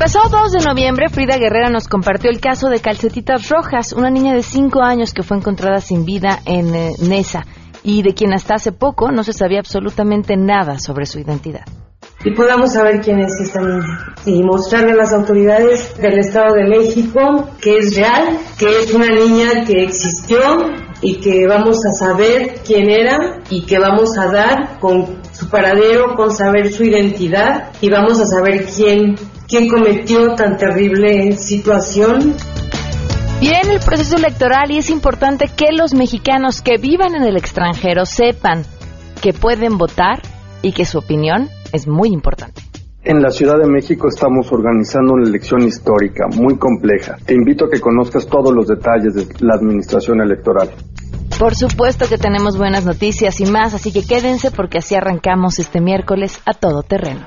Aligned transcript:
pasado 0.00 0.30
2 0.30 0.52
de 0.52 0.58
noviembre, 0.60 1.10
Frida 1.10 1.36
Guerrera 1.36 1.68
nos 1.68 1.86
compartió 1.86 2.30
el 2.30 2.40
caso 2.40 2.70
de 2.70 2.80
Calcetitas 2.80 3.50
Rojas, 3.50 3.92
una 3.92 4.08
niña 4.08 4.32
de 4.32 4.42
5 4.42 4.80
años 4.80 5.12
que 5.12 5.22
fue 5.22 5.36
encontrada 5.36 5.82
sin 5.82 6.06
vida 6.06 6.40
en 6.46 6.74
eh, 6.74 6.92
Nesa 7.06 7.44
y 7.82 8.02
de 8.02 8.14
quien 8.14 8.32
hasta 8.32 8.54
hace 8.54 8.72
poco 8.72 9.12
no 9.12 9.24
se 9.24 9.34
sabía 9.34 9.58
absolutamente 9.58 10.38
nada 10.38 10.78
sobre 10.78 11.04
su 11.04 11.18
identidad. 11.18 11.66
Y 12.24 12.34
podamos 12.34 12.72
saber 12.72 13.02
quién 13.02 13.20
es 13.20 13.32
esta 13.42 13.60
niña 13.60 14.14
y 14.24 14.42
mostrarle 14.42 14.92
a 14.92 14.96
las 14.96 15.12
autoridades 15.12 15.94
del 15.98 16.18
Estado 16.18 16.54
de 16.54 16.64
México 16.64 17.50
que 17.60 17.76
es 17.76 17.94
real, 17.94 18.38
que 18.58 18.80
es 18.80 18.94
una 18.94 19.08
niña 19.08 19.66
que 19.66 19.82
existió 19.82 20.38
y 21.02 21.16
que 21.20 21.46
vamos 21.46 21.78
a 21.84 21.92
saber 21.92 22.60
quién 22.66 22.90
era 22.90 23.40
y 23.50 23.66
que 23.66 23.78
vamos 23.78 24.16
a 24.18 24.32
dar 24.32 24.78
con 24.78 25.20
su 25.32 25.48
paradero, 25.48 26.14
con 26.14 26.30
saber 26.30 26.72
su 26.72 26.84
identidad 26.84 27.70
y 27.80 27.90
vamos 27.90 28.20
a 28.20 28.26
saber 28.26 28.66
quién, 28.66 29.14
quién 29.50 29.68
cometió 29.68 30.34
tan 30.36 30.56
terrible 30.56 31.32
situación. 31.32 32.36
Viene 33.40 33.72
el 33.74 33.80
proceso 33.80 34.16
electoral 34.16 34.70
y 34.70 34.78
es 34.78 34.90
importante 34.90 35.50
que 35.54 35.72
los 35.72 35.92
mexicanos 35.92 36.62
que 36.62 36.78
vivan 36.78 37.16
en 37.16 37.24
el 37.24 37.36
extranjero 37.36 38.06
sepan 38.06 38.62
que 39.20 39.32
pueden 39.32 39.76
votar 39.76 40.22
y 40.62 40.72
que 40.72 40.84
su 40.84 40.98
opinión 40.98 41.48
es 41.72 41.88
muy 41.88 42.10
importante. 42.10 42.62
En 43.02 43.22
la 43.22 43.30
Ciudad 43.30 43.58
de 43.58 43.66
México 43.66 44.08
estamos 44.08 44.52
organizando 44.52 45.14
una 45.14 45.28
elección 45.28 45.62
histórica 45.66 46.26
muy 46.28 46.56
compleja. 46.56 47.16
Te 47.24 47.34
invito 47.34 47.64
a 47.64 47.70
que 47.70 47.80
conozcas 47.80 48.26
todos 48.26 48.54
los 48.54 48.68
detalles 48.68 49.14
de 49.14 49.26
la 49.40 49.54
administración 49.54 50.20
electoral. 50.20 50.70
Por 51.38 51.56
supuesto 51.56 52.06
que 52.08 52.18
tenemos 52.18 52.58
buenas 52.58 52.84
noticias 52.84 53.40
y 53.40 53.46
más, 53.46 53.72
así 53.74 53.90
que 53.90 54.04
quédense 54.06 54.50
porque 54.50 54.78
así 54.78 54.94
arrancamos 54.94 55.58
este 55.58 55.80
miércoles 55.80 56.40
a 56.44 56.52
todo 56.52 56.82
terreno. 56.82 57.26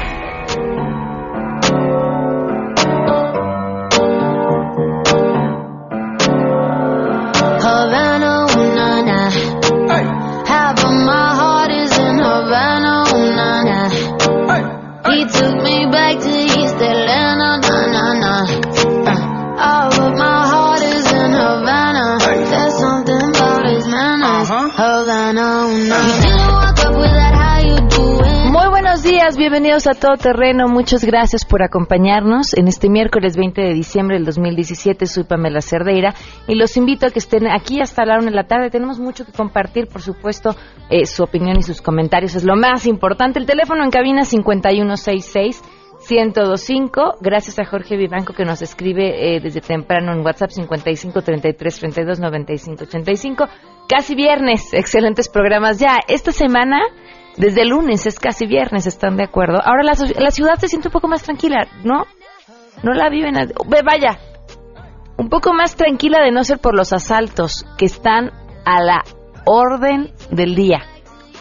Bienvenidos 29.81 29.87
a 29.87 30.07
Todo 30.07 30.17
Terreno. 30.17 30.67
Muchas 30.67 31.03
gracias 31.03 31.45
por 31.45 31.63
acompañarnos 31.63 32.53
en 32.55 32.67
este 32.67 32.89
miércoles 32.89 33.35
20 33.35 33.61
de 33.61 33.73
diciembre 33.73 34.17
del 34.17 34.25
2017. 34.25 35.05
Soy 35.07 35.23
Pamela 35.23 35.61
Cerdeira 35.61 36.13
y 36.47 36.55
los 36.55 36.77
invito 36.77 37.07
a 37.07 37.09
que 37.09 37.19
estén 37.19 37.47
aquí 37.47 37.81
hasta 37.81 38.05
la 38.05 38.17
una 38.17 38.29
de 38.29 38.35
la 38.35 38.43
tarde. 38.43 38.69
Tenemos 38.69 38.99
mucho 38.99 39.25
que 39.25 39.31
compartir, 39.31 39.87
por 39.87 40.01
supuesto, 40.01 40.55
eh, 40.89 41.05
su 41.05 41.23
opinión 41.23 41.57
y 41.57 41.63
sus 41.63 41.81
comentarios 41.81 42.35
es 42.35 42.43
lo 42.43 42.55
más 42.55 42.85
importante. 42.85 43.39
El 43.39 43.45
teléfono 43.45 43.83
en 43.83 43.91
cabina 43.91 44.23
5166. 44.23 45.63
1025, 46.09 47.17
gracias 47.21 47.59
a 47.59 47.65
Jorge 47.65 47.95
Vivanco 47.95 48.33
que 48.33 48.43
nos 48.43 48.63
escribe 48.63 49.35
eh, 49.35 49.39
desde 49.39 49.61
temprano 49.61 50.11
en 50.13 50.25
WhatsApp 50.25 50.49
55 50.49 51.21
33 51.21 51.79
32 51.79 52.19
95 52.19 52.83
85. 52.85 53.45
Casi 53.87 54.15
viernes, 54.15 54.73
excelentes 54.73 55.29
programas 55.29 55.79
ya. 55.79 55.99
Esta 56.07 56.31
semana 56.31 56.81
desde 57.37 57.65
lunes 57.65 58.05
es 58.05 58.19
casi 58.19 58.45
viernes, 58.45 58.87
¿están 58.87 59.17
de 59.17 59.23
acuerdo? 59.23 59.59
Ahora 59.63 59.83
la, 59.83 59.93
la 60.19 60.31
ciudad 60.31 60.55
se 60.59 60.67
siente 60.67 60.89
un 60.89 60.93
poco 60.93 61.07
más 61.07 61.23
tranquila, 61.23 61.67
¿no? 61.83 62.05
No 62.83 62.93
la 62.93 63.09
viven. 63.09 63.35
Ve, 63.35 63.81
vaya, 63.83 64.19
un 65.17 65.29
poco 65.29 65.53
más 65.53 65.75
tranquila 65.75 66.21
de 66.21 66.31
no 66.31 66.43
ser 66.43 66.59
por 66.59 66.75
los 66.75 66.93
asaltos 66.93 67.65
que 67.77 67.85
están 67.85 68.31
a 68.65 68.81
la 68.81 69.03
orden 69.45 70.11
del 70.31 70.55
día. 70.55 70.79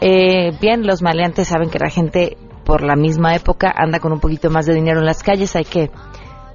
Eh, 0.01 0.53
bien, 0.61 0.87
los 0.87 1.03
maleantes 1.03 1.49
saben 1.49 1.71
que 1.71 1.79
la 1.79 1.91
gente 1.91 2.37
por 2.65 2.83
la 2.83 2.95
misma 2.95 3.35
época 3.35 3.73
anda 3.75 3.99
con 3.99 4.13
un 4.13 4.21
poquito 4.21 4.51
más 4.51 4.67
de 4.67 4.75
dinero 4.75 5.01
en 5.01 5.07
las 5.07 5.23
calles, 5.23 5.57
hay 5.57 5.65
que, 5.65 5.91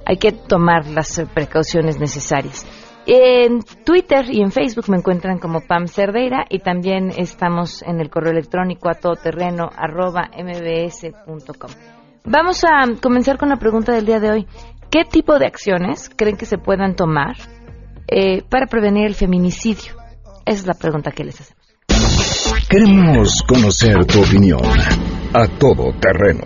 hay 0.04 0.16
que 0.16 0.32
tomar 0.32 0.86
las 0.86 1.20
precauciones 1.34 1.98
necesarias. 1.98 2.66
En 3.06 3.62
Twitter 3.84 4.24
y 4.28 4.42
en 4.42 4.50
Facebook 4.50 4.90
me 4.90 4.96
encuentran 4.96 5.38
como 5.38 5.60
Pam 5.60 5.86
Cerdeira 5.86 6.44
y 6.50 6.58
también 6.58 7.10
estamos 7.16 7.82
en 7.82 8.00
el 8.00 8.10
correo 8.10 8.32
electrónico 8.32 8.88
a 8.88 8.94
todoterreno 8.94 9.70
arroba 9.76 10.28
mbs.com. 10.36 11.70
Vamos 12.24 12.64
a 12.64 13.00
comenzar 13.00 13.38
con 13.38 13.48
la 13.48 13.58
pregunta 13.58 13.92
del 13.92 14.06
día 14.06 14.18
de 14.18 14.32
hoy. 14.32 14.46
¿Qué 14.90 15.04
tipo 15.04 15.38
de 15.38 15.46
acciones 15.46 16.10
creen 16.16 16.36
que 16.36 16.46
se 16.46 16.58
puedan 16.58 16.96
tomar 16.96 17.36
eh, 18.08 18.42
para 18.42 18.66
prevenir 18.66 19.06
el 19.06 19.14
feminicidio? 19.14 19.94
Esa 20.44 20.60
es 20.60 20.66
la 20.66 20.74
pregunta 20.74 21.12
que 21.12 21.22
les 21.22 21.40
hacemos. 21.40 21.64
Queremos 22.68 23.42
conocer 23.46 24.04
tu 24.06 24.20
opinión. 24.20 24.60
A 25.32 25.46
Todo 25.58 25.92
Terreno. 26.00 26.44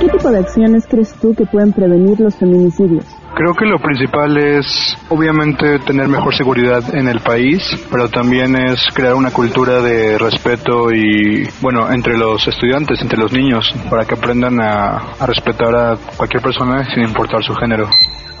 ¿Qué 0.00 0.08
tipo 0.08 0.30
de 0.30 0.38
acciones 0.38 0.86
crees 0.88 1.12
tú 1.20 1.34
que 1.34 1.46
pueden 1.46 1.72
prevenir 1.72 2.20
los 2.20 2.36
feminicidios? 2.36 3.04
Creo 3.36 3.52
que 3.52 3.66
lo 3.66 3.80
principal 3.80 4.36
es 4.38 4.96
obviamente 5.08 5.80
tener 5.80 6.06
mejor 6.06 6.36
seguridad 6.36 6.94
en 6.94 7.08
el 7.08 7.18
país, 7.18 7.62
pero 7.90 8.08
también 8.08 8.54
es 8.54 8.78
crear 8.94 9.14
una 9.14 9.32
cultura 9.32 9.80
de 9.80 10.16
respeto 10.18 10.92
y, 10.92 11.48
bueno, 11.60 11.90
entre 11.90 12.16
los 12.16 12.46
estudiantes, 12.46 13.02
entre 13.02 13.18
los 13.18 13.32
niños, 13.32 13.74
para 13.90 14.04
que 14.04 14.14
aprendan 14.14 14.60
a, 14.60 15.16
respetar 15.26 15.74
a 15.74 15.96
cualquier 16.16 16.44
persona 16.44 16.84
sin 16.94 17.02
importar 17.02 17.42
su 17.42 17.54
género. 17.54 17.88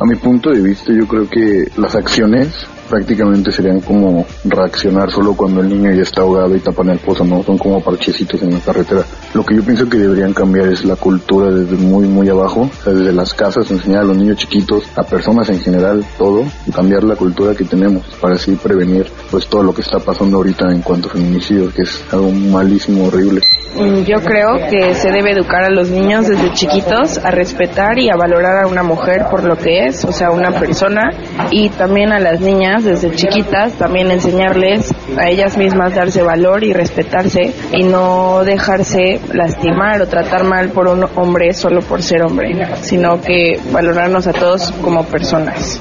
A 0.00 0.04
mi 0.04 0.16
punto 0.16 0.50
de 0.50 0.60
vista, 0.60 0.92
yo 0.92 1.06
creo 1.06 1.28
que 1.28 1.70
las 1.76 1.94
acciones 1.94 2.66
prácticamente 2.88 3.50
serían 3.50 3.80
como 3.80 4.26
reaccionar 4.44 5.10
solo 5.10 5.34
cuando 5.34 5.60
el 5.60 5.68
niño 5.68 5.92
ya 5.92 6.02
está 6.02 6.22
ahogado 6.22 6.54
y 6.54 6.60
tapan 6.60 6.90
el 6.90 6.98
pozo, 6.98 7.24
¿no? 7.24 7.42
Son 7.42 7.56
como 7.58 7.80
parchecitos 7.80 8.42
en 8.42 8.52
la 8.52 8.60
carretera. 8.60 9.02
Lo 9.32 9.44
que 9.44 9.56
yo 9.56 9.62
pienso 9.62 9.88
que 9.88 9.98
deberían 9.98 10.34
cambiar 10.34 10.68
es 10.68 10.84
la 10.84 10.96
cultura 10.96 11.50
desde 11.50 11.76
muy, 11.76 12.06
muy 12.06 12.28
abajo, 12.28 12.62
o 12.62 12.82
sea, 12.82 12.92
desde 12.92 13.12
las 13.12 13.32
casas, 13.34 13.70
enseñar 13.70 14.02
a 14.02 14.04
los 14.04 14.16
niños 14.16 14.36
chiquitos, 14.38 14.84
a 14.96 15.02
personas 15.02 15.48
en 15.48 15.60
general, 15.60 16.04
todo, 16.18 16.44
y 16.66 16.72
cambiar 16.72 17.04
la 17.04 17.16
cultura 17.16 17.54
que 17.54 17.64
tenemos 17.64 18.04
para 18.20 18.34
así 18.34 18.52
prevenir 18.56 19.06
pues 19.30 19.46
todo 19.46 19.62
lo 19.62 19.74
que 19.74 19.82
está 19.82 19.98
pasando 19.98 20.36
ahorita 20.38 20.70
en 20.70 20.82
cuanto 20.82 21.08
a 21.08 21.12
feminicidios, 21.12 21.72
que 21.72 21.82
es 21.82 22.04
algo 22.12 22.30
malísimo, 22.30 23.06
horrible. 23.06 23.40
Mm, 23.76 24.04
Yo 24.04 24.20
creo 24.20 24.68
que 24.70 24.94
se 24.94 25.10
debe 25.10 25.32
educar 25.32 25.64
a 25.64 25.70
los 25.70 25.90
niños 25.90 26.28
desde 26.28 26.52
chiquitos 26.52 27.18
a 27.18 27.30
respetar 27.32 27.98
y 27.98 28.08
a 28.08 28.14
valorar 28.16 28.64
a 28.64 28.68
una 28.68 28.84
mujer 28.84 29.26
por 29.30 29.42
lo 29.42 29.56
que 29.56 29.83
es, 29.83 29.83
o 30.04 30.12
sea, 30.12 30.30
una 30.30 30.50
persona, 30.52 31.02
y 31.50 31.68
también 31.70 32.12
a 32.12 32.18
las 32.20 32.40
niñas 32.40 32.84
desde 32.84 33.14
chiquitas 33.14 33.72
también 33.74 34.10
enseñarles 34.10 34.92
a 35.18 35.28
ellas 35.28 35.56
mismas 35.56 35.94
darse 35.94 36.22
valor 36.22 36.64
y 36.64 36.72
respetarse 36.72 37.52
y 37.72 37.82
no 37.82 38.42
dejarse 38.44 39.20
lastimar 39.32 40.00
o 40.02 40.06
tratar 40.06 40.44
mal 40.44 40.70
por 40.70 40.88
un 40.88 41.04
hombre 41.16 41.52
solo 41.52 41.80
por 41.80 42.02
ser 42.02 42.22
hombre, 42.22 42.54
sino 42.82 43.20
que 43.20 43.60
valorarnos 43.72 44.26
a 44.26 44.32
todos 44.32 44.72
como 44.82 45.04
personas. 45.04 45.80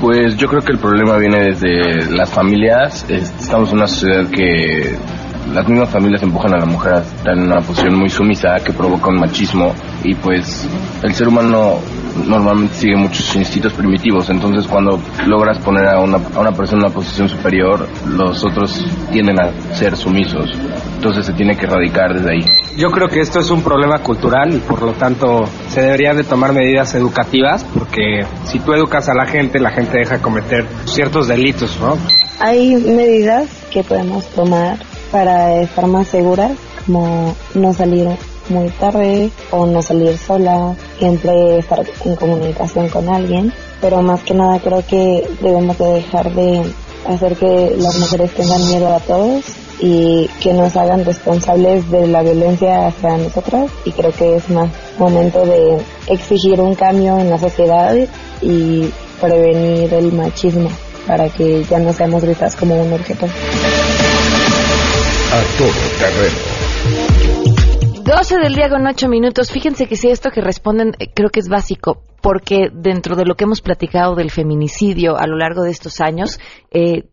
Pues 0.00 0.36
yo 0.36 0.46
creo 0.48 0.62
que 0.62 0.72
el 0.72 0.78
problema 0.78 1.16
viene 1.16 1.38
desde 1.44 2.10
las 2.10 2.30
familias. 2.30 3.04
Es- 3.08 3.32
Estamos 3.40 3.70
en 3.70 3.78
una 3.78 3.86
sociedad 3.88 4.26
que 4.30 4.94
las 5.52 5.68
mismas 5.68 5.90
familias 5.90 6.22
empujan 6.22 6.54
a 6.54 6.58
la 6.58 6.66
mujer 6.66 6.94
a 6.94 6.98
estar 7.00 7.32
en 7.32 7.44
una 7.44 7.60
posición 7.60 7.94
muy 7.96 8.10
sumisa 8.10 8.56
que 8.64 8.72
provoca 8.72 9.08
un 9.08 9.20
machismo 9.20 9.74
y 10.04 10.14
pues 10.14 10.66
el 11.02 11.14
ser 11.14 11.28
humano 11.28 11.78
normalmente 12.26 12.74
sigue 12.74 12.96
muchos 12.96 13.34
instintos 13.36 13.72
primitivos. 13.72 14.28
Entonces 14.30 14.66
cuando 14.66 14.98
logras 15.26 15.58
poner 15.58 15.86
a 15.86 16.00
una, 16.00 16.16
a 16.16 16.40
una 16.40 16.52
persona 16.52 16.82
en 16.82 16.86
una 16.86 16.94
posición 16.94 17.28
superior, 17.28 17.88
los 18.06 18.44
otros 18.44 18.84
tienden 19.12 19.40
a 19.40 19.50
ser 19.74 19.96
sumisos. 19.96 20.50
Entonces 20.96 21.26
se 21.26 21.32
tiene 21.32 21.56
que 21.56 21.66
erradicar 21.66 22.14
desde 22.14 22.30
ahí. 22.30 22.44
Yo 22.76 22.90
creo 22.90 23.08
que 23.08 23.20
esto 23.20 23.40
es 23.40 23.50
un 23.50 23.62
problema 23.62 23.98
cultural 23.98 24.54
y 24.54 24.58
por 24.58 24.82
lo 24.82 24.92
tanto 24.92 25.44
se 25.68 25.82
deberían 25.82 26.16
de 26.16 26.24
tomar 26.24 26.52
medidas 26.52 26.94
educativas 26.94 27.64
porque 27.64 28.24
si 28.44 28.58
tú 28.60 28.72
educas 28.72 29.08
a 29.08 29.14
la 29.14 29.26
gente, 29.26 29.58
la 29.58 29.70
gente 29.70 29.98
deja 29.98 30.16
de 30.16 30.22
cometer 30.22 30.66
ciertos 30.84 31.28
delitos, 31.28 31.78
¿no? 31.80 31.96
Hay 32.40 32.76
medidas 32.76 33.48
que 33.70 33.82
podemos 33.82 34.26
tomar 34.28 34.78
para 35.10 35.60
estar 35.60 35.86
más 35.86 36.08
seguras, 36.08 36.52
como 36.86 37.34
no 37.54 37.72
salir 37.72 38.08
muy 38.48 38.68
tarde 38.70 39.30
o 39.50 39.66
no 39.66 39.82
salir 39.82 40.16
sola, 40.16 40.74
siempre 40.98 41.58
estar 41.58 41.84
en 42.04 42.16
comunicación 42.16 42.88
con 42.88 43.08
alguien, 43.08 43.52
pero 43.80 44.02
más 44.02 44.22
que 44.22 44.34
nada 44.34 44.58
creo 44.58 44.84
que 44.86 45.28
debemos 45.40 45.78
de 45.78 45.92
dejar 45.92 46.32
de 46.34 46.62
hacer 47.06 47.36
que 47.36 47.76
las 47.78 47.98
mujeres 47.98 48.34
tengan 48.34 48.66
miedo 48.68 48.94
a 48.94 49.00
todos 49.00 49.44
y 49.80 50.28
que 50.40 50.52
nos 50.52 50.76
hagan 50.76 51.04
responsables 51.04 51.88
de 51.90 52.06
la 52.08 52.22
violencia 52.22 52.88
hacia 52.88 53.16
nosotras 53.16 53.70
y 53.84 53.92
creo 53.92 54.12
que 54.12 54.36
es 54.36 54.50
más 54.50 54.68
momento 54.98 55.44
de 55.46 55.78
exigir 56.08 56.60
un 56.60 56.74
cambio 56.74 57.18
en 57.18 57.30
la 57.30 57.38
sociedad 57.38 57.94
y 58.42 58.90
prevenir 59.20 59.92
el 59.94 60.12
machismo 60.12 60.70
para 61.06 61.28
que 61.28 61.64
ya 61.64 61.78
no 61.78 61.92
seamos 61.92 62.26
vistas 62.26 62.56
como 62.56 62.80
un 62.80 62.92
objeto. 62.92 63.26
A 65.38 65.42
todo 65.56 65.80
terreno. 66.00 66.38
12 68.04 68.38
del 68.38 68.54
día 68.54 68.68
con 68.70 68.86
8 68.86 69.08
minutos. 69.08 69.52
Fíjense 69.52 69.86
que 69.86 69.94
si 69.96 70.08
esto 70.08 70.30
que 70.30 70.40
responden 70.40 70.94
eh, 70.98 71.12
creo 71.14 71.30
que 71.30 71.38
es 71.40 71.48
básico, 71.48 72.02
porque 72.22 72.70
dentro 72.72 73.14
de 73.14 73.24
lo 73.24 73.34
que 73.36 73.44
hemos 73.44 73.60
platicado 73.60 74.14
del 74.16 74.30
feminicidio 74.30 75.16
a 75.16 75.26
lo 75.26 75.36
largo 75.36 75.62
de 75.62 75.70
estos 75.70 76.00
años, 76.00 76.40
eh, 76.70 77.04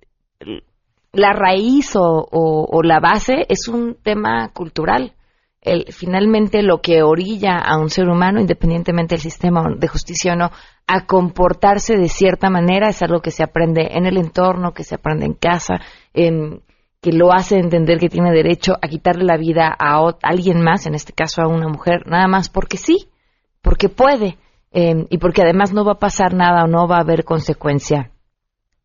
la 1.12 1.34
raíz 1.34 1.92
o 1.96 2.82
la 2.84 3.00
base 3.00 3.46
es 3.50 3.68
un 3.68 3.96
tema 4.02 4.50
cultural. 4.54 5.14
El- 5.62 5.86
finalmente 5.92 6.62
lo 6.64 6.82
que 6.82 7.04
orilla 7.04 7.58
a 7.60 7.78
un 7.78 7.90
ser 7.90 8.08
humano, 8.08 8.40
independientemente 8.40 9.16
del 9.16 9.22
sistema 9.22 9.64
de 9.78 9.88
justicia 9.88 10.34
o 10.34 10.36
no, 10.36 10.52
a 10.88 11.06
comportarse 11.06 11.98
de 11.98 12.08
cierta 12.10 12.50
manera 12.50 12.90
es 12.90 13.02
algo 13.02 13.20
que 13.22 13.32
se 13.32 13.44
aprende 13.44 13.90
en 13.92 14.06
el 14.06 14.18
entorno, 14.18 14.74
que 14.74 14.84
se 14.84 14.96
aprende 14.96 15.26
en 15.26 15.34
casa, 15.34 15.80
en- 16.14 16.62
que 17.06 17.12
lo 17.12 17.32
hace 17.32 17.60
entender 17.60 18.00
que 18.00 18.10
tiene 18.10 18.32
derecho 18.32 18.74
a 18.82 18.88
quitarle 18.88 19.26
la 19.26 19.38
vida 19.38 19.68
a 19.78 20.02
alguien 20.24 20.64
más, 20.64 20.88
en 20.88 20.96
este 20.96 21.14
caso 21.14 21.44
a 21.44 21.48
una 21.48 21.68
mujer, 21.68 22.08
nada 22.08 22.28
más 22.28 22.50
porque 22.50 22.78
sí, 22.78 23.10
porque 23.62 23.90
puede, 23.90 24.40
eh, 24.72 25.06
y 25.12 25.20
porque 25.20 25.44
además 25.44 25.72
no 25.72 25.86
va 25.86 25.92
a 25.92 26.00
pasar 26.00 26.34
nada 26.34 26.64
o 26.64 26.68
no 26.68 26.88
va 26.88 26.98
a 26.98 27.02
haber 27.02 27.24
consecuencia 27.24 28.10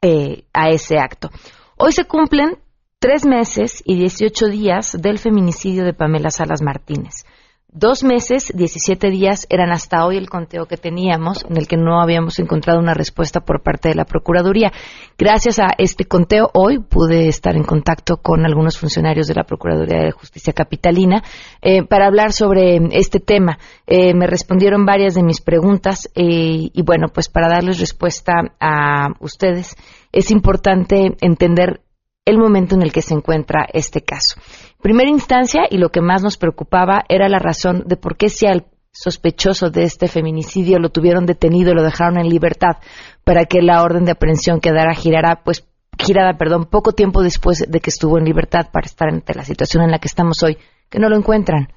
eh, 0.03 0.45
a 0.53 0.69
ese 0.69 0.99
acto. 0.99 1.31
Hoy 1.79 1.93
se 1.93 2.05
cumplen 2.05 2.59
tres 2.99 3.25
meses 3.25 3.83
y 3.87 3.97
18 3.97 4.49
días 4.49 4.99
del 5.01 5.19
feminicidio 5.19 5.83
de 5.87 5.95
Pamela 5.95 6.31
Salas 6.31 6.61
Martínez. 6.61 7.25
Dos 7.73 8.03
meses, 8.03 8.53
17 8.53 9.11
días 9.11 9.47
eran 9.49 9.71
hasta 9.71 10.05
hoy 10.05 10.17
el 10.17 10.29
conteo 10.29 10.67
que 10.67 10.77
teníamos, 10.77 11.45
en 11.49 11.57
el 11.57 11.69
que 11.69 11.77
no 11.77 12.01
habíamos 12.01 12.41
encontrado 12.41 12.81
una 12.81 12.95
respuesta 12.95 13.43
por 13.43 13.63
parte 13.63 13.89
de 13.89 13.95
la 13.95 14.05
Procuraduría. 14.05 14.73
Gracias 15.17 15.61
a 15.61 15.69
este 15.79 16.05
conteo, 16.05 16.51
hoy 16.53 16.81
pude 16.81 17.29
estar 17.29 17.55
en 17.55 17.63
contacto 17.63 18.17
con 18.17 18.45
algunos 18.45 18.77
funcionarios 18.77 19.29
de 19.29 19.35
la 19.35 19.45
Procuraduría 19.45 20.03
de 20.03 20.11
Justicia 20.11 20.53
Capitalina 20.53 21.23
eh, 21.63 21.85
para 21.85 22.07
hablar 22.07 22.33
sobre 22.33 22.81
este 22.91 23.21
tema. 23.21 23.57
Eh, 23.87 24.15
me 24.15 24.27
respondieron 24.27 24.85
varias 24.85 25.15
de 25.15 25.23
mis 25.23 25.41
preguntas 25.41 26.11
eh, 26.17 26.71
y 26.73 26.83
bueno, 26.83 27.07
pues 27.15 27.29
para 27.29 27.49
darles 27.49 27.79
respuesta 27.79 28.33
a 28.59 29.11
ustedes 29.21 29.77
es 30.11 30.33
importante 30.33 31.17
entender 31.21 31.83
el 32.25 32.39
momento 32.39 32.75
en 32.75 32.83
el 32.83 32.93
que 32.93 33.03
se 33.03 33.15
encuentra 33.15 33.67
este 33.73 34.03
caso. 34.03 34.41
Primera 34.83 35.11
instancia, 35.11 35.63
y 35.71 35.77
lo 35.77 35.91
que 35.91 36.01
más 36.01 36.23
nos 36.23 36.39
preocupaba 36.39 37.05
era 37.09 37.29
la 37.29 37.39
razón 37.39 37.85
de 37.87 37.97
por 37.97 38.17
qué 38.17 38.29
si 38.31 38.47
al 38.47 38.67
sospechoso 38.93 39.71
de 39.71 39.85
este 39.85 40.09
feminicidio 40.09 40.79
lo 40.79 40.89
tuvieron 40.89 41.27
detenido, 41.27 41.75
lo 41.75 41.83
dejaron 41.83 42.19
en 42.19 42.29
libertad 42.29 42.79
para 43.25 43.45
que 43.45 43.63
la 43.63 43.83
orden 43.83 44.05
de 44.05 44.13
aprehensión 44.13 44.61
quedara 44.61 44.95
girara, 44.95 45.43
pues 45.45 45.67
girada, 45.99 46.37
perdón, 46.39 46.65
poco 46.65 46.93
tiempo 46.93 47.23
después 47.23 47.65
de 47.69 47.81
que 47.81 47.91
estuvo 47.91 48.19
en 48.19 48.25
libertad 48.25 48.69
para 48.73 48.87
estar 48.87 49.09
ante 49.09 49.35
la 49.35 49.45
situación 49.45 49.85
en 49.85 49.91
la 49.91 49.99
que 49.99 50.09
estamos 50.09 50.43
hoy, 50.43 50.57
que 50.89 50.99
no 50.99 51.09
lo 51.09 51.17
encuentran 51.17 51.73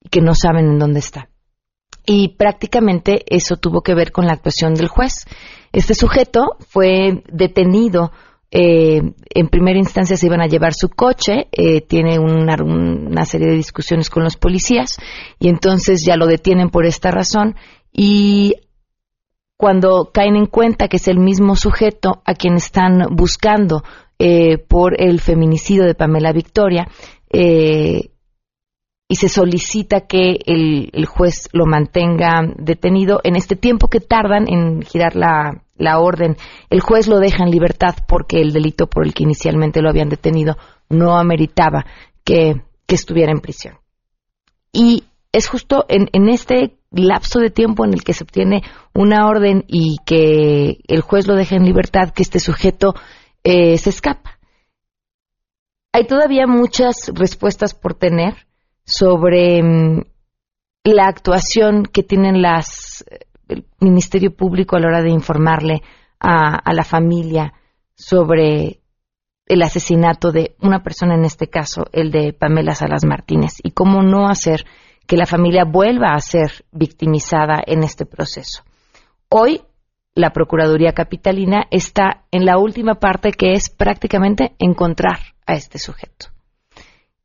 y 0.00 0.08
que 0.08 0.20
no 0.20 0.34
saben 0.34 0.66
en 0.66 0.78
dónde 0.78 1.00
está. 1.00 1.28
Y 2.06 2.36
prácticamente 2.36 3.24
eso 3.26 3.56
tuvo 3.56 3.80
que 3.80 3.94
ver 3.94 4.12
con 4.12 4.26
la 4.26 4.34
actuación 4.34 4.74
del 4.74 4.88
juez. 4.88 5.26
Este 5.72 5.94
sujeto 5.94 6.56
fue 6.68 7.24
detenido 7.32 8.12
eh, 8.56 9.02
en 9.30 9.48
primera 9.48 9.80
instancia 9.80 10.16
se 10.16 10.26
iban 10.26 10.40
a 10.40 10.46
llevar 10.46 10.74
su 10.74 10.88
coche, 10.88 11.48
eh, 11.50 11.80
tiene 11.80 12.20
una, 12.20 12.54
una 12.62 13.24
serie 13.24 13.48
de 13.48 13.56
discusiones 13.56 14.08
con 14.08 14.22
los 14.22 14.36
policías 14.36 14.96
y 15.40 15.48
entonces 15.48 16.04
ya 16.06 16.16
lo 16.16 16.26
detienen 16.26 16.70
por 16.70 16.86
esta 16.86 17.10
razón 17.10 17.56
y 17.92 18.54
cuando 19.56 20.12
caen 20.14 20.36
en 20.36 20.46
cuenta 20.46 20.86
que 20.86 20.98
es 20.98 21.08
el 21.08 21.18
mismo 21.18 21.56
sujeto 21.56 22.22
a 22.24 22.34
quien 22.34 22.54
están 22.54 23.08
buscando 23.16 23.82
eh, 24.20 24.58
por 24.58 25.02
el 25.02 25.20
feminicidio 25.20 25.84
de 25.84 25.96
Pamela 25.96 26.32
Victoria, 26.32 26.86
eh, 27.32 28.10
y 29.08 29.16
se 29.16 29.28
solicita 29.28 30.02
que 30.02 30.38
el, 30.46 30.90
el, 30.92 31.06
juez 31.06 31.48
lo 31.52 31.66
mantenga 31.66 32.42
detenido 32.56 33.20
en 33.24 33.34
este 33.34 33.56
tiempo 33.56 33.88
que 33.88 34.00
tardan 34.00 34.46
en 34.48 34.82
girar 34.82 35.16
la, 35.16 35.63
la, 35.76 35.98
orden. 35.98 36.36
El 36.70 36.80
juez 36.80 37.08
lo 37.08 37.18
deja 37.18 37.44
en 37.44 37.50
libertad 37.50 37.94
porque 38.06 38.40
el 38.40 38.52
delito 38.52 38.86
por 38.86 39.06
el 39.06 39.14
que 39.14 39.24
inicialmente 39.24 39.82
lo 39.82 39.90
habían 39.90 40.08
detenido 40.08 40.56
no 40.88 41.16
ameritaba 41.16 41.86
que, 42.24 42.62
que 42.86 42.94
estuviera 42.94 43.32
en 43.32 43.40
prisión. 43.40 43.78
Y 44.72 45.04
es 45.32 45.48
justo 45.48 45.84
en, 45.88 46.08
en, 46.12 46.28
este 46.28 46.78
lapso 46.90 47.40
de 47.40 47.50
tiempo 47.50 47.84
en 47.84 47.94
el 47.94 48.04
que 48.04 48.12
se 48.12 48.24
obtiene 48.24 48.62
una 48.94 49.26
orden 49.26 49.64
y 49.66 49.96
que 50.06 50.78
el 50.86 51.00
juez 51.00 51.26
lo 51.26 51.34
deja 51.34 51.56
en 51.56 51.64
libertad 51.64 52.10
que 52.10 52.22
este 52.22 52.38
sujeto 52.38 52.94
eh, 53.42 53.76
se 53.78 53.90
escapa. 53.90 54.38
Hay 55.92 56.06
todavía 56.06 56.46
muchas 56.46 57.12
respuestas 57.14 57.74
por 57.74 57.94
tener 57.94 58.34
sobre 58.84 59.62
um, 59.62 60.02
la 60.82 61.06
actuación 61.06 61.84
que 61.84 62.02
tienen 62.02 62.42
las 62.42 63.04
el 63.48 63.66
Ministerio 63.80 64.34
Público 64.34 64.76
a 64.76 64.80
la 64.80 64.88
hora 64.88 65.02
de 65.02 65.10
informarle 65.10 65.82
a, 66.20 66.72
la 66.72 66.84
familia 66.84 67.52
sobre 67.94 68.80
el 69.46 69.62
asesinato 69.62 70.32
de 70.32 70.56
una 70.60 70.82
persona, 70.82 71.14
en 71.14 71.24
este 71.24 71.48
caso 71.48 71.84
el 71.92 72.10
de 72.10 72.32
Pamela 72.32 72.74
Salas 72.74 73.04
Martínez, 73.04 73.54
y 73.62 73.72
cómo 73.72 74.02
no 74.02 74.28
hacer 74.28 74.64
que 75.06 75.16
la 75.16 75.26
familia 75.26 75.64
vuelva 75.64 76.14
a 76.14 76.20
ser 76.20 76.64
victimizada 76.72 77.62
en 77.66 77.82
este 77.82 78.06
proceso. 78.06 78.62
Hoy 79.28 79.62
la 80.14 80.30
Procuraduría 80.30 80.92
Capitalina 80.92 81.66
está 81.70 82.24
en 82.30 82.46
la 82.46 82.56
última 82.56 82.94
parte 82.94 83.32
que 83.32 83.52
es 83.52 83.68
prácticamente 83.68 84.54
encontrar 84.58 85.18
a 85.46 85.54
este 85.54 85.78
sujeto. 85.78 86.28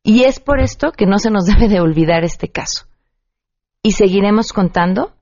Y 0.04 0.24
es 0.24 0.40
por 0.40 0.60
esto 0.60 0.92
que 0.92 1.06
no 1.06 1.20
se 1.20 1.30
nos 1.30 1.46
debe 1.46 1.68
de 1.68 1.80
olvidar 1.80 2.24
este 2.24 2.50
caso. 2.50 2.86
Y 3.84 3.94
seguiremos 3.94 4.52
contando, 4.52 5.14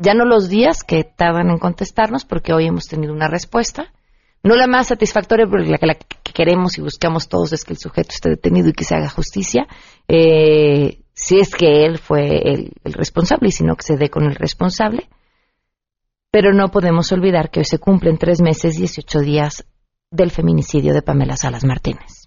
ya 0.00 0.14
no 0.14 0.24
los 0.24 0.48
días 0.48 0.82
que 0.82 1.04
tardan 1.04 1.50
en 1.50 1.58
contestarnos, 1.58 2.24
porque 2.24 2.54
hoy 2.54 2.66
hemos 2.66 2.86
tenido 2.86 3.12
una 3.12 3.28
respuesta, 3.28 3.92
no 4.42 4.56
la 4.56 4.66
más 4.66 4.88
satisfactoria, 4.88 5.46
porque 5.46 5.68
la 5.68 5.76
que, 5.76 5.86
la 5.86 5.94
que 5.94 6.32
queremos 6.32 6.78
y 6.78 6.80
buscamos 6.80 7.28
todos 7.28 7.52
es 7.52 7.64
que 7.64 7.74
el 7.74 7.78
sujeto 7.78 8.08
esté 8.12 8.30
detenido 8.30 8.70
y 8.70 8.72
que 8.72 8.84
se 8.84 8.94
haga 8.94 9.10
justicia, 9.10 9.68
eh, 10.08 11.02
si 11.12 11.38
es 11.38 11.54
que 11.54 11.84
él 11.84 11.98
fue 11.98 12.38
el, 12.38 12.72
el 12.82 12.92
responsable 12.94 13.50
y 13.50 13.52
si 13.52 13.62
no 13.62 13.76
que 13.76 13.82
se 13.82 13.98
dé 13.98 14.08
con 14.08 14.24
el 14.24 14.34
responsable. 14.34 15.08
Pero 16.32 16.54
no 16.54 16.70
podemos 16.70 17.12
olvidar 17.12 17.50
que 17.50 17.60
hoy 17.60 17.66
se 17.66 17.78
cumplen 17.78 18.16
tres 18.16 18.40
meses, 18.40 18.78
18 18.78 19.18
días 19.20 19.66
del 20.10 20.30
feminicidio 20.30 20.94
de 20.94 21.02
Pamela 21.02 21.36
Salas 21.36 21.64
Martínez. 21.64 22.19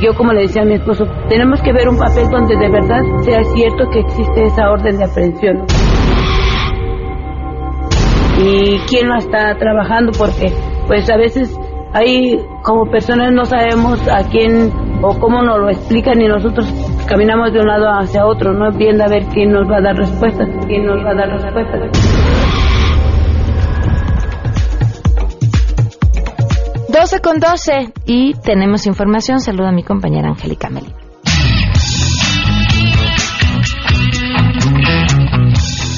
Yo 0.00 0.14
como 0.14 0.32
le 0.32 0.42
decía 0.42 0.62
a 0.62 0.64
mi 0.64 0.74
esposo, 0.74 1.06
tenemos 1.28 1.60
que 1.62 1.72
ver 1.72 1.88
un 1.88 1.96
papel 1.96 2.28
donde 2.30 2.56
de 2.56 2.68
verdad 2.68 3.00
sea 3.22 3.44
cierto 3.44 3.88
que 3.90 4.00
existe 4.00 4.44
esa 4.44 4.70
orden 4.70 4.98
de 4.98 5.04
aprehensión. 5.04 5.64
Y 8.38 8.78
quién 8.88 9.08
lo 9.08 9.16
está 9.16 9.54
trabajando 9.56 10.12
porque 10.18 10.52
pues 10.86 11.08
a 11.08 11.16
veces 11.16 11.56
ahí 11.92 12.36
como 12.62 12.90
personas 12.90 13.32
no 13.32 13.44
sabemos 13.44 14.00
a 14.08 14.28
quién 14.28 14.72
o 15.00 15.18
cómo 15.18 15.42
nos 15.42 15.58
lo 15.58 15.70
explican 15.70 16.20
y 16.20 16.26
nosotros 16.26 16.66
caminamos 17.06 17.52
de 17.52 17.60
un 17.60 17.66
lado 17.66 17.86
hacia 17.88 18.26
otro, 18.26 18.52
no 18.52 18.70
viendo 18.72 19.04
a 19.04 19.08
ver 19.08 19.24
quién 19.26 19.52
nos 19.52 19.70
va 19.70 19.78
a 19.78 19.82
dar 19.82 19.96
respuestas, 19.96 20.48
quién 20.66 20.84
nos 20.86 21.04
va 21.04 21.10
a 21.10 21.14
dar 21.14 21.28
respuestas. 21.28 22.63
12 27.04 27.20
con 27.20 27.38
12 27.38 27.92
y 28.06 28.32
tenemos 28.32 28.86
información. 28.86 29.38
Saluda 29.38 29.68
a 29.68 29.72
mi 29.72 29.82
compañera 29.82 30.28
Angélica 30.28 30.70
Melina. 30.70 31.03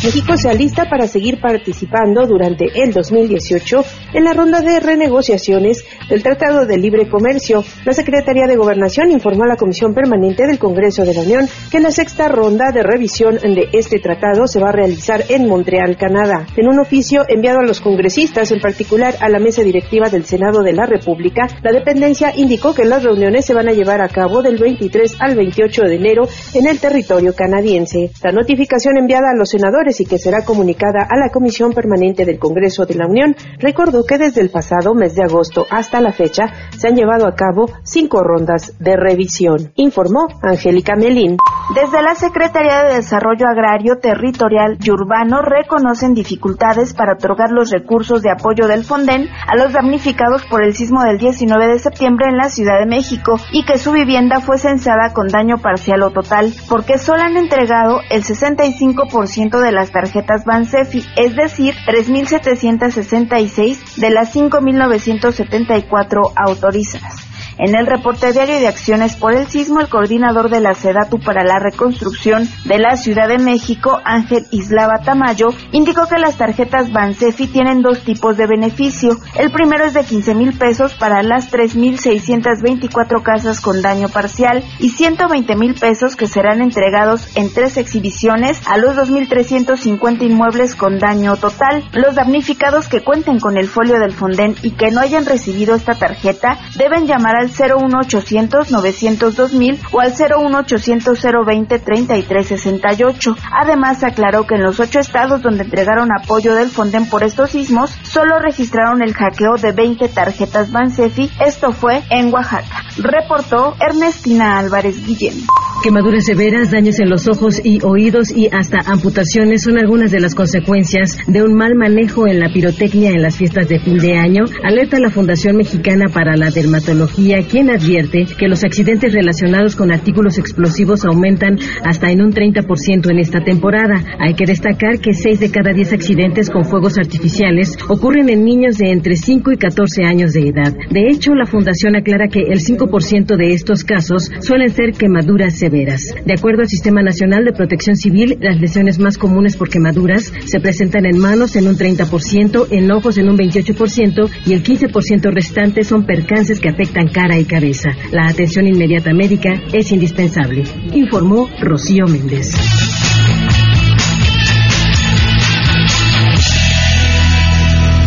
México 0.06 0.36
se 0.36 0.48
alista 0.48 0.84
para 0.88 1.08
seguir 1.08 1.40
participando 1.40 2.28
durante 2.28 2.66
el 2.80 2.92
2018 2.92 3.84
en 4.14 4.22
la 4.22 4.34
ronda 4.34 4.60
de 4.60 4.78
renegociaciones 4.78 5.84
del 6.08 6.22
Tratado 6.22 6.64
de 6.64 6.78
Libre 6.78 7.08
Comercio. 7.08 7.64
La 7.84 7.92
Secretaría 7.92 8.46
de 8.46 8.54
Gobernación 8.54 9.10
informó 9.10 9.42
a 9.42 9.48
la 9.48 9.56
Comisión 9.56 9.94
Permanente 9.94 10.46
del 10.46 10.60
Congreso 10.60 11.04
de 11.04 11.12
la 11.12 11.22
Unión 11.22 11.48
que 11.72 11.80
la 11.80 11.90
sexta 11.90 12.28
ronda 12.28 12.70
de 12.70 12.84
revisión 12.84 13.34
de 13.34 13.68
este 13.72 13.98
tratado 13.98 14.46
se 14.46 14.60
va 14.60 14.68
a 14.68 14.72
realizar 14.72 15.24
en 15.28 15.48
Montreal, 15.48 15.96
Canadá. 15.96 16.46
En 16.56 16.68
un 16.68 16.78
oficio 16.78 17.24
enviado 17.26 17.58
a 17.58 17.66
los 17.66 17.80
congresistas, 17.80 18.52
en 18.52 18.60
particular 18.60 19.16
a 19.18 19.28
la 19.28 19.40
mesa 19.40 19.62
directiva 19.62 20.08
del 20.08 20.24
Senado 20.24 20.62
de 20.62 20.72
la 20.72 20.86
República, 20.86 21.48
la 21.64 21.72
dependencia 21.72 22.32
indicó 22.36 22.74
que 22.74 22.84
las 22.84 23.02
reuniones 23.02 23.44
se 23.44 23.54
van 23.54 23.68
a 23.68 23.72
llevar 23.72 24.00
a 24.00 24.08
cabo 24.08 24.40
del 24.40 24.56
23 24.56 25.16
al 25.18 25.34
28 25.34 25.82
de 25.82 25.96
enero 25.96 26.28
en 26.54 26.68
el 26.68 26.78
territorio 26.78 27.34
canadiense. 27.34 28.12
La 28.22 28.30
notificación 28.30 28.98
enviada 28.98 29.30
a 29.34 29.36
los 29.36 29.48
senadores 29.48 29.95
y 30.00 30.06
que 30.06 30.18
será 30.18 30.44
comunicada 30.44 31.06
a 31.08 31.16
la 31.16 31.30
Comisión 31.30 31.72
Permanente 31.72 32.24
del 32.24 32.38
Congreso 32.38 32.86
de 32.86 32.94
la 32.94 33.06
Unión, 33.06 33.36
recordó 33.58 34.04
que 34.04 34.18
desde 34.18 34.40
el 34.40 34.50
pasado 34.50 34.94
mes 34.94 35.14
de 35.14 35.24
agosto 35.24 35.66
hasta 35.70 36.00
la 36.00 36.12
fecha 36.12 36.44
se 36.76 36.88
han 36.88 36.96
llevado 36.96 37.26
a 37.26 37.34
cabo 37.34 37.70
cinco 37.82 38.22
rondas 38.22 38.74
de 38.78 38.96
revisión, 38.96 39.72
informó 39.76 40.28
Angélica 40.42 40.96
Melín. 40.96 41.36
Desde 41.74 42.02
la 42.02 42.14
Secretaría 42.14 42.84
de 42.84 42.94
Desarrollo 42.96 43.46
Agrario, 43.48 43.98
Territorial 43.98 44.78
y 44.80 44.90
Urbano 44.90 45.42
reconocen 45.42 46.14
dificultades 46.14 46.94
para 46.94 47.14
otorgar 47.14 47.50
los 47.50 47.70
recursos 47.70 48.22
de 48.22 48.30
apoyo 48.30 48.66
del 48.66 48.84
Fonden 48.84 49.28
a 49.46 49.56
los 49.56 49.72
damnificados 49.72 50.44
por 50.46 50.62
el 50.62 50.74
sismo 50.74 51.02
del 51.02 51.18
19 51.18 51.66
de 51.66 51.78
septiembre 51.78 52.28
en 52.28 52.36
la 52.36 52.48
Ciudad 52.48 52.78
de 52.78 52.86
México 52.86 53.38
y 53.52 53.64
que 53.64 53.78
su 53.78 53.92
vivienda 53.92 54.40
fue 54.40 54.58
censada 54.58 55.12
con 55.12 55.28
daño 55.28 55.58
parcial 55.58 56.02
o 56.02 56.10
total, 56.10 56.52
porque 56.68 56.98
solo 56.98 57.22
han 57.22 57.36
entregado 57.36 58.00
el 58.10 58.22
65% 58.22 59.60
de 59.60 59.72
las 59.72 59.85
tarjetas 59.90 60.44
Bansefi, 60.44 61.04
es 61.16 61.34
decir, 61.36 61.74
3.766 61.86 63.96
de 63.96 64.10
las 64.10 64.34
5.974 64.34 66.32
autorizadas. 66.36 67.25
En 67.58 67.74
el 67.74 67.86
reporte 67.86 68.32
diario 68.32 68.60
de 68.60 68.68
acciones 68.68 69.16
por 69.16 69.34
el 69.34 69.46
sismo, 69.46 69.80
el 69.80 69.88
coordinador 69.88 70.50
de 70.50 70.60
la 70.60 70.74
SEDATU 70.74 71.20
para 71.20 71.42
la 71.42 71.58
reconstrucción 71.58 72.46
de 72.64 72.78
la 72.78 72.96
Ciudad 72.96 73.28
de 73.28 73.38
México, 73.38 73.98
Ángel 74.04 74.46
Islava 74.50 75.00
Tamayo, 75.02 75.48
indicó 75.72 76.06
que 76.06 76.18
las 76.18 76.36
tarjetas 76.36 76.92
Bansefi 76.92 77.46
tienen 77.46 77.80
dos 77.80 78.00
tipos 78.00 78.36
de 78.36 78.46
beneficio. 78.46 79.16
El 79.38 79.50
primero 79.50 79.86
es 79.86 79.94
de 79.94 80.04
15 80.04 80.34
mil 80.34 80.52
pesos 80.58 80.94
para 80.94 81.22
las 81.22 81.50
3.624 81.50 83.22
casas 83.22 83.60
con 83.62 83.80
daño 83.80 84.08
parcial 84.10 84.62
y 84.78 84.90
120 84.90 85.56
mil 85.56 85.74
pesos 85.74 86.14
que 86.14 86.26
serán 86.26 86.60
entregados 86.60 87.36
en 87.36 87.52
tres 87.52 87.78
exhibiciones 87.78 88.60
a 88.66 88.76
los 88.76 88.96
2.350 88.96 90.22
inmuebles 90.22 90.74
con 90.74 90.98
daño 90.98 91.36
total. 91.36 91.88
Los 91.92 92.16
damnificados 92.16 92.88
que 92.88 93.02
cuenten 93.02 93.40
con 93.40 93.56
el 93.56 93.66
folio 93.66 93.98
del 93.98 94.12
Fonden 94.12 94.56
y 94.62 94.72
que 94.72 94.90
no 94.90 95.00
hayan 95.00 95.24
recibido 95.24 95.74
esta 95.74 95.94
tarjeta 95.94 96.58
deben 96.76 97.06
llamar 97.06 97.36
al 97.36 97.45
01800 97.48 98.70
902 98.70 99.52
mil 99.54 99.78
o 99.92 100.00
al 100.00 100.12
01800 100.12 101.20
020 101.22 101.78
3368. 101.78 103.36
Además, 103.52 104.04
aclaró 104.04 104.46
que 104.46 104.56
en 104.56 104.62
los 104.62 104.80
ocho 104.80 105.00
estados 105.00 105.42
donde 105.42 105.64
entregaron 105.64 106.10
apoyo 106.12 106.54
del 106.54 106.68
Fonden 106.68 107.08
por 107.08 107.22
estos 107.22 107.50
sismos, 107.50 107.90
solo 108.02 108.38
registraron 108.38 109.02
el 109.02 109.14
hackeo 109.14 109.56
de 109.60 109.72
20 109.72 110.08
tarjetas 110.08 110.70
Bansefi. 110.70 111.30
Esto 111.44 111.72
fue 111.72 112.02
en 112.10 112.32
Oaxaca. 112.32 112.82
Reportó 112.98 113.76
Ernestina 113.80 114.58
Álvarez 114.58 115.04
Guillén. 115.06 115.44
Quemaduras 115.82 116.24
severas, 116.24 116.70
daños 116.70 116.98
en 116.98 117.10
los 117.10 117.28
ojos 117.28 117.60
y 117.62 117.80
oídos 117.84 118.30
y 118.34 118.48
hasta 118.48 118.78
amputaciones 118.90 119.62
son 119.62 119.78
algunas 119.78 120.10
de 120.10 120.20
las 120.20 120.34
consecuencias 120.34 121.16
de 121.26 121.42
un 121.42 121.54
mal 121.54 121.74
manejo 121.76 122.26
en 122.26 122.40
la 122.40 122.48
pirotecnia 122.52 123.10
en 123.10 123.22
las 123.22 123.36
fiestas 123.36 123.68
de 123.68 123.78
fin 123.78 123.98
de 123.98 124.16
año, 124.16 124.44
alerta 124.64 124.98
la 124.98 125.10
Fundación 125.10 125.56
Mexicana 125.56 126.06
para 126.12 126.36
la 126.36 126.50
Dermatología, 126.50 127.35
quien 127.42 127.70
advierte 127.70 128.26
que 128.38 128.48
los 128.48 128.64
accidentes 128.64 129.12
relacionados 129.12 129.76
con 129.76 129.92
artículos 129.92 130.38
explosivos 130.38 131.04
aumentan 131.04 131.58
hasta 131.84 132.10
en 132.10 132.22
un 132.22 132.32
30% 132.32 133.10
en 133.10 133.18
esta 133.18 133.42
temporada. 133.42 134.02
Hay 134.18 134.34
que 134.34 134.46
destacar 134.46 134.98
que 135.00 135.12
6 135.12 135.40
de 135.40 135.50
cada 135.50 135.72
10 135.72 135.92
accidentes 135.92 136.50
con 136.50 136.64
fuegos 136.64 136.98
artificiales 136.98 137.76
ocurren 137.88 138.28
en 138.28 138.44
niños 138.44 138.78
de 138.78 138.90
entre 138.90 139.16
5 139.16 139.52
y 139.52 139.56
14 139.56 140.04
años 140.04 140.32
de 140.32 140.48
edad. 140.48 140.74
De 140.90 141.08
hecho, 141.08 141.34
la 141.34 141.46
Fundación 141.46 141.96
aclara 141.96 142.28
que 142.28 142.40
el 142.40 142.60
5% 142.60 143.36
de 143.36 143.52
estos 143.52 143.84
casos 143.84 144.30
suelen 144.40 144.70
ser 144.70 144.92
quemaduras 144.92 145.58
severas. 145.58 146.14
De 146.24 146.34
acuerdo 146.34 146.62
al 146.62 146.68
Sistema 146.68 147.02
Nacional 147.02 147.44
de 147.44 147.52
Protección 147.52 147.96
Civil, 147.96 148.38
las 148.40 148.60
lesiones 148.60 148.98
más 148.98 149.18
comunes 149.18 149.56
por 149.56 149.68
quemaduras 149.68 150.32
se 150.44 150.60
presentan 150.60 151.06
en 151.06 151.18
manos 151.18 151.56
en 151.56 151.68
un 151.68 151.76
30%, 151.76 152.68
en 152.70 152.90
ojos 152.90 153.18
en 153.18 153.28
un 153.28 153.36
28% 153.36 154.30
y 154.46 154.52
el 154.52 154.62
15% 154.62 155.32
restante 155.32 155.82
son 155.82 156.06
percances 156.06 156.60
que 156.60 156.68
afectan 156.68 157.08
cara 157.08 157.25
y 157.34 157.44
cabeza. 157.44 157.90
La 158.12 158.28
atención 158.28 158.68
inmediata 158.68 159.12
médica 159.12 159.50
es 159.72 159.90
indispensable, 159.90 160.62
informó 160.92 161.48
Rocío 161.60 162.06
Méndez. 162.06 162.52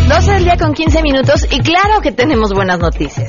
Doce 0.08 0.32
del 0.32 0.44
día 0.44 0.56
con 0.56 0.72
15 0.72 1.02
minutos 1.02 1.46
y 1.50 1.58
claro 1.60 2.00
que 2.02 2.12
tenemos 2.12 2.52
buenas 2.52 2.78
noticias. 2.78 3.28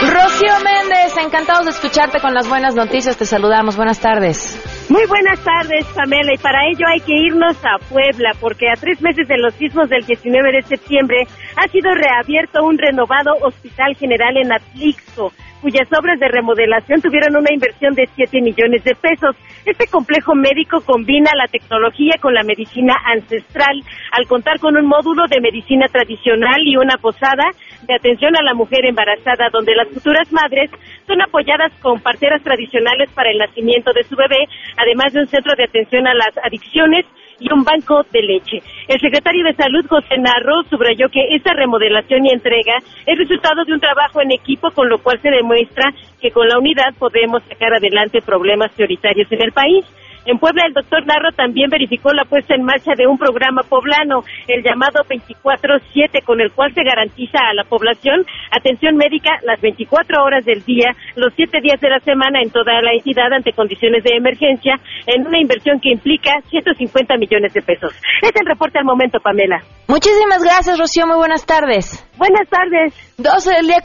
Rocío 0.00 0.54
Méndez, 0.64 1.16
encantados 1.22 1.66
de 1.66 1.70
escucharte 1.72 2.20
con 2.20 2.34
las 2.34 2.48
buenas 2.48 2.74
noticias. 2.74 3.16
Te 3.16 3.26
saludamos. 3.26 3.76
Buenas 3.76 4.00
tardes. 4.00 4.58
Muy 4.92 5.06
buenas 5.06 5.42
tardes, 5.42 5.86
Pamela, 5.94 6.34
y 6.34 6.36
para 6.36 6.66
ello 6.66 6.86
hay 6.86 7.00
que 7.00 7.14
irnos 7.14 7.56
a 7.64 7.78
Puebla, 7.88 8.32
porque 8.38 8.68
a 8.68 8.76
tres 8.76 9.00
meses 9.00 9.26
de 9.26 9.38
los 9.38 9.54
sismos 9.54 9.88
del 9.88 10.04
19 10.04 10.52
de 10.52 10.62
septiembre 10.64 11.26
ha 11.56 11.66
sido 11.68 11.94
reabierto 11.94 12.62
un 12.62 12.76
renovado 12.76 13.32
Hospital 13.40 13.96
General 13.96 14.36
en 14.36 14.52
Atlixco 14.52 15.32
cuyas 15.62 15.88
obras 15.96 16.18
de 16.18 16.28
remodelación 16.28 17.00
tuvieron 17.00 17.36
una 17.36 17.54
inversión 17.54 17.94
de 17.94 18.08
7 18.16 18.42
millones 18.42 18.82
de 18.84 18.94
pesos. 18.96 19.36
Este 19.64 19.86
complejo 19.86 20.34
médico 20.34 20.80
combina 20.80 21.30
la 21.36 21.46
tecnología 21.46 22.14
con 22.20 22.34
la 22.34 22.42
medicina 22.42 22.96
ancestral 23.06 23.80
al 24.10 24.26
contar 24.26 24.58
con 24.58 24.76
un 24.76 24.86
módulo 24.86 25.22
de 25.28 25.40
medicina 25.40 25.86
tradicional 25.86 26.60
y 26.66 26.76
una 26.76 26.96
posada 26.96 27.44
de 27.86 27.94
atención 27.94 28.34
a 28.36 28.42
la 28.42 28.54
mujer 28.54 28.84
embarazada 28.84 29.50
donde 29.52 29.76
las 29.76 29.88
futuras 29.88 30.32
madres 30.32 30.68
son 31.06 31.22
apoyadas 31.22 31.72
con 31.80 32.00
parteras 32.00 32.42
tradicionales 32.42 33.08
para 33.14 33.30
el 33.30 33.38
nacimiento 33.38 33.92
de 33.92 34.02
su 34.02 34.16
bebé, 34.16 34.48
además 34.76 35.12
de 35.12 35.20
un 35.20 35.28
centro 35.28 35.54
de 35.56 35.64
atención 35.64 36.08
a 36.08 36.14
las 36.14 36.36
adicciones 36.44 37.06
y 37.38 37.52
un 37.52 37.64
banco 37.64 38.02
de 38.12 38.22
leche. 38.22 38.62
El 38.88 39.00
secretario 39.00 39.44
de 39.44 39.54
Salud, 39.54 39.84
José 39.88 40.18
Narro, 40.18 40.62
subrayó 40.70 41.08
que 41.08 41.34
esta 41.34 41.52
remodelación 41.52 42.26
y 42.26 42.30
entrega 42.30 42.74
es 43.06 43.18
resultado 43.18 43.64
de 43.64 43.72
un 43.72 43.80
trabajo 43.80 44.20
en 44.20 44.32
equipo, 44.32 44.70
con 44.70 44.88
lo 44.88 44.98
cual 44.98 45.20
se 45.20 45.30
demuestra 45.30 45.92
que 46.20 46.30
con 46.30 46.48
la 46.48 46.58
unidad 46.58 46.94
podemos 46.98 47.42
sacar 47.44 47.74
adelante 47.74 48.22
problemas 48.22 48.70
prioritarios 48.72 49.30
en 49.32 49.42
el 49.42 49.52
país. 49.52 49.84
En 50.24 50.38
Puebla, 50.38 50.62
el 50.66 50.74
doctor 50.74 51.04
Narro 51.06 51.32
también 51.32 51.68
verificó 51.68 52.12
la 52.12 52.24
puesta 52.24 52.54
en 52.54 52.62
marcha 52.62 52.92
de 52.96 53.06
un 53.06 53.18
programa 53.18 53.62
poblano, 53.62 54.22
el 54.46 54.62
llamado 54.62 55.02
24-7, 55.08 56.22
con 56.24 56.40
el 56.40 56.52
cual 56.52 56.72
se 56.74 56.84
garantiza 56.84 57.38
a 57.38 57.54
la 57.54 57.64
población 57.64 58.24
atención 58.50 58.96
médica 58.96 59.30
las 59.42 59.60
24 59.60 60.22
horas 60.22 60.44
del 60.44 60.62
día, 60.64 60.94
los 61.16 61.32
7 61.34 61.60
días 61.60 61.80
de 61.80 61.90
la 61.90 62.00
semana 62.00 62.40
en 62.40 62.50
toda 62.50 62.80
la 62.82 62.92
entidad 62.92 63.32
ante 63.32 63.52
condiciones 63.52 64.04
de 64.04 64.16
emergencia, 64.16 64.78
en 65.06 65.26
una 65.26 65.40
inversión 65.40 65.80
que 65.80 65.90
implica 65.90 66.30
150 66.50 67.16
millones 67.16 67.52
de 67.52 67.62
pesos. 67.62 67.92
Es 68.22 68.30
el 68.34 68.46
reporte 68.46 68.78
al 68.78 68.84
momento, 68.84 69.18
Pamela. 69.20 69.58
Muchísimas 69.88 70.42
gracias, 70.42 70.78
Rocío. 70.78 71.06
Muy 71.06 71.16
buenas 71.16 71.44
tardes. 71.44 72.08
Buenas 72.16 72.48
tardes. 72.48 72.94
12 73.18 73.50
del 73.50 73.66
día, 73.66 73.78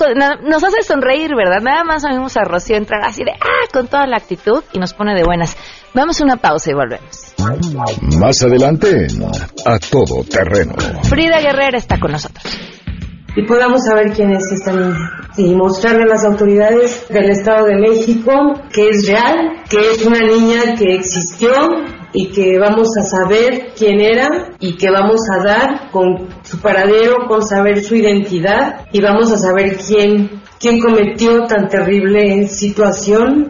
nos 0.43 0.63
hace 0.63 0.81
sonreír, 0.83 1.35
¿verdad? 1.35 1.61
Nada 1.61 1.83
más 1.83 2.05
oímos 2.05 2.37
a 2.37 2.43
Rocío 2.43 2.77
entrar 2.77 3.01
así 3.03 3.23
de, 3.23 3.31
ah, 3.31 3.67
con 3.73 3.87
toda 3.87 4.05
la 4.05 4.17
actitud 4.17 4.63
y 4.73 4.79
nos 4.79 4.93
pone 4.93 5.15
de 5.15 5.23
buenas. 5.23 5.57
Vamos 5.93 6.19
a 6.21 6.23
una 6.23 6.37
pausa 6.37 6.71
y 6.71 6.73
volvemos. 6.73 7.33
Más 8.19 8.43
adelante, 8.43 9.07
a 9.65 9.79
todo 9.79 10.23
terreno. 10.23 10.73
Frida 11.03 11.39
Guerrera 11.39 11.77
está 11.77 11.99
con 11.99 12.11
nosotros. 12.11 12.43
Y 13.35 13.43
podamos 13.45 13.85
saber 13.85 14.13
quién 14.13 14.31
es 14.31 14.51
esta 14.51 14.71
niña. 14.73 15.11
Y 15.37 15.53
mostrarle 15.53 16.03
a 16.03 16.07
las 16.07 16.25
autoridades 16.25 17.07
del 17.09 17.29
Estado 17.29 17.67
de 17.67 17.75
México 17.75 18.31
que 18.73 18.89
es 18.89 19.07
real, 19.07 19.61
que 19.69 19.91
es 19.91 20.03
una 20.03 20.21
niña 20.21 20.75
que 20.75 20.95
existió 20.95 21.51
y 22.13 22.31
que 22.31 22.57
vamos 22.57 22.89
a 22.97 23.03
saber 23.03 23.73
quién 23.77 23.99
era 23.99 24.55
y 24.59 24.75
que 24.75 24.89
vamos 24.89 25.19
a 25.31 25.43
dar 25.43 25.91
con 25.91 26.27
su 26.41 26.59
paradero, 26.59 27.27
con 27.27 27.43
saber 27.43 27.83
su 27.83 27.95
identidad 27.95 28.87
y 28.91 29.01
vamos 29.01 29.31
a 29.31 29.37
saber 29.37 29.77
quién, 29.77 30.41
quién 30.59 30.79
cometió 30.79 31.45
tan 31.45 31.67
terrible 31.67 32.47
situación. 32.47 33.49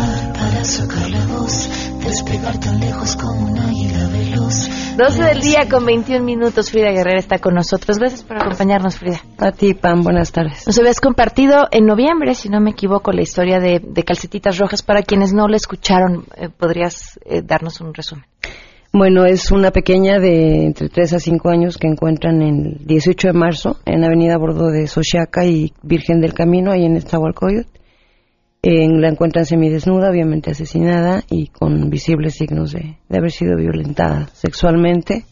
para 0.61 0.69
sacar 0.69 1.09
la 1.09 1.25
voz 1.25 1.69
despegar 2.05 2.59
tan 2.59 2.79
lejos 2.79 3.15
como 3.15 3.47
un 3.47 3.57
águila 3.57 4.07
veloz. 4.09 4.69
12 4.95 5.23
del 5.23 5.41
día 5.41 5.67
con 5.67 5.85
21 5.85 6.23
minutos. 6.23 6.69
Frida 6.69 6.91
Guerrera 6.91 7.17
está 7.17 7.39
con 7.39 7.55
nosotros. 7.55 7.97
Gracias 7.97 8.23
por 8.23 8.37
acompañarnos, 8.37 8.97
Frida. 8.97 9.21
A 9.39 9.51
ti, 9.51 9.73
Pam. 9.73 10.03
Buenas 10.03 10.31
tardes. 10.31 10.67
Nos 10.67 10.77
habías 10.77 10.99
compartido 10.99 11.67
en 11.71 11.87
noviembre, 11.87 12.35
si 12.35 12.49
no 12.49 12.59
me 12.61 12.71
equivoco, 12.71 13.11
la 13.11 13.23
historia 13.23 13.59
de, 13.59 13.81
de 13.83 14.03
Calcetitas 14.03 14.59
Rojas. 14.59 14.83
Para 14.83 15.01
quienes 15.01 15.33
no 15.33 15.47
la 15.47 15.55
escucharon, 15.55 16.25
eh, 16.35 16.49
¿podrías 16.49 17.19
eh, 17.25 17.41
darnos 17.41 17.81
un 17.81 17.95
resumen? 17.95 18.25
Bueno, 18.93 19.25
es 19.25 19.51
una 19.51 19.71
pequeña 19.71 20.19
de 20.19 20.65
entre 20.65 20.89
3 20.89 21.13
a 21.13 21.19
5 21.19 21.49
años 21.49 21.77
que 21.79 21.87
encuentran 21.87 22.39
el 22.43 22.85
18 22.85 23.29
de 23.29 23.33
marzo 23.33 23.77
en 23.85 24.03
Avenida 24.03 24.37
Bordo 24.37 24.69
de 24.69 24.85
Sochiaca 24.85 25.43
y 25.43 25.73
Virgen 25.81 26.21
del 26.21 26.35
Camino, 26.35 26.71
ahí 26.71 26.85
en 26.85 26.97
Estahualcoyot. 26.97 27.80
En, 28.63 29.01
la 29.01 29.09
encuentran 29.09 29.45
semidesnuda, 29.45 30.11
obviamente 30.11 30.51
asesinada 30.51 31.23
y 31.29 31.47
con 31.47 31.89
visibles 31.89 32.35
signos 32.35 32.73
de, 32.73 32.97
haber 33.09 33.31
sido 33.31 33.57
violentada 33.57 34.27
sexualmente. 34.33 35.25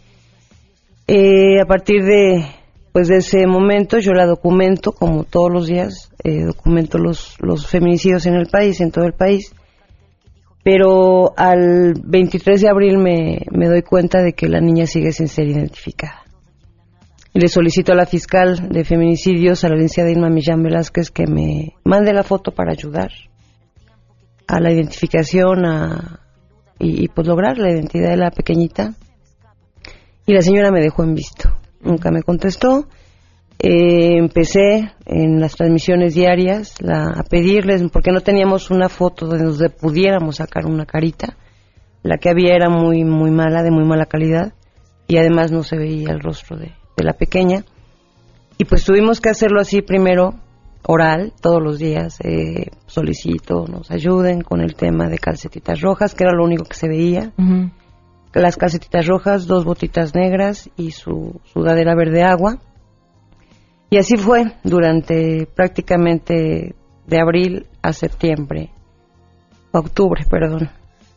Eh, 1.08 1.62
a 1.62 1.66
partir 1.66 2.04
de, 2.04 2.46
pues 2.92 3.08
de 3.08 3.18
ese 3.18 3.46
momento 3.46 4.00
yo 4.00 4.14
la 4.14 4.26
documento, 4.26 4.94
como 4.94 5.26
todos 5.26 5.52
los 5.52 5.68
días, 5.68 6.12
eh, 6.24 6.44
documento 6.44 6.98
los, 6.98 7.36
los 7.40 7.68
feminicidios 7.68 8.26
en 8.26 8.36
el 8.36 8.48
país, 8.48 8.82
en 8.82 8.92
todo 8.92 9.06
el 9.06 9.14
país. 9.14 9.54
Pero 10.64 11.34
al 11.38 11.94
23 12.04 12.62
de 12.62 12.70
abril 12.70 12.98
me 12.98 13.68
doy 13.68 13.82
cuenta 13.82 14.22
de 14.22 14.34
que 14.34 14.50
la 14.50 14.60
niña 14.60 14.88
sigue 14.88 15.12
sin 15.12 15.28
ser 15.28 15.48
identificada. 15.48 16.29
Y 17.34 17.40
le 17.40 17.48
solicito 17.48 17.92
a 17.94 17.96
la 17.96 18.06
fiscal 18.06 18.70
de 18.70 18.84
feminicidios, 18.84 19.64
a 19.64 19.70
la 19.70 19.76
licenciada 19.76 20.10
Irma 20.12 20.30
Millán 20.30 20.64
Velázquez, 20.64 21.12
que 21.12 21.28
me 21.28 21.76
mande 21.84 22.12
la 22.14 22.24
foto 22.24 22.52
para 22.52 22.72
ayudar 22.72 23.12
a 24.48 24.60
la 24.60 24.72
identificación 24.72 25.64
a, 25.66 26.22
y, 26.80 27.04
y 27.04 27.08
pues 27.08 27.28
lograr 27.28 27.60
la 27.60 27.70
identidad 27.72 28.10
de 28.10 28.18
la 28.18 28.32
pequeñita. 28.32 28.96
Y 30.26 30.34
la 30.34 30.42
señora 30.42 30.72
me 30.72 30.82
dejó 30.82 31.04
en 31.04 31.14
visto. 31.14 31.50
Nunca 31.82 32.10
me 32.12 32.24
contestó. 32.24 32.88
Eh, 33.60 34.18
empecé 34.18 34.92
en 35.06 35.40
las 35.40 35.56
transmisiones 35.56 36.16
diarias 36.16 36.76
la- 36.82 37.14
a 37.16 37.24
pedirles, 37.24 37.84
porque 37.92 38.12
no 38.12 38.22
teníamos 38.22 38.72
una 38.72 38.90
foto 38.90 39.28
de 39.28 39.44
donde 39.44 39.70
pudiéramos 39.70 40.38
sacar 40.38 40.66
una 40.66 40.86
carita. 40.86 41.38
La 42.02 42.18
que 42.18 42.30
había 42.30 42.56
era 42.56 42.70
muy, 42.70 43.04
muy 43.04 43.30
mala, 43.32 43.62
de 43.62 43.72
muy 43.72 43.84
mala 43.86 44.06
calidad, 44.06 44.54
y 45.08 45.18
además 45.18 45.52
no 45.52 45.64
se 45.64 45.78
veía 45.78 46.12
el 46.12 46.22
rostro 46.22 46.58
de, 46.58 46.72
de 47.00 47.06
la 47.06 47.14
pequeña. 47.14 47.64
Y 48.58 48.66
pues 48.66 48.84
tuvimos 48.84 49.22
que 49.22 49.30
hacerlo 49.30 49.62
así 49.62 49.82
primero, 49.82 50.36
oral, 50.84 51.34
todos 51.42 51.62
los 51.62 51.80
días. 51.80 52.20
Eh, 52.24 52.68
solicito, 52.86 53.66
nos 53.68 53.90
ayuden 53.90 54.42
con 54.42 54.62
el 54.62 54.76
tema 54.76 55.08
de 55.08 55.18
calcetitas 55.18 55.82
rojas, 55.82 56.14
que 56.14 56.24
era 56.26 56.34
lo 56.34 56.44
único 56.44 56.66
que 56.66 56.76
se 56.76 56.88
veía 56.88 57.34
las 58.34 58.58
calcetitas 58.58 59.08
rojas, 59.08 59.48
dos 59.48 59.66
botitas 59.66 60.14
negras 60.14 60.70
y 60.78 60.92
su 60.92 61.42
sudadera 61.52 61.96
verde 61.96 62.24
agua. 62.24 62.60
Y 63.90 63.98
así 63.98 64.18
fue 64.18 64.44
durante 64.64 65.48
prácticamente 65.48 66.76
de 67.08 67.20
abril 67.20 67.66
a 67.82 67.92
septiembre, 67.92 68.70
octubre, 69.72 70.24
perdón. 70.30 70.70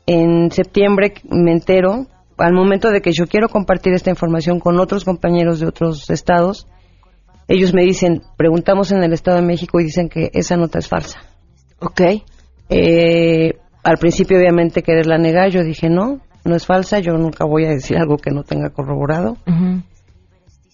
En 0.06 0.50
septiembre 0.50 1.12
me 1.30 1.52
entero, 1.52 2.06
al 2.42 2.52
momento 2.52 2.90
de 2.90 3.00
que 3.00 3.12
yo 3.12 3.26
quiero 3.26 3.49
compartir 3.49 3.92
esta 3.92 4.11
información 4.11 4.58
con 4.58 4.78
otros 4.80 5.04
compañeros 5.04 5.61
de 5.61 5.66
otros 5.66 6.11
estados, 6.11 6.66
ellos 7.49 7.72
me 7.72 7.82
dicen, 7.82 8.22
preguntamos 8.37 8.92
en 8.92 9.02
el 9.02 9.12
Estado 9.12 9.38
de 9.38 9.46
México 9.46 9.80
y 9.80 9.84
dicen 9.84 10.08
que 10.08 10.30
esa 10.32 10.56
nota 10.56 10.78
es 10.78 10.88
falsa. 10.88 11.20
Ok. 11.80 12.00
Eh, 12.68 13.54
al 13.82 13.99
principio 13.99 14.38
obviamente 14.38 14.82
quererla 14.82 15.18
negar, 15.18 15.50
yo 15.50 15.62
dije 15.62 15.88
no, 15.88 16.20
no 16.44 16.56
es 16.56 16.66
falsa, 16.66 16.99
yo 17.00 17.12
nunca 17.14 17.44
voy 17.44 17.64
a 17.66 17.70
decir 17.70 17.96
algo 17.96 18.16
que 18.16 18.30
no 18.30 18.42
tenga 18.42 18.70
corroborado. 18.70 19.37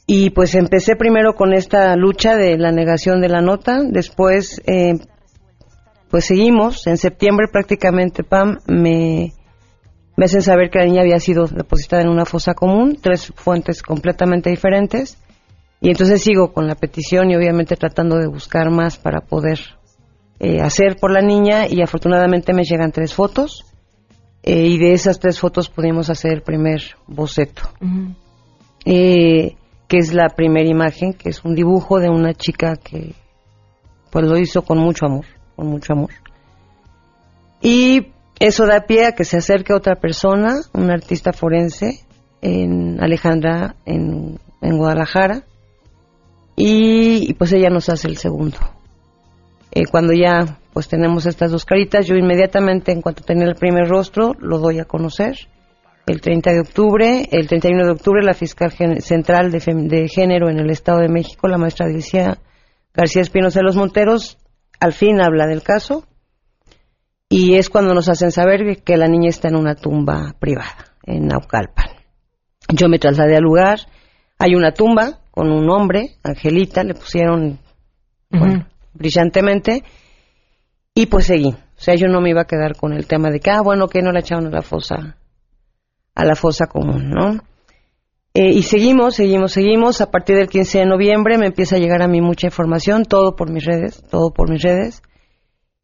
Y 0.06 0.30
pues 0.30 0.54
empecé 0.54 0.96
primero 0.96 1.34
con 1.34 1.52
esta 1.52 1.94
lucha 1.96 2.36
de 2.36 2.56
la 2.56 2.72
negación 2.72 3.20
de 3.20 3.28
la 3.28 3.42
nota, 3.42 3.82
después 3.82 4.62
eh, 4.66 4.94
pues 6.10 6.24
seguimos, 6.24 6.86
en 6.86 6.96
septiembre 6.96 7.46
prácticamente 7.52 8.24
Pam 8.24 8.58
me, 8.66 9.32
me 10.18 10.24
hacen 10.24 10.42
saber 10.42 10.68
que 10.68 10.80
la 10.80 10.86
niña 10.86 11.02
había 11.02 11.20
sido 11.20 11.46
depositada 11.46 12.02
en 12.02 12.08
una 12.08 12.24
fosa 12.24 12.52
común, 12.54 12.98
tres 13.00 13.32
fuentes 13.36 13.82
completamente 13.82 14.50
diferentes, 14.50 15.16
y 15.80 15.90
entonces 15.90 16.20
sigo 16.20 16.52
con 16.52 16.66
la 16.66 16.74
petición 16.74 17.30
y 17.30 17.36
obviamente 17.36 17.76
tratando 17.76 18.16
de 18.18 18.26
buscar 18.26 18.68
más 18.68 18.98
para 18.98 19.20
poder 19.20 19.60
eh, 20.40 20.60
hacer 20.60 20.96
por 20.96 21.12
la 21.12 21.20
niña 21.20 21.68
y 21.68 21.82
afortunadamente 21.82 22.52
me 22.52 22.64
llegan 22.64 22.90
tres 22.90 23.14
fotos 23.14 23.64
eh, 24.42 24.66
y 24.66 24.76
de 24.78 24.92
esas 24.92 25.20
tres 25.20 25.38
fotos 25.38 25.68
pudimos 25.68 26.10
hacer 26.10 26.32
el 26.32 26.42
primer 26.42 26.82
boceto, 27.06 27.62
eh, 28.84 29.54
que 29.86 29.98
es 29.98 30.12
la 30.12 30.30
primera 30.30 30.68
imagen, 30.68 31.12
que 31.12 31.28
es 31.28 31.44
un 31.44 31.54
dibujo 31.54 32.00
de 32.00 32.10
una 32.10 32.34
chica 32.34 32.74
que 32.74 33.14
pues 34.10 34.26
lo 34.26 34.36
hizo 34.36 34.62
con 34.62 34.78
mucho 34.78 35.06
amor, 35.06 35.26
con 35.54 35.68
mucho 35.68 35.92
amor. 35.92 36.10
Y 37.62 38.17
eso 38.38 38.66
da 38.66 38.86
pie 38.86 39.06
a 39.06 39.12
que 39.12 39.24
se 39.24 39.38
acerque 39.38 39.72
otra 39.72 39.96
persona, 39.96 40.60
una 40.72 40.94
artista 40.94 41.32
forense, 41.32 42.00
en 42.40 43.02
Alejandra, 43.02 43.74
en, 43.84 44.38
Guadalajara, 44.60 45.44
y, 46.54 47.32
pues 47.34 47.52
ella 47.52 47.70
nos 47.70 47.88
hace 47.88 48.08
el 48.08 48.16
segundo. 48.16 48.58
Eh, 49.70 49.86
cuando 49.90 50.12
ya 50.12 50.58
pues 50.72 50.88
tenemos 50.88 51.26
estas 51.26 51.50
dos 51.50 51.64
caritas, 51.64 52.06
yo 52.06 52.14
inmediatamente 52.14 52.92
en 52.92 53.02
cuanto 53.02 53.24
tenía 53.24 53.46
el 53.46 53.56
primer 53.56 53.88
rostro 53.88 54.34
lo 54.38 54.58
doy 54.58 54.78
a 54.78 54.84
conocer. 54.84 55.36
El 56.06 56.20
30 56.20 56.52
de 56.52 56.60
octubre, 56.60 57.28
el 57.32 57.48
31 57.48 57.84
de 57.84 57.90
octubre, 57.90 58.22
la 58.22 58.32
fiscal 58.32 58.72
central 59.00 59.50
de 59.50 60.08
género 60.08 60.48
en 60.48 60.58
el 60.58 60.70
Estado 60.70 61.00
de 61.00 61.08
México, 61.08 61.48
la 61.48 61.58
maestra 61.58 61.86
Alicia 61.86 62.38
García 62.94 63.22
Espinosa 63.22 63.60
de 63.60 63.64
los 63.64 63.76
Monteros, 63.76 64.38
al 64.80 64.92
fin 64.92 65.20
habla 65.20 65.46
del 65.46 65.62
caso 65.62 66.07
y 67.28 67.54
es 67.56 67.68
cuando 67.68 67.94
nos 67.94 68.08
hacen 68.08 68.30
saber 68.30 68.82
que 68.82 68.96
la 68.96 69.06
niña 69.06 69.28
está 69.28 69.48
en 69.48 69.56
una 69.56 69.74
tumba 69.74 70.34
privada 70.38 70.94
en 71.04 71.26
Naucalpan. 71.26 71.90
Yo 72.72 72.88
me 72.88 72.98
trasladé 72.98 73.36
al 73.36 73.42
lugar, 73.42 73.80
hay 74.38 74.54
una 74.54 74.72
tumba 74.72 75.20
con 75.30 75.50
un 75.50 75.70
hombre, 75.70 76.16
Angelita, 76.22 76.82
le 76.84 76.94
pusieron 76.94 77.58
bueno, 78.30 78.66
brillantemente 78.92 79.84
y 80.94 81.06
pues 81.06 81.26
seguí. 81.26 81.50
O 81.50 81.80
sea, 81.80 81.94
yo 81.94 82.08
no 82.08 82.20
me 82.20 82.30
iba 82.30 82.42
a 82.42 82.46
quedar 82.46 82.76
con 82.76 82.92
el 82.92 83.06
tema 83.06 83.30
de 83.30 83.40
que, 83.40 83.50
ah, 83.50 83.62
bueno, 83.62 83.86
que 83.86 84.02
no 84.02 84.10
la 84.10 84.20
echaron 84.20 84.46
a 84.46 84.50
la 84.50 84.62
fosa, 84.62 85.16
a 86.14 86.24
la 86.24 86.34
fosa 86.34 86.66
común, 86.66 87.10
¿no? 87.10 87.38
Eh, 88.34 88.50
y 88.50 88.62
seguimos, 88.62 89.14
seguimos, 89.14 89.52
seguimos. 89.52 90.00
A 90.00 90.10
partir 90.10 90.36
del 90.36 90.48
15 90.48 90.80
de 90.80 90.86
noviembre 90.86 91.38
me 91.38 91.46
empieza 91.46 91.76
a 91.76 91.78
llegar 91.78 92.02
a 92.02 92.08
mí 92.08 92.20
mucha 92.20 92.48
información, 92.48 93.04
todo 93.04 93.36
por 93.36 93.50
mis 93.50 93.64
redes, 93.64 94.02
todo 94.10 94.32
por 94.32 94.50
mis 94.50 94.62
redes. 94.62 95.02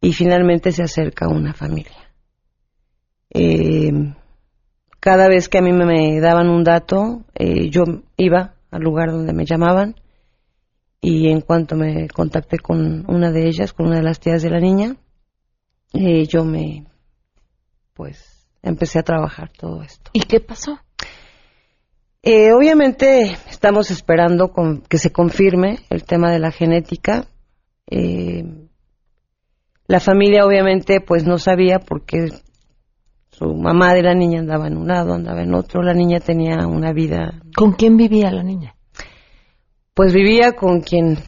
Y 0.05 0.13
finalmente 0.13 0.71
se 0.71 0.83
acerca 0.83 1.29
una 1.29 1.55
familia. 1.55 2.11
Eh, 3.31 3.91
cada 5.01 5.29
vez 5.29 5.49
que 5.49 5.57
a 5.57 5.63
mí 5.63 5.73
me, 5.73 6.21
daban 6.21 6.51
un 6.51 6.63
dato, 6.63 7.23
eh, 7.35 7.71
yo 7.71 7.85
iba 8.19 8.55
al 8.71 8.83
lugar 8.83 9.13
donde 9.13 9.33
me 9.33 9.47
llamaban 9.47 9.95
y 11.01 11.29
en 11.29 11.41
cuanto 11.41 11.75
me 11.75 12.07
contacté 12.09 12.59
con 12.59 13.07
una 13.09 13.33
de 13.33 13.47
ellas, 13.49 13.73
con 13.73 13.87
una 13.87 13.97
de 13.97 14.03
las 14.03 14.21
tías 14.21 14.43
de 14.43 14.51
la 14.51 14.61
niña, 14.61 14.97
eh, 15.95 16.27
yo 16.27 16.45
me, 16.45 16.85
pues, 17.95 18.47
empecé 18.63 18.99
a 18.99 19.05
trabajar 19.05 19.51
todo 19.59 19.83
esto. 19.83 20.11
¿Y 20.13 20.21
qué 20.21 20.41
pasó? 20.41 20.81
Eh, 22.23 22.53
obviamente 22.53 23.39
estamos 23.49 23.91
esperando 23.91 24.53
con- 24.53 24.83
que 24.83 24.99
se 24.99 25.13
confirme 25.13 25.79
el 25.89 26.05
tema 26.05 26.31
de 26.31 26.41
la 26.41 26.51
genética. 26.51 27.27
Eh, 27.91 28.64
la 29.87 30.01
familia 30.01 30.47
obviamente 30.47 31.01
pues 31.01 31.27
no 31.27 31.39
sabía 31.39 31.79
porque 31.79 32.29
su 33.31 33.53
mamá 33.55 33.95
de 33.95 34.03
la 34.03 34.15
niña 34.15 34.41
andaba 34.41 34.69
en 34.69 34.77
un 34.77 34.87
lado, 34.87 35.13
andaba 35.13 35.43
en 35.43 35.55
otro. 35.55 35.83
La 35.83 35.93
niña 35.93 36.21
tenía 36.21 36.67
una 36.67 36.93
vida. 36.93 37.41
¿Con 37.55 37.73
quién 37.73 37.97
vivía 37.97 38.31
la 38.31 38.43
niña? 38.43 38.77
Pues 39.93 40.13
vivía 40.15 40.53
con 40.53 40.81
quien, 40.81 41.19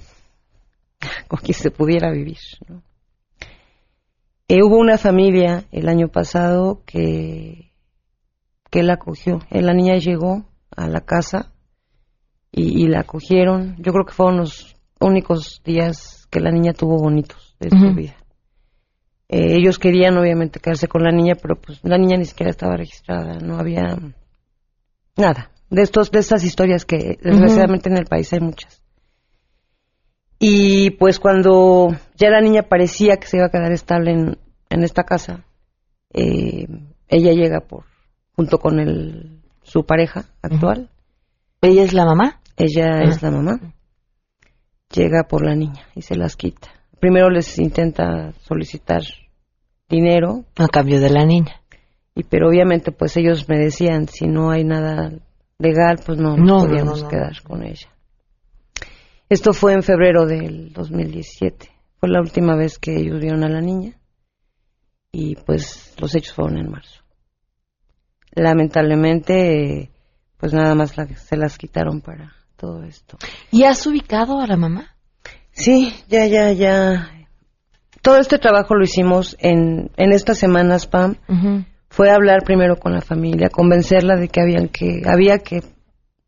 con 1.29 1.41
quien 1.41 1.55
se 1.55 1.71
pudiera 1.71 2.11
vivir. 2.11 2.39
¿no? 2.69 2.83
Eh, 4.49 4.63
hubo 4.63 4.77
una 4.79 4.99
familia 4.99 5.65
el 5.73 5.89
año 5.89 6.09
pasado 6.09 6.83
que, 6.87 7.73
que 8.71 8.83
la 8.83 8.95
acogió. 8.95 9.41
Eh, 9.51 9.63
la 9.63 9.75
niña 9.75 9.97
llegó 9.97 10.47
a 10.77 10.89
la 10.89 11.01
casa 11.01 11.53
y, 12.53 12.85
y 12.85 12.89
la 12.89 13.01
acogieron. 13.01 13.77
Yo 13.79 13.93
creo 13.93 14.07
que 14.07 14.15
fueron 14.15 14.39
los 14.39 14.77
únicos 15.01 15.61
días 15.65 16.27
que 16.31 16.41
la 16.41 16.51
niña 16.51 16.73
tuvo 16.73 16.99
bonitos 16.99 17.57
de 17.59 17.71
su 17.71 17.95
vida. 17.95 18.17
Eh, 19.29 19.57
ellos 19.57 19.79
querían 19.79 20.17
obviamente 20.17 20.61
quedarse 20.61 20.89
con 20.89 21.03
la 21.03 21.11
niña, 21.11 21.35
pero 21.41 21.57
pues 21.57 21.81
la 21.83 21.99
niña 21.99 22.17
ni 22.17 22.25
siquiera 22.25 22.51
estaba 22.51 22.77
registrada, 22.77 23.39
no 23.39 23.59
había 23.59 23.99
nada. 25.17 25.51
De 25.69 25.83
estos, 25.83 26.13
de 26.13 26.21
estas 26.21 26.45
historias 26.45 26.85
que 26.85 27.19
desgraciadamente 27.21 27.89
en 27.89 27.97
el 27.97 28.07
país 28.07 28.33
hay 28.33 28.41
muchas. 28.41 28.83
Y 30.39 30.91
pues 30.91 31.19
cuando 31.19 31.89
ya 32.17 32.31
la 32.31 32.41
niña 32.41 32.63
parecía 32.63 33.17
que 33.17 33.27
se 33.27 33.39
iba 33.39 33.47
a 33.47 33.51
quedar 33.51 33.73
estable 33.73 34.13
en, 34.13 34.39
en 34.69 34.85
esta 34.85 35.03
casa, 35.05 35.45
eh, 36.13 36.67
ella 37.09 37.33
llega 37.33 37.61
por 37.61 37.85
junto 38.37 38.59
con 38.59 38.79
el, 38.79 39.41
su 39.63 39.85
pareja 39.87 40.27
actual. 40.43 40.91
¿Ella 41.63 41.83
es 41.83 41.95
la 41.95 42.05
mamá? 42.05 42.41
Ella 42.57 43.03
es 43.03 43.23
la 43.23 43.31
mamá. 43.31 43.59
Llega 44.93 45.25
por 45.25 45.45
la 45.45 45.55
niña 45.55 45.87
y 45.95 46.03
se 46.03 46.17
las 46.17 46.37
quita. 46.37 46.69
Primero 47.01 47.31
les 47.31 47.59
intenta 47.59 48.33
solicitar 48.41 49.03
dinero. 49.89 50.45
A 50.57 50.69
cambio 50.69 51.01
de 51.01 51.11
la 51.11 51.25
niña. 51.25 51.61
Y 52.15 52.25
pero 52.25 52.49
obviamente 52.49 52.93
pues 52.93 53.17
ellos 53.17 53.49
me 53.49 53.59
decían, 53.59 54.09
si 54.09 54.27
no 54.27 54.51
hay 54.51 54.65
nada 54.65 55.13
legal, 55.59 56.01
pues 56.05 56.19
no, 56.19 56.37
No, 56.37 56.45
nos 56.45 56.67
podíamos 56.67 56.99
no, 56.99 57.05
no. 57.05 57.09
quedar 57.11 57.43
con 57.43 57.63
ella. 57.63 57.89
Esto 59.29 59.53
fue 59.53 59.73
en 59.75 59.83
febrero 59.83 60.25
del 60.27 60.73
2017. 60.73 61.71
Fue 61.99 62.09
la 62.09 62.21
última 62.21 62.55
vez 62.57 62.79
que 62.79 62.97
ellos 62.97 63.21
vieron 63.21 63.45
a 63.45 63.49
la 63.49 63.61
niña. 63.61 63.99
Y 65.13 65.35
pues 65.37 65.95
los 65.99 66.15
hechos 66.15 66.35
fueron 66.35 66.59
en 66.59 66.71
marzo. 66.71 67.03
Lamentablemente, 68.35 69.91
pues 70.37 70.53
nada 70.53 70.75
más 70.75 70.97
la- 70.97 71.07
se 71.07 71.37
las 71.37 71.57
quitaron 71.59 72.01
para 72.01 72.33
todo 72.57 72.83
esto. 72.85 73.17
¿Y 73.51 73.65
has 73.65 73.87
ubicado 73.87 74.41
a 74.41 74.47
la 74.47 74.57
mamá? 74.57 74.96
Sí, 75.57 75.93
ya, 76.09 76.27
ya, 76.27 76.53
ya. 76.53 77.11
Todo 78.03 78.19
este 78.19 78.39
trabajo 78.39 78.75
lo 78.75 78.85
hicimos 78.85 79.37
en, 79.41 79.91
en 79.97 80.13
estas 80.13 80.39
semanas, 80.39 80.87
Pam. 80.87 81.17
Fue 81.89 82.11
hablar 82.11 82.43
primero 82.45 82.77
con 82.77 82.93
la 82.93 83.01
familia, 83.01 83.49
convencerla 83.49 84.17
de 84.17 84.29
que 84.29 84.41
habían 84.43 84.69
que, 84.69 85.03
había 85.07 85.39
que 85.39 85.63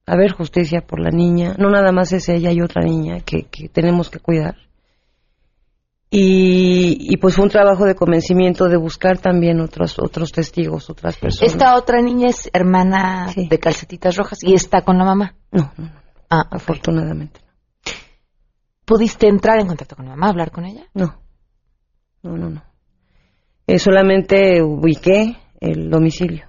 haber 0.07 0.33
justicia 0.33 0.81
por 0.81 0.99
la 0.99 1.11
niña. 1.11 1.55
No 1.59 1.69
nada 1.69 1.93
más 1.93 2.13
es 2.13 2.29
ella 2.31 2.51
y 2.53 2.63
otra 2.63 2.83
niña 2.83 3.21
que, 3.21 3.43
que 3.45 3.69
tenemos 3.69 4.09
que 4.09 4.19
cuidar. 4.19 4.57
Y, 6.11 6.97
y 7.13 7.19
pues 7.19 7.35
fue 7.35 7.45
un 7.45 7.51
trabajo 7.51 7.85
de 7.85 7.95
convencimiento 7.95 8.67
de 8.69 8.79
buscar 8.79 9.19
también 9.19 9.61
otros 9.61 9.99
otros 9.99 10.33
testigos, 10.33 10.89
otras 10.89 11.19
personas. 11.19 11.53
Esta 11.53 11.77
otra 11.77 12.01
niña 12.01 12.29
es 12.31 12.49
hermana 12.55 13.31
de 13.37 13.59
calcetitas 13.59 14.17
rojas 14.17 14.39
y 14.43 14.55
está 14.55 14.81
con 14.81 14.97
la 14.97 15.05
mamá. 15.05 15.35
No, 15.53 15.71
no, 15.77 15.85
no. 15.85 15.93
Ah, 16.31 16.47
afortunadamente. 16.51 17.41
¿Pudiste 18.89 19.29
entrar 19.29 19.61
en 19.61 19.67
contacto 19.69 19.95
con 19.95 20.07
la 20.07 20.13
mamá, 20.13 20.31
hablar 20.31 20.51
con 20.51 20.65
ella? 20.65 20.87
No, 20.95 21.21
no, 22.23 22.37
no, 22.37 22.49
no. 22.49 22.63
Eh, 23.67 23.79
solamente 23.79 24.63
ubiqué 24.63 25.37
el 25.61 25.91
domicilio 25.91 26.49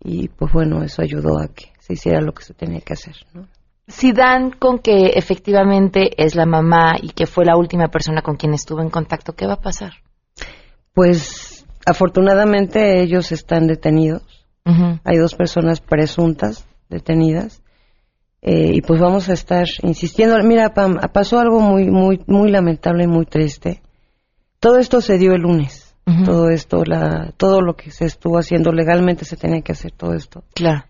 y 0.00 0.28
pues 0.28 0.52
bueno, 0.52 0.82
eso 0.82 1.02
ayudó 1.02 1.38
a 1.38 1.48
que 1.48 1.66
se 1.80 1.94
hiciera 1.94 2.20
lo 2.20 2.32
que 2.32 2.42
se 2.42 2.54
tenía 2.54 2.80
que 2.80 2.94
hacer, 2.94 3.16
¿no? 3.34 3.46
Si 3.86 4.12
dan 4.12 4.50
con 4.50 4.78
que 4.78 5.12
efectivamente 5.14 6.22
es 6.22 6.34
la 6.34 6.44
mamá 6.44 6.96
y 7.00 7.10
que 7.10 7.26
fue 7.26 7.44
la 7.44 7.56
última 7.56 7.88
persona 7.88 8.20
con 8.20 8.36
quien 8.36 8.52
estuvo 8.52 8.82
en 8.82 8.90
contacto, 8.90 9.34
¿qué 9.34 9.46
va 9.46 9.54
a 9.54 9.60
pasar? 9.60 9.92
Pues 10.92 11.66
afortunadamente 11.86 13.02
ellos 13.02 13.32
están 13.32 13.66
detenidos. 13.66 14.22
Hay 15.04 15.16
dos 15.16 15.34
personas 15.34 15.80
presuntas 15.80 16.66
detenidas. 16.90 17.62
Eh, 18.40 18.70
y 18.74 18.80
pues 18.82 19.00
vamos 19.00 19.28
a 19.28 19.32
estar 19.32 19.66
insistiendo. 19.82 20.36
Mira, 20.44 20.72
Pam, 20.74 20.96
pasó 21.12 21.38
algo 21.40 21.60
muy, 21.60 21.90
muy, 21.90 22.20
muy 22.26 22.50
lamentable 22.50 23.04
y 23.04 23.08
muy 23.08 23.26
triste. 23.26 23.82
Todo 24.60 24.78
esto 24.78 25.00
se 25.00 25.18
dio 25.18 25.32
el 25.34 25.42
lunes. 25.42 25.94
Todo 26.24 26.48
esto, 26.48 26.84
la, 26.86 27.32
todo 27.36 27.60
lo 27.60 27.74
que 27.76 27.90
se 27.90 28.06
estuvo 28.06 28.38
haciendo 28.38 28.72
legalmente 28.72 29.26
se 29.26 29.36
tenía 29.36 29.60
que 29.60 29.72
hacer 29.72 29.92
todo 29.92 30.14
esto. 30.14 30.42
Claro. 30.54 30.84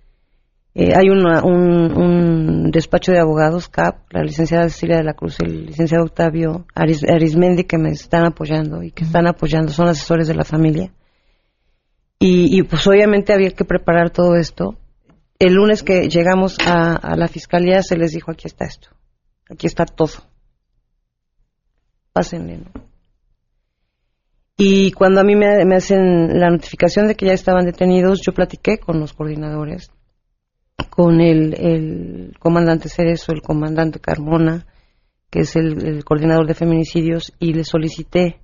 Eh, 0.77 0.93
hay 0.95 1.09
una- 1.09 1.43
un, 1.43 1.93
un 1.99 2.71
despacho 2.71 3.11
de 3.11 3.19
abogados, 3.19 3.69
CAP, 3.69 4.13
la 4.13 4.23
licenciada 4.23 4.69
Cecilia 4.69 4.99
de 4.99 5.03
la 5.03 5.15
Cruz, 5.15 5.41
el 5.41 5.67
licenciado 5.67 6.05
Octavio 6.05 6.67
Aris- 6.77 7.05
Arismendi, 7.11 7.65
que 7.65 7.79
me 7.79 7.91
están 7.91 8.27
apoyando 8.27 8.81
y 8.85 8.93
que 8.93 9.03
están 9.03 9.27
apoyando, 9.27 9.73
son 9.73 9.89
asesores 9.89 10.29
de 10.29 10.35
la 10.37 10.45
familia. 10.45 10.93
Y, 12.21 12.57
y, 12.57 12.63
pues 12.63 12.87
obviamente 12.87 13.33
había 13.33 13.51
que 13.51 13.65
preparar 13.65 14.11
todo 14.11 14.37
esto. 14.37 14.77
El 15.39 15.55
lunes 15.55 15.83
que 15.83 16.09
llegamos 16.09 16.59
a, 16.67 16.97
a 16.97 17.17
la 17.17 17.29
fiscalía 17.29 17.83
se 17.83 17.97
les 17.97 18.13
dijo, 18.13 18.31
aquí 18.31 18.47
está 18.47 18.65
esto, 18.65 18.89
aquí 19.49 19.67
está 19.67 19.85
todo. 19.85 20.25
Pásenle, 22.13 22.59
¿no? 22.59 22.71
Y 24.57 24.91
cuando 24.91 25.21
a 25.21 25.25
mí 25.25 25.37
me, 25.37 25.65
me 25.65 25.77
hacen 25.77 26.41
la 26.41 26.51
notificación 26.51 27.07
de 27.07 27.15
que 27.15 27.27
ya 27.27 27.33
estaban 27.33 27.65
detenidos, 27.65 28.21
yo 28.27 28.33
platiqué 28.33 28.79
con 28.79 28.99
los 28.99 29.13
coordinadores 29.13 29.93
con 30.99 31.21
el, 31.21 31.55
el 31.55 32.37
comandante 32.41 32.89
Cerezo, 32.89 33.31
el 33.31 33.41
comandante 33.41 34.01
Carmona, 34.01 34.67
que 35.31 35.43
es 35.43 35.55
el, 35.55 35.87
el 35.87 36.05
coordinador 36.05 36.49
de 36.49 36.55
feminicidios, 36.55 37.33
y 37.39 37.53
le 37.53 37.63
solicité 37.63 38.41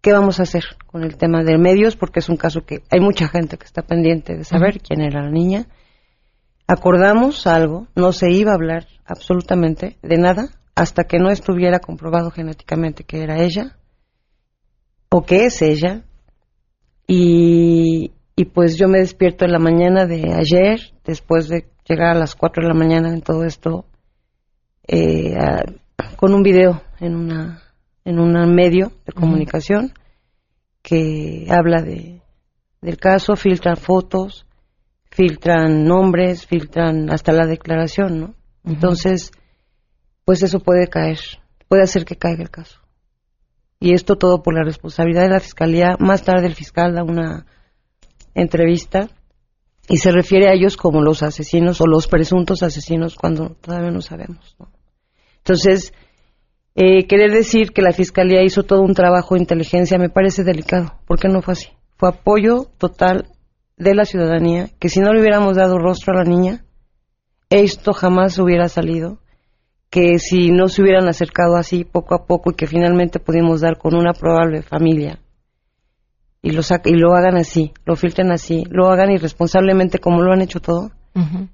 qué 0.00 0.12
vamos 0.12 0.38
a 0.38 0.44
hacer 0.44 0.62
con 0.86 1.02
el 1.02 1.16
tema 1.16 1.42
de 1.42 1.58
medios, 1.58 1.96
porque 1.96 2.20
es 2.20 2.28
un 2.28 2.36
caso 2.36 2.60
que 2.64 2.82
hay 2.88 3.00
mucha 3.00 3.26
gente 3.26 3.56
que 3.56 3.64
está 3.64 3.82
pendiente 3.82 4.36
de 4.36 4.44
saber 4.44 4.80
quién 4.80 5.00
era 5.00 5.22
la 5.22 5.30
niña. 5.30 5.66
Acordamos 6.72 7.48
algo, 7.48 7.88
no 7.96 8.12
se 8.12 8.30
iba 8.30 8.52
a 8.52 8.54
hablar 8.54 8.86
absolutamente 9.04 9.96
de 10.02 10.18
nada 10.18 10.50
hasta 10.76 11.02
que 11.02 11.18
no 11.18 11.28
estuviera 11.28 11.80
comprobado 11.80 12.30
genéticamente 12.30 13.02
que 13.02 13.24
era 13.24 13.42
ella 13.42 13.76
o 15.08 15.22
que 15.26 15.46
es 15.46 15.62
ella. 15.62 16.04
Y, 17.08 18.12
y 18.36 18.44
pues 18.44 18.76
yo 18.78 18.86
me 18.86 18.98
despierto 19.00 19.44
en 19.44 19.50
la 19.50 19.58
mañana 19.58 20.06
de 20.06 20.32
ayer, 20.32 20.78
después 21.04 21.48
de 21.48 21.66
llegar 21.88 22.14
a 22.14 22.20
las 22.20 22.36
4 22.36 22.62
de 22.62 22.68
la 22.68 22.78
mañana 22.78 23.12
en 23.12 23.20
todo 23.22 23.42
esto, 23.42 23.86
eh, 24.86 25.34
a- 25.36 25.64
con 26.14 26.34
un 26.34 26.44
video 26.44 26.82
en 27.00 27.16
una 27.16 27.62
en 28.04 28.20
un 28.20 28.54
medio 28.54 28.92
de 29.06 29.12
comunicación 29.12 29.92
que 30.82 31.48
habla 31.50 31.82
de 31.82 32.22
del 32.80 32.96
caso, 32.96 33.34
filtran 33.34 33.76
fotos, 33.76 34.46
filtran 35.20 35.84
nombres, 35.84 36.46
filtran 36.46 37.10
hasta 37.10 37.32
la 37.32 37.46
declaración, 37.46 38.20
¿no? 38.20 38.34
Entonces, 38.64 39.32
pues 40.24 40.42
eso 40.42 40.60
puede 40.60 40.86
caer, 40.86 41.18
puede 41.68 41.82
hacer 41.82 42.06
que 42.06 42.16
caiga 42.16 42.42
el 42.42 42.48
caso. 42.48 42.80
Y 43.78 43.92
esto 43.92 44.16
todo 44.16 44.42
por 44.42 44.54
la 44.54 44.62
responsabilidad 44.62 45.24
de 45.24 45.28
la 45.28 45.40
fiscalía. 45.40 45.96
Más 45.98 46.24
tarde 46.24 46.46
el 46.46 46.54
fiscal 46.54 46.94
da 46.94 47.02
una 47.02 47.44
entrevista 48.34 49.10
y 49.90 49.98
se 49.98 50.10
refiere 50.10 50.48
a 50.48 50.54
ellos 50.54 50.78
como 50.78 51.02
los 51.02 51.22
asesinos 51.22 51.82
o 51.82 51.86
los 51.86 52.08
presuntos 52.08 52.62
asesinos 52.62 53.14
cuando 53.14 53.56
todavía 53.60 53.90
no 53.90 54.00
sabemos. 54.00 54.56
¿no? 54.58 54.72
Entonces, 55.36 55.92
eh, 56.76 57.06
querer 57.06 57.30
decir 57.30 57.72
que 57.72 57.82
la 57.82 57.92
fiscalía 57.92 58.42
hizo 58.42 58.62
todo 58.62 58.80
un 58.80 58.94
trabajo 58.94 59.34
de 59.34 59.42
inteligencia 59.42 59.98
me 59.98 60.08
parece 60.08 60.44
delicado, 60.44 60.98
porque 61.06 61.28
no 61.28 61.42
fue 61.42 61.52
así. 61.52 61.68
Fue 61.98 62.08
apoyo 62.08 62.70
total 62.78 63.26
de 63.80 63.94
la 63.94 64.04
ciudadanía, 64.04 64.68
que 64.78 64.88
si 64.88 65.00
no 65.00 65.12
le 65.12 65.20
hubiéramos 65.20 65.56
dado 65.56 65.78
rostro 65.78 66.12
a 66.12 66.22
la 66.22 66.30
niña, 66.30 66.64
esto 67.48 67.92
jamás 67.92 68.38
hubiera 68.38 68.68
salido, 68.68 69.18
que 69.90 70.18
si 70.18 70.52
no 70.52 70.68
se 70.68 70.82
hubieran 70.82 71.08
acercado 71.08 71.56
así 71.56 71.84
poco 71.84 72.14
a 72.14 72.26
poco 72.26 72.52
y 72.52 72.54
que 72.54 72.68
finalmente 72.68 73.18
pudimos 73.18 73.60
dar 73.60 73.78
con 73.78 73.94
una 73.94 74.12
probable 74.12 74.62
familia 74.62 75.18
y 76.42 76.52
lo, 76.52 76.62
y 76.84 76.94
lo 76.94 77.14
hagan 77.14 77.36
así, 77.36 77.72
lo 77.84 77.96
filtren 77.96 78.30
así, 78.30 78.64
lo 78.70 78.88
hagan 78.88 79.10
irresponsablemente 79.10 79.98
como 79.98 80.22
lo 80.22 80.32
han 80.32 80.42
hecho 80.42 80.60
todo, 80.60 80.92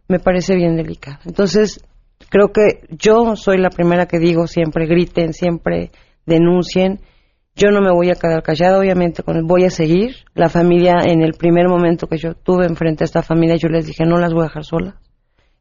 me 0.07 0.19
parece 0.19 0.55
bien 0.55 0.77
delicado. 0.77 1.19
Entonces, 1.25 1.83
creo 2.29 2.53
que 2.53 2.87
yo 2.91 3.37
soy 3.37 3.59
la 3.59 3.71
primera 3.71 4.07
que 4.07 4.19
digo 4.19 4.47
siempre 4.47 4.87
griten, 4.87 5.33
siempre 5.33 5.91
denuncien. 6.27 7.01
Yo 7.57 7.71
no 7.71 7.81
me 7.81 7.91
voy 7.91 8.11
a 8.11 8.17
quedar 8.17 8.43
callada, 8.43 8.79
obviamente, 8.79 9.23
con 9.23 9.37
el, 9.37 9.45
voy 9.45 9.65
a 9.65 9.71
seguir. 9.71 10.17
La 10.35 10.51
familia, 10.51 10.97
en 11.07 11.23
el 11.23 11.33
primer 11.33 11.69
momento 11.69 12.07
que 12.07 12.19
yo 12.19 12.35
tuve 12.35 12.67
enfrente 12.67 13.03
a 13.03 13.07
esta 13.07 13.23
familia, 13.23 13.57
yo 13.57 13.71
les 13.71 13.87
dije, 13.87 14.05
no 14.05 14.19
las 14.19 14.35
voy 14.35 14.43
a 14.43 14.49
dejar 14.49 14.65
solas. 14.65 14.95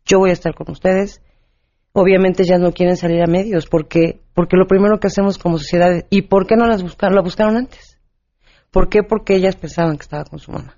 Yo 0.03 0.19
voy 0.19 0.31
a 0.31 0.34
estar 0.34 0.53
con 0.53 0.69
ustedes. 0.69 1.21
Obviamente 1.93 2.43
ya 2.43 2.58
no 2.58 2.73
quieren 2.73 2.97
salir 2.97 3.23
a 3.23 3.27
medios, 3.27 3.67
porque, 3.67 4.19
porque 4.34 4.58
lo 4.58 4.67
primero 4.67 4.99
que 4.99 5.08
hacemos 5.08 5.38
como 5.38 5.58
sociedad, 5.58 6.05
¿y 6.10 6.23
por 6.23 6.45
qué 6.47 6.58
no 6.58 6.67
las 6.67 6.84
buscaron? 6.84 7.15
La 7.15 7.21
buscaron 7.21 7.55
antes. 7.55 7.97
¿Por 8.71 8.89
qué? 8.89 9.01
Porque 9.01 9.36
ellas 9.36 9.55
pensaban 9.55 9.95
que 9.95 10.03
estaba 10.03 10.25
con 10.25 10.39
su 10.39 10.51
mamá. 10.51 10.77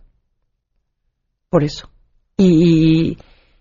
Por 1.49 1.63
eso. 1.63 1.89
Y, 2.37 3.09
y 3.09 3.17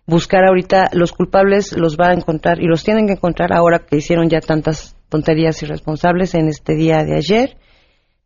buscar 0.06 0.44
ahorita 0.44 0.90
los 0.92 1.12
culpables 1.12 1.72
los 1.72 1.96
va 1.96 2.08
a 2.08 2.14
encontrar 2.14 2.60
y 2.60 2.66
los 2.66 2.84
tienen 2.84 3.06
que 3.06 3.14
encontrar 3.14 3.54
ahora 3.54 3.86
que 3.86 3.96
hicieron 3.96 4.28
ya 4.28 4.40
tantas 4.40 4.95
tonterías 5.08 5.62
irresponsables 5.62 6.34
en 6.34 6.48
este 6.48 6.74
día 6.74 7.04
de 7.04 7.16
ayer. 7.16 7.56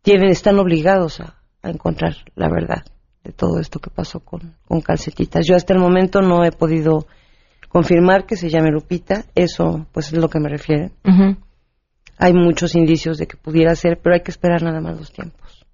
Tienen, 0.03 0.31
están 0.31 0.59
obligados 0.59 1.21
a, 1.21 1.43
a 1.63 1.71
encontrar 1.71 2.17
la 2.35 2.49
verdad 2.49 2.85
de 3.25 3.33
todo 3.33 3.59
esto 3.61 3.81
que 3.81 3.91
pasó 3.91 4.21
con, 4.21 4.57
con 4.67 4.81
calcetitas. 4.81 5.47
Yo 5.47 5.57
hasta 5.57 5.75
el 5.75 5.81
momento 5.81 6.21
no 6.21 6.45
he 6.45 6.53
podido 6.53 7.07
confirmar 7.69 8.27
que 8.27 8.37
se 8.37 8.49
llame 8.49 8.71
Lupita, 8.71 9.25
eso 9.35 9.87
pues 9.93 10.13
es 10.13 10.19
lo 10.19 10.29
que 10.29 10.41
me 10.41 10.49
refiere. 10.49 10.91
Hay 12.19 12.35
muchos 12.35 12.75
indicios 12.75 13.17
de 13.17 13.27
que 13.27 13.37
pudiera 13.37 13.75
ser, 13.75 13.99
pero 14.03 14.15
hay 14.15 14.23
que 14.23 14.31
esperar 14.31 14.63
nada 14.63 14.81
más 14.81 14.99
los 14.99 15.13
tiempos. 15.13 15.65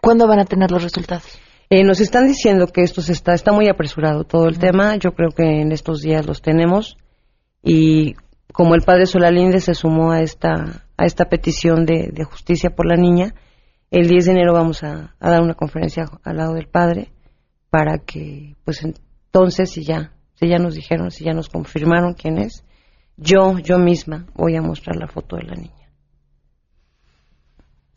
¿Cuándo 0.00 0.26
van 0.26 0.40
a 0.40 0.44
tener 0.44 0.70
los 0.70 0.82
resultados? 0.82 1.38
Eh, 1.70 1.84
nos 1.84 2.00
están 2.00 2.26
diciendo 2.26 2.66
que 2.68 2.82
esto 2.82 3.02
se 3.02 3.12
está, 3.12 3.34
está 3.34 3.52
muy 3.52 3.68
apresurado 3.68 4.24
todo 4.24 4.48
el 4.48 4.58
tema. 4.58 4.96
Yo 4.96 5.12
creo 5.12 5.30
que 5.30 5.60
en 5.60 5.72
estos 5.72 6.00
días 6.00 6.26
los 6.26 6.42
tenemos. 6.42 6.96
Y 7.62 8.14
como 8.58 8.74
el 8.74 8.82
padre 8.82 9.06
Solalinde 9.06 9.60
se 9.60 9.72
sumó 9.72 10.10
a 10.10 10.20
esta, 10.20 10.84
a 10.96 11.06
esta 11.06 11.26
petición 11.26 11.86
de, 11.86 12.10
de 12.12 12.24
justicia 12.24 12.70
por 12.70 12.86
la 12.86 12.96
niña, 12.96 13.32
El 13.88 14.08
10 14.08 14.24
de 14.24 14.32
enero 14.32 14.52
vamos 14.52 14.82
a, 14.82 15.14
a 15.20 15.30
dar 15.30 15.42
una 15.42 15.54
conferencia 15.54 16.06
al 16.24 16.36
lado 16.38 16.54
del 16.54 16.66
padre 16.66 17.12
para 17.70 17.98
que, 17.98 18.56
pues 18.64 18.82
entonces, 18.82 19.70
si 19.70 19.84
ya, 19.84 20.12
si 20.34 20.48
ya 20.48 20.58
nos 20.58 20.74
dijeron, 20.74 21.12
si 21.12 21.22
ya 21.22 21.34
nos 21.34 21.48
confirmaron 21.48 22.14
quién 22.14 22.36
es, 22.36 22.64
yo, 23.16 23.60
yo 23.60 23.78
misma 23.78 24.26
voy 24.34 24.56
a 24.56 24.60
mostrar 24.60 24.96
la 24.96 25.06
foto 25.06 25.36
de 25.36 25.44
la 25.44 25.54
niña. 25.54 25.77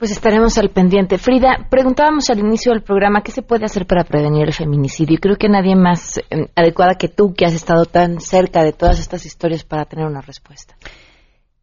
Pues 0.01 0.09
estaremos 0.09 0.57
al 0.57 0.71
pendiente. 0.71 1.19
Frida, 1.19 1.67
preguntábamos 1.69 2.27
al 2.31 2.39
inicio 2.39 2.71
del 2.71 2.81
programa 2.81 3.21
qué 3.21 3.31
se 3.31 3.43
puede 3.43 3.65
hacer 3.65 3.85
para 3.85 4.03
prevenir 4.03 4.47
el 4.47 4.53
feminicidio. 4.53 5.13
Y 5.13 5.19
creo 5.19 5.35
que 5.35 5.47
nadie 5.47 5.75
más 5.75 6.17
eh, 6.17 6.47
adecuada 6.55 6.95
que 6.95 7.07
tú, 7.07 7.35
que 7.35 7.45
has 7.45 7.53
estado 7.53 7.85
tan 7.85 8.19
cerca 8.19 8.63
de 8.63 8.73
todas 8.73 8.99
estas 8.99 9.27
historias 9.27 9.63
para 9.63 9.85
tener 9.85 10.07
una 10.07 10.21
respuesta. 10.21 10.75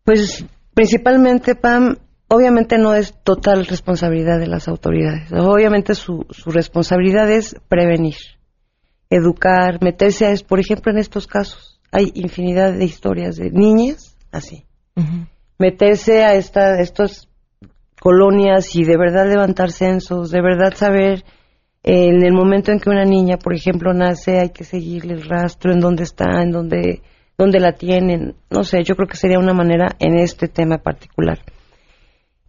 Pues 0.04 0.44
principalmente, 0.72 1.56
Pam, 1.56 1.96
obviamente 2.28 2.78
no 2.78 2.94
es 2.94 3.12
total 3.24 3.66
responsabilidad 3.66 4.38
de 4.38 4.46
las 4.46 4.68
autoridades. 4.68 5.32
Obviamente 5.32 5.96
su, 5.96 6.24
su 6.30 6.52
responsabilidad 6.52 7.28
es 7.28 7.56
prevenir, 7.68 8.18
educar, 9.10 9.82
meterse 9.82 10.28
a, 10.28 10.34
por 10.46 10.60
ejemplo, 10.60 10.92
en 10.92 10.98
estos 10.98 11.26
casos. 11.26 11.80
Hay 11.90 12.12
infinidad 12.14 12.72
de 12.72 12.84
historias 12.84 13.34
de 13.34 13.50
niñas 13.50 14.16
así. 14.30 14.64
Meterse 15.58 16.22
a 16.22 16.34
esta, 16.34 16.78
estos 16.80 17.27
colonias 18.00 18.74
y 18.74 18.84
de 18.84 18.96
verdad 18.96 19.28
levantar 19.28 19.70
censos, 19.70 20.30
de 20.30 20.40
verdad 20.40 20.74
saber 20.74 21.24
eh, 21.82 22.08
en 22.08 22.24
el 22.24 22.32
momento 22.32 22.72
en 22.72 22.80
que 22.80 22.90
una 22.90 23.04
niña, 23.04 23.38
por 23.38 23.54
ejemplo, 23.54 23.92
nace, 23.92 24.38
hay 24.38 24.50
que 24.50 24.64
seguirle 24.64 25.14
el 25.14 25.28
rastro, 25.28 25.72
en 25.72 25.80
dónde 25.80 26.04
está, 26.04 26.42
en 26.42 26.50
dónde, 26.50 27.02
dónde 27.36 27.60
la 27.60 27.72
tienen. 27.72 28.34
No 28.50 28.62
sé, 28.62 28.82
yo 28.84 28.94
creo 28.94 29.08
que 29.08 29.16
sería 29.16 29.38
una 29.38 29.54
manera 29.54 29.88
en 29.98 30.18
este 30.18 30.48
tema 30.48 30.78
particular. 30.78 31.38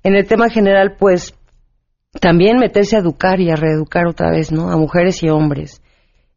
En 0.04 0.16
el 0.16 0.28
tema 0.28 0.50
general, 0.50 0.96
pues, 0.98 1.36
también 2.20 2.58
meterse 2.58 2.96
a 2.96 3.00
educar 3.00 3.40
y 3.40 3.52
a 3.52 3.56
reeducar 3.56 4.08
otra 4.08 4.32
vez, 4.32 4.52
¿no? 4.52 4.70
A 4.72 4.78
mujeres 4.78 5.22
y 5.24 5.30
hombres. 5.30 5.82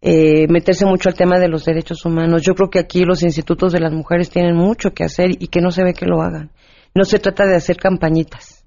Eh, 0.01 0.49
meterse 0.49 0.85
mucho 0.85 1.09
al 1.09 1.15
tema 1.15 1.39
de 1.39 1.49
los 1.49 1.65
derechos 1.65 2.05
humanos. 2.05 2.43
Yo 2.43 2.55
creo 2.55 2.69
que 2.69 2.81
aquí 2.81 3.05
los 3.05 3.23
institutos 3.23 3.73
de 3.73 3.81
las 3.81 3.93
mujeres 3.93 4.31
tienen 4.31 4.57
mucho 4.57 4.91
que 4.91 5.05
hacer 5.05 5.31
y 5.31 5.47
que 5.47 5.61
no 5.61 5.71
se 5.71 5.85
ve 5.85 5.95
que 5.95 6.07
lo 6.07 6.21
hagan. 6.21 6.51
No 6.95 7.05
se 7.05 7.21
trata 7.21 7.47
de 7.47 7.55
hacer 7.55 7.77
campañitas 7.77 8.62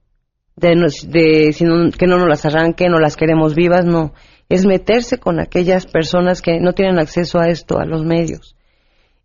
de, 0.55 0.69
de 1.07 1.91
que 1.97 2.07
no 2.07 2.17
nos 2.17 2.27
las 2.27 2.45
arranquen 2.45 2.93
o 2.93 2.99
las 2.99 3.17
queremos 3.17 3.55
vivas, 3.55 3.85
no. 3.85 4.13
Es 4.47 4.65
meterse 4.65 5.17
con 5.17 5.39
aquellas 5.39 5.85
personas 5.85 6.41
que 6.41 6.59
no 6.59 6.73
tienen 6.73 6.99
acceso 6.99 7.39
a 7.39 7.47
esto, 7.47 7.79
a 7.79 7.85
los 7.85 8.03
medios. 8.03 8.55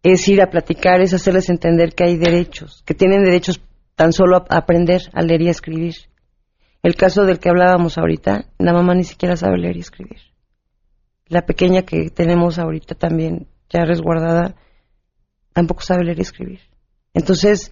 Es 0.02 0.26
ir 0.28 0.40
a 0.42 0.50
platicar, 0.50 1.00
es 1.00 1.12
hacerles 1.12 1.50
entender 1.50 1.94
que 1.94 2.04
hay 2.04 2.16
derechos, 2.16 2.82
que 2.86 2.94
tienen 2.94 3.22
derechos 3.22 3.60
tan 3.94 4.12
solo 4.12 4.46
a 4.48 4.56
aprender 4.56 5.02
a 5.12 5.22
leer 5.22 5.42
y 5.42 5.48
a 5.48 5.50
escribir. 5.50 5.94
El 6.82 6.96
caso 6.96 7.26
del 7.26 7.38
que 7.38 7.50
hablábamos 7.50 7.98
ahorita, 7.98 8.46
la 8.58 8.72
mamá 8.72 8.94
ni 8.94 9.04
siquiera 9.04 9.36
sabe 9.36 9.58
leer 9.58 9.76
y 9.76 9.80
escribir. 9.80 10.20
La 11.28 11.42
pequeña 11.42 11.82
que 11.82 12.08
tenemos 12.08 12.58
ahorita 12.58 12.94
también 12.94 13.46
ya 13.68 13.84
resguardada, 13.84 14.56
tampoco 15.52 15.82
sabe 15.82 16.04
leer 16.04 16.18
y 16.18 16.22
escribir. 16.22 16.60
Entonces, 17.12 17.70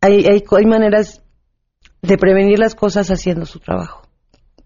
hay, 0.00 0.26
hay, 0.26 0.42
hay 0.50 0.66
maneras 0.66 1.22
de 2.02 2.18
prevenir 2.18 2.58
las 2.58 2.74
cosas 2.74 3.08
haciendo 3.08 3.46
su 3.46 3.58
trabajo. 3.58 4.02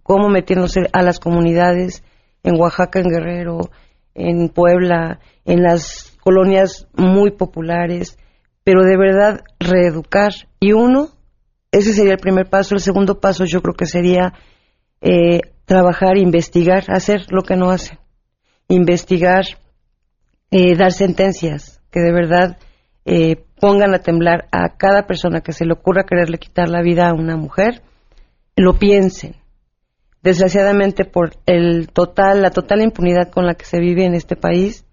Cómo 0.02 0.28
metiéndose 0.28 0.82
a 0.92 1.02
las 1.02 1.18
comunidades 1.18 2.02
en 2.42 2.60
Oaxaca, 2.60 3.00
en 3.00 3.08
Guerrero, 3.08 3.70
en 4.14 4.48
Puebla, 4.48 5.20
en 5.44 5.62
las 5.62 6.16
colonias 6.22 6.86
muy 6.94 7.30
populares, 7.32 8.18
pero 8.62 8.84
de 8.84 8.96
verdad 8.96 9.40
reeducar. 9.58 10.32
Y 10.60 10.72
uno, 10.72 11.08
ese 11.72 11.92
sería 11.92 12.12
el 12.12 12.18
primer 12.18 12.48
paso. 12.48 12.74
El 12.74 12.80
segundo 12.80 13.20
paso 13.20 13.44
yo 13.44 13.60
creo 13.60 13.74
que 13.74 13.86
sería 13.86 14.32
eh, 15.00 15.40
trabajar, 15.64 16.16
investigar, 16.16 16.84
hacer 16.88 17.26
lo 17.30 17.42
que 17.42 17.56
no 17.56 17.70
hacen. 17.70 17.98
Investigar, 18.68 19.44
eh, 20.50 20.76
dar 20.76 20.92
sentencias, 20.92 21.80
que 21.90 22.00
de 22.00 22.12
verdad 22.12 22.58
eh, 23.04 23.44
pongan 23.60 23.94
a 23.94 23.98
temblar 23.98 24.46
a 24.50 24.76
cada 24.76 25.06
persona 25.06 25.40
que 25.40 25.52
se 25.52 25.64
le 25.64 25.72
ocurra 25.72 26.04
quererle 26.04 26.38
quitar 26.38 26.68
la 26.68 26.82
vida 26.82 27.08
a 27.08 27.14
una 27.14 27.36
mujer, 27.36 27.82
lo 28.56 28.78
piensen. 28.78 29.36
Desgraciadamente 30.22 31.04
por 31.04 31.32
el 31.46 31.88
total, 31.88 32.40
la 32.40 32.50
total 32.50 32.82
impunidad 32.82 33.30
con 33.30 33.46
la 33.46 33.54
que 33.54 33.66
se 33.66 33.78
vive 33.78 34.04
en 34.06 34.14
este 34.14 34.36
país, 34.36 34.86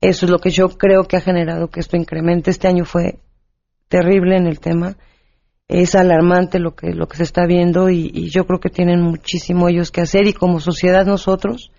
eso 0.00 0.26
es 0.26 0.30
lo 0.30 0.38
que 0.38 0.50
yo 0.50 0.68
creo 0.68 1.04
que 1.04 1.16
ha 1.16 1.20
generado 1.20 1.68
que 1.68 1.80
esto 1.80 1.96
incremente. 1.96 2.50
Este 2.50 2.68
año 2.68 2.84
fue 2.84 3.18
terrible 3.88 4.36
en 4.36 4.46
el 4.46 4.60
tema. 4.60 4.96
Es 5.66 5.96
alarmante 5.96 6.60
lo 6.60 6.76
que, 6.76 6.92
lo 6.92 7.08
que 7.08 7.16
se 7.16 7.24
está 7.24 7.44
viendo 7.46 7.90
y, 7.90 8.10
y 8.14 8.30
yo 8.30 8.46
creo 8.46 8.60
que 8.60 8.70
tienen 8.70 9.00
muchísimo 9.02 9.68
ellos 9.68 9.90
que 9.90 10.00
hacer 10.00 10.26
y 10.28 10.32
como 10.32 10.60
sociedad 10.60 11.04
nosotros 11.04 11.72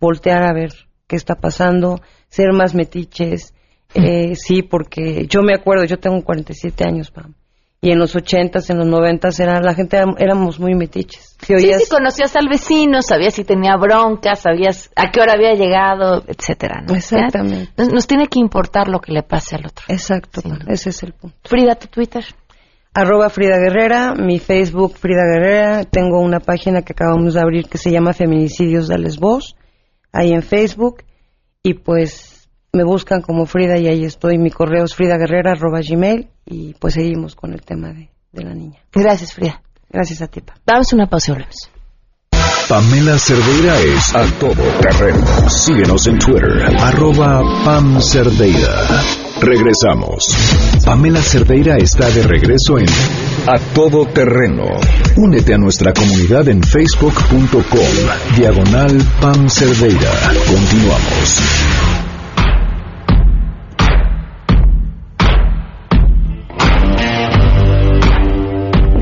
voltear 0.00 0.44
a 0.44 0.54
ver 0.54 0.70
qué 1.06 1.16
está 1.16 1.34
pasando, 1.36 2.00
ser 2.28 2.52
más 2.52 2.74
metiches, 2.74 3.53
eh, 3.94 4.34
sí, 4.34 4.62
porque 4.62 5.26
yo 5.28 5.42
me 5.42 5.54
acuerdo, 5.54 5.84
yo 5.84 5.98
tengo 5.98 6.22
47 6.22 6.84
años, 6.84 7.10
Pam. 7.10 7.34
Y 7.80 7.90
en 7.90 7.98
los 7.98 8.16
80s, 8.16 8.70
en 8.70 8.78
los 8.78 8.86
90s, 8.86 9.40
era, 9.40 9.60
la 9.60 9.74
gente 9.74 9.98
éramos 10.18 10.58
muy 10.58 10.74
metiches. 10.74 11.36
sí, 11.38 11.54
sí, 11.58 11.90
conocías 11.90 12.34
al 12.34 12.48
vecino, 12.48 13.02
sabías 13.02 13.34
si 13.34 13.44
tenía 13.44 13.76
bronca, 13.76 14.36
sabías 14.36 14.90
a 14.96 15.10
qué 15.10 15.20
hora 15.20 15.34
había 15.34 15.52
llegado, 15.52 16.24
etcétera. 16.26 16.82
¿no? 16.88 16.94
Exactamente. 16.94 17.70
Nos, 17.76 17.92
nos, 17.92 18.06
tiene 18.06 18.28
que 18.28 18.40
importar 18.40 18.88
lo 18.88 19.00
que 19.00 19.12
le 19.12 19.22
pase 19.22 19.56
al 19.56 19.66
otro. 19.66 19.84
Exacto, 19.88 20.40
sí. 20.40 20.48
ese 20.66 20.88
es 20.88 21.02
el 21.02 21.12
punto. 21.12 21.36
Frida, 21.44 21.74
tu 21.74 21.88
Twitter. 21.88 22.24
Arroba 22.94 23.28
Frida 23.28 23.58
Guerrera, 23.58 24.14
mi 24.14 24.38
Facebook 24.38 24.96
Frida 24.96 25.22
Guerrera. 25.30 25.84
Tengo 25.84 26.20
una 26.20 26.40
página 26.40 26.80
que 26.80 26.94
acabamos 26.94 27.34
de 27.34 27.40
abrir 27.40 27.68
que 27.68 27.76
se 27.76 27.90
llama 27.90 28.14
Feminicidios 28.14 28.88
de 28.88 28.96
Voz, 29.20 29.56
ahí 30.10 30.32
en 30.32 30.42
Facebook. 30.42 31.02
Y 31.62 31.74
pues 31.74 32.33
me 32.74 32.84
buscan 32.84 33.22
como 33.22 33.46
Frida 33.46 33.78
y 33.78 33.86
ahí 33.86 34.04
estoy. 34.04 34.38
Mi 34.38 34.50
correo 34.50 34.84
es 34.84 34.94
fridaguerrera.gmail 34.94 36.28
y 36.46 36.74
pues 36.74 36.94
seguimos 36.94 37.34
con 37.34 37.52
el 37.52 37.62
tema 37.62 37.92
de, 37.92 38.10
de, 38.32 38.44
la 38.44 38.54
niña. 38.54 38.80
Gracias, 38.92 39.32
Frida. 39.32 39.62
Gracias 39.88 40.20
a 40.22 40.26
ti, 40.26 40.40
Pa. 40.40 40.54
Damos 40.66 40.92
una 40.92 41.06
pausa 41.06 41.30
y 41.30 41.34
volvemos. 41.34 41.70
Pamela 42.68 43.18
Cerdeira 43.18 43.78
es 43.78 44.14
a 44.14 44.24
todo 44.40 44.62
terreno. 44.80 45.50
Síguenos 45.50 46.06
en 46.06 46.18
Twitter, 46.18 46.64
arroba 46.80 47.42
Pam 47.64 48.00
Cerdeira. 48.00 48.86
Regresamos. 49.40 50.34
Pamela 50.84 51.20
Cerdeira 51.20 51.76
está 51.76 52.08
de 52.08 52.22
regreso 52.22 52.78
en 52.78 52.86
A 53.46 53.58
Todo 53.74 54.06
Terreno. 54.06 54.64
Únete 55.16 55.54
a 55.54 55.58
nuestra 55.58 55.92
comunidad 55.92 56.48
en 56.48 56.62
facebook.com, 56.62 58.36
diagonal 58.36 58.96
Pam 59.20 59.48
Cerdeira. 59.48 60.10
Continuamos. 60.48 62.03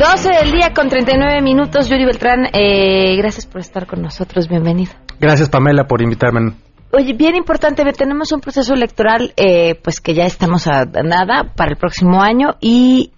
12 0.03 0.31
del 0.31 0.51
día 0.51 0.73
con 0.75 0.89
39 0.89 1.43
minutos. 1.43 1.89
Yuri 1.89 2.05
Beltrán, 2.05 2.49
eh, 2.53 3.15
gracias 3.19 3.47
por 3.47 3.61
estar 3.61 3.87
con 3.87 4.03
nosotros. 4.03 4.49
Bienvenido. 4.49 4.91
Gracias, 5.21 5.49
Pamela, 5.49 5.85
por 5.87 6.03
invitarme. 6.03 6.55
Oye, 6.91 7.13
bien 7.13 7.37
importante, 7.37 7.85
tenemos 7.93 8.33
un 8.33 8.41
proceso 8.41 8.75
electoral, 8.75 9.33
eh, 9.37 9.77
pues 9.77 10.01
que 10.01 10.13
ya 10.15 10.25
estamos 10.25 10.67
a 10.67 10.87
nada 10.87 11.53
para 11.55 11.71
el 11.71 11.77
próximo 11.77 12.21
año 12.21 12.57
y 12.61 13.13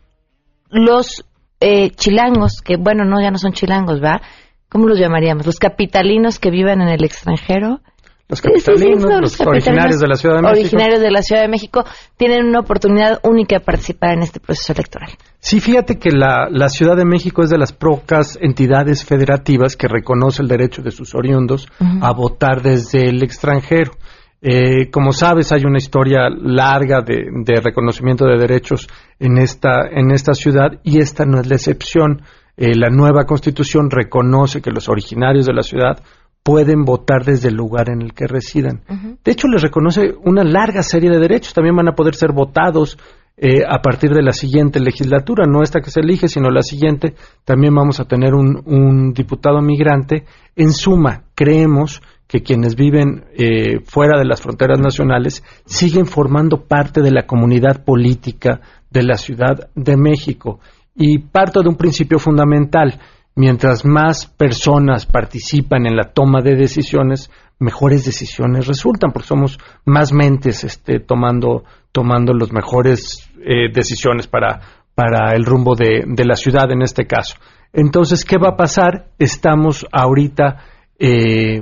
los 0.68 1.25
eh, 1.59 1.88
chilangos, 1.92 2.61
que 2.61 2.77
bueno, 2.77 3.07
no, 3.07 3.18
ya 3.18 3.31
no 3.31 3.38
son 3.38 3.55
chilangos, 3.55 4.03
¿va? 4.03 4.20
¿Cómo 4.68 4.87
los 4.87 4.99
llamaríamos? 4.99 5.47
Los 5.47 5.59
capitalinos 5.59 6.38
que 6.38 6.51
viven 6.51 6.83
en 6.83 6.88
el 6.88 7.03
extranjero. 7.03 7.81
Los 8.26 8.40
capitalinos, 8.40 9.02
sí, 9.02 9.08
sí, 9.08 9.20
los, 9.20 9.38
los 9.38 9.40
originarios 9.46 10.00
de 10.00 10.08
la 10.08 10.16
Ciudad 10.16 10.37
de 10.37 10.42
México. 10.42 10.60
Originarios 10.60 11.00
de 11.00 11.10
la 11.10 11.22
Ciudad 11.22 11.42
de 11.42 11.48
México 11.48 11.84
tienen 12.16 12.46
una 12.46 12.60
oportunidad 12.60 13.20
única 13.22 13.58
de 13.58 13.64
participar 13.64 14.14
en 14.14 14.22
este 14.22 14.40
proceso 14.40 14.72
electoral. 14.72 15.10
Sí, 15.40 15.60
fíjate 15.60 15.98
que 15.98 16.10
la, 16.10 16.48
la, 16.50 16.70
Ciudad 16.70 16.96
de 16.96 17.04
México 17.04 17.42
es 17.42 17.50
de 17.50 17.58
las 17.58 17.74
pocas 17.74 18.38
entidades 18.40 19.04
federativas 19.04 19.76
que 19.76 19.88
reconoce 19.88 20.40
el 20.40 20.48
derecho 20.48 20.80
de 20.80 20.90
sus 20.90 21.14
oriundos 21.14 21.68
uh 21.80 21.84
-huh. 21.84 21.98
a 22.02 22.12
votar 22.12 22.62
desde 22.62 23.08
el 23.08 23.22
extranjero. 23.22 23.92
Eh, 24.40 24.90
como 24.90 25.12
sabes, 25.12 25.52
hay 25.52 25.64
una 25.64 25.78
historia 25.78 26.28
larga 26.30 27.00
de, 27.00 27.26
de, 27.44 27.60
reconocimiento 27.62 28.26
de 28.26 28.38
derechos 28.38 28.88
en 29.18 29.38
esta, 29.38 29.87
en 29.90 30.10
esta 30.10 30.34
ciudad 30.34 30.80
y 30.82 30.98
esta 30.98 31.24
no 31.24 31.40
es 31.40 31.46
la 31.46 31.56
excepción. 31.56 32.22
Eh, 32.56 32.74
la 32.74 32.88
nueva 32.88 33.24
constitución 33.24 33.90
reconoce 33.90 34.60
que 34.60 34.70
los 34.70 34.88
originarios 34.88 35.46
de 35.46 35.54
la 35.54 35.62
ciudad 35.62 36.02
pueden 36.44 36.85
votar 36.85 37.24
desde 37.24 37.48
el 37.48 37.54
lugar 37.54 37.88
en 37.90 38.02
el 38.02 38.12
que 38.12 38.26
residan. 38.26 38.83
Uh 38.88 38.92
-huh. 38.92 39.18
De 39.24 39.33
hecho, 39.33 39.48
les 39.48 39.62
reconoce 39.62 40.14
una 40.24 40.44
larga 40.44 40.83
serie 40.83 41.11
de 41.11 41.18
derechos. 41.18 41.54
También 41.54 41.74
van 41.74 41.88
a 41.88 41.94
poder 41.94 42.14
ser 42.14 42.33
votados 42.33 42.98
eh, 43.37 43.62
a 43.66 43.80
partir 43.83 44.11
de 44.11 44.22
la 44.22 44.33
siguiente 44.33 44.78
legislatura, 44.78 45.44
no 45.46 45.62
esta 45.62 45.80
que 45.80 45.90
se 45.90 46.00
elige, 46.00 46.28
sino 46.28 46.50
la 46.50 46.62
siguiente. 46.62 47.14
También 47.44 47.74
vamos 47.74 47.98
a 47.98 48.04
tener 48.04 48.35
un, 48.35 48.62
un 48.66 49.12
diputado 49.12 49.61
migrante. 49.61 50.24
En 50.54 50.70
suma, 50.70 51.24
creemos 51.35 52.00
que 52.28 52.42
quienes 52.42 52.76
viven 52.76 53.24
eh, 53.37 53.80
fuera 53.85 54.18
de 54.18 54.24
las 54.24 54.40
fronteras 54.40 54.78
nacionales 54.78 55.42
siguen 55.64 56.07
formando 56.07 56.66
parte 56.66 57.00
de 57.00 57.11
la 57.11 57.26
comunidad 57.26 57.85
política 57.85 58.61
de 58.90 59.02
la 59.02 59.16
Ciudad 59.16 59.70
de 59.74 59.96
México. 59.96 60.61
Y 60.94 61.18
parto 61.18 61.62
de 61.62 61.68
un 61.70 61.76
principio 61.76 62.18
fundamental 62.18 63.00
mientras 63.35 63.85
más 63.85 64.27
personas 64.27 65.07
participan 65.07 65.87
en 65.87 65.97
la 65.97 66.12
toma 66.12 66.40
de 66.40 66.55
decisiones, 66.55 67.31
mejores 67.59 68.05
decisiones 68.05 68.66
resultan, 68.66 69.12
porque 69.12 69.29
somos 69.29 69.59
más 69.85 70.12
mentes 70.12 70.64
este, 70.64 71.01
tomando, 71.01 71.64
tomando 71.92 72.33
las 72.33 72.53
mejores 72.53 73.31
eh, 73.44 73.73
decisiones 73.73 74.27
para, 74.27 74.61
para 74.94 75.35
el 75.35 75.44
rumbo 75.44 75.75
de, 75.75 76.05
de, 76.07 76.25
la 76.25 76.37
ciudad 76.37 76.70
en 76.70 76.83
este 76.83 77.07
caso. 77.07 77.37
Entonces, 77.73 78.25
¿qué 78.25 78.38
va 78.38 78.51
a 78.51 78.57
pasar? 78.57 79.09
Estamos 79.18 79.85
ahorita 79.90 80.64
eh, 80.99 81.61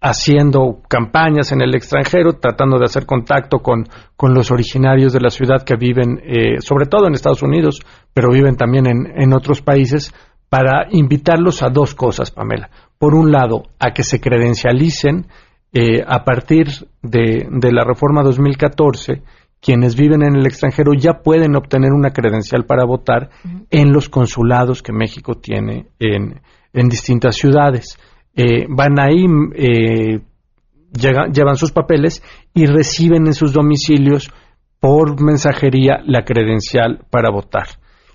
haciendo 0.00 0.80
campañas 0.86 1.50
en 1.50 1.62
el 1.62 1.74
extranjero, 1.74 2.34
tratando 2.34 2.78
de 2.78 2.84
hacer 2.84 3.06
contacto 3.06 3.60
con, 3.60 3.88
con 4.16 4.34
los 4.34 4.50
originarios 4.50 5.12
de 5.14 5.20
la 5.20 5.30
ciudad 5.30 5.64
que 5.64 5.76
viven, 5.76 6.20
eh, 6.22 6.60
sobre 6.60 6.86
todo 6.86 7.06
en 7.06 7.14
Estados 7.14 7.42
Unidos, 7.42 7.80
pero 8.12 8.30
viven 8.30 8.56
también 8.56 8.86
en, 8.86 9.12
en 9.16 9.32
otros 9.32 9.62
países, 9.62 10.12
para 10.54 10.86
invitarlos 10.92 11.64
a 11.64 11.68
dos 11.68 11.96
cosas, 11.96 12.30
Pamela. 12.30 12.70
Por 12.96 13.16
un 13.16 13.32
lado, 13.32 13.64
a 13.80 13.90
que 13.90 14.04
se 14.04 14.20
credencialicen 14.20 15.26
eh, 15.72 16.00
a 16.06 16.22
partir 16.22 16.68
de, 17.02 17.48
de, 17.50 17.72
la 17.72 17.82
reforma 17.82 18.22
2014. 18.22 19.20
Quienes 19.60 19.96
viven 19.96 20.22
en 20.22 20.36
el 20.36 20.46
extranjero 20.46 20.92
ya 20.96 21.14
pueden 21.24 21.56
obtener 21.56 21.90
una 21.92 22.12
credencial 22.12 22.66
para 22.66 22.84
votar 22.84 23.30
uh 23.44 23.48
-huh. 23.48 23.66
en 23.68 23.92
los 23.92 24.08
consulados 24.08 24.80
que 24.80 24.92
México 24.92 25.34
tiene 25.34 25.86
en, 25.98 26.40
en 26.72 26.88
distintas 26.88 27.34
ciudades 27.34 27.98
eh, 28.36 28.66
van 28.68 29.00
ahí, 29.00 29.26
eh, 29.56 30.20
llega, 30.92 31.26
llevan 31.32 31.56
sus 31.56 31.72
papeles 31.72 32.22
y 32.54 32.66
reciben 32.66 33.26
en 33.26 33.34
sus 33.34 33.52
domicilios 33.52 34.30
por 34.78 35.20
mensajería 35.20 35.98
la 36.06 36.22
credencial 36.24 37.06
para 37.10 37.32
votar. 37.32 37.66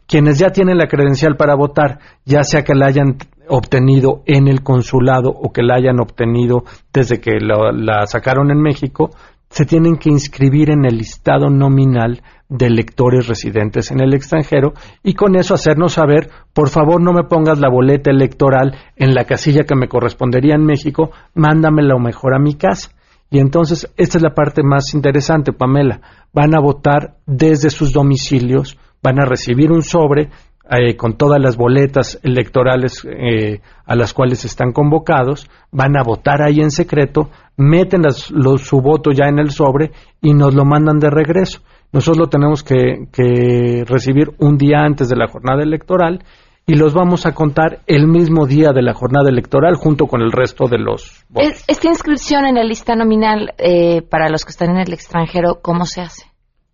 Quienes 0.09 0.39
ya 0.39 0.49
tienen 0.49 0.79
la 0.79 0.87
credencial 0.87 1.37
para 1.37 1.55
votar, 1.55 1.99
ya 2.25 2.41
sea 2.43 2.63
que 2.63 2.73
la 2.73 2.87
hayan 2.87 3.17
obtenido 3.47 4.23
en 4.25 4.47
el 4.47 4.63
consulado 4.63 5.29
o 5.29 5.53
que 5.53 5.61
la 5.61 5.75
hayan 5.75 5.99
obtenido 5.99 6.63
desde 6.91 7.21
que 7.21 7.37
la 7.39 8.07
sacaron 8.07 8.49
en 8.49 8.59
México, 8.59 9.11
se 9.51 9.65
tienen 9.65 9.97
que 9.97 10.09
inscribir 10.09 10.71
en 10.71 10.85
el 10.85 10.97
listado 10.97 11.51
nominal 11.51 12.23
de 12.49 12.65
electores 12.65 13.27
residentes 13.27 13.91
en 13.91 14.01
el 14.01 14.15
extranjero 14.15 14.73
y 15.03 15.13
con 15.13 15.35
eso 15.35 15.53
hacernos 15.53 15.93
saber, 15.93 16.31
por 16.53 16.69
favor 16.69 16.99
no 17.01 17.13
me 17.13 17.25
pongas 17.25 17.59
la 17.59 17.69
boleta 17.69 18.09
electoral 18.09 18.75
en 18.95 19.13
la 19.13 19.25
casilla 19.25 19.65
que 19.65 19.75
me 19.75 19.87
correspondería 19.87 20.55
en 20.55 20.65
México, 20.65 21.11
mándamela 21.35 21.93
o 21.93 21.99
mejor 21.99 22.33
a 22.33 22.39
mi 22.39 22.55
casa. 22.55 22.89
Y 23.31 23.37
entonces, 23.37 23.93
esta 23.95 24.17
es 24.17 24.23
la 24.23 24.33
parte 24.33 24.63
más 24.63 24.95
interesante, 24.95 25.53
Pamela. 25.53 26.01
Van 26.33 26.55
a 26.55 26.59
votar 26.59 27.17
desde 27.27 27.69
sus 27.69 27.93
domicilios, 27.93 28.75
van 29.01 29.19
a 29.19 29.25
recibir 29.25 29.71
un 29.71 29.81
sobre 29.81 30.29
eh, 30.71 30.95
con 30.95 31.17
todas 31.17 31.41
las 31.41 31.57
boletas 31.57 32.19
electorales 32.21 33.03
eh, 33.03 33.59
a 33.87 33.95
las 33.95 34.13
cuales 34.13 34.45
están 34.45 34.71
convocados, 34.71 35.49
van 35.71 35.97
a 35.97 36.03
votar 36.03 36.43
ahí 36.43 36.59
en 36.59 36.69
secreto, 36.69 37.31
meten 37.57 38.03
las, 38.03 38.29
los, 38.29 38.61
su 38.61 38.79
voto 38.79 39.09
ya 39.11 39.27
en 39.29 39.39
el 39.39 39.49
sobre 39.49 39.91
y 40.21 40.35
nos 40.35 40.53
lo 40.53 40.65
mandan 40.65 40.99
de 40.99 41.09
regreso. 41.09 41.61
Nosotros 41.91 42.19
lo 42.19 42.27
tenemos 42.27 42.61
que, 42.61 43.07
que, 43.11 43.83
recibir 43.87 44.29
un 44.37 44.59
día 44.59 44.81
antes 44.81 45.09
de 45.09 45.15
la 45.15 45.27
jornada 45.27 45.63
electoral 45.63 46.23
y 46.67 46.75
los 46.75 46.93
vamos 46.93 47.25
a 47.25 47.33
contar 47.33 47.79
el 47.87 48.05
mismo 48.05 48.45
día 48.45 48.71
de 48.71 48.83
la 48.83 48.93
jornada 48.93 49.29
electoral 49.29 49.73
junto 49.73 50.05
con 50.05 50.21
el 50.21 50.31
resto 50.31 50.67
de 50.67 50.77
los 50.77 51.25
votos. 51.29 51.63
Esta 51.67 51.87
inscripción 51.87 52.45
en 52.45 52.53
la 52.53 52.63
lista 52.63 52.95
nominal 52.95 53.55
eh, 53.57 54.03
para 54.03 54.29
los 54.29 54.45
que 54.45 54.51
están 54.51 54.69
en 54.69 54.77
el 54.77 54.93
extranjero, 54.93 55.61
¿cómo 55.63 55.85
se 55.85 56.01
hace? 56.01 56.28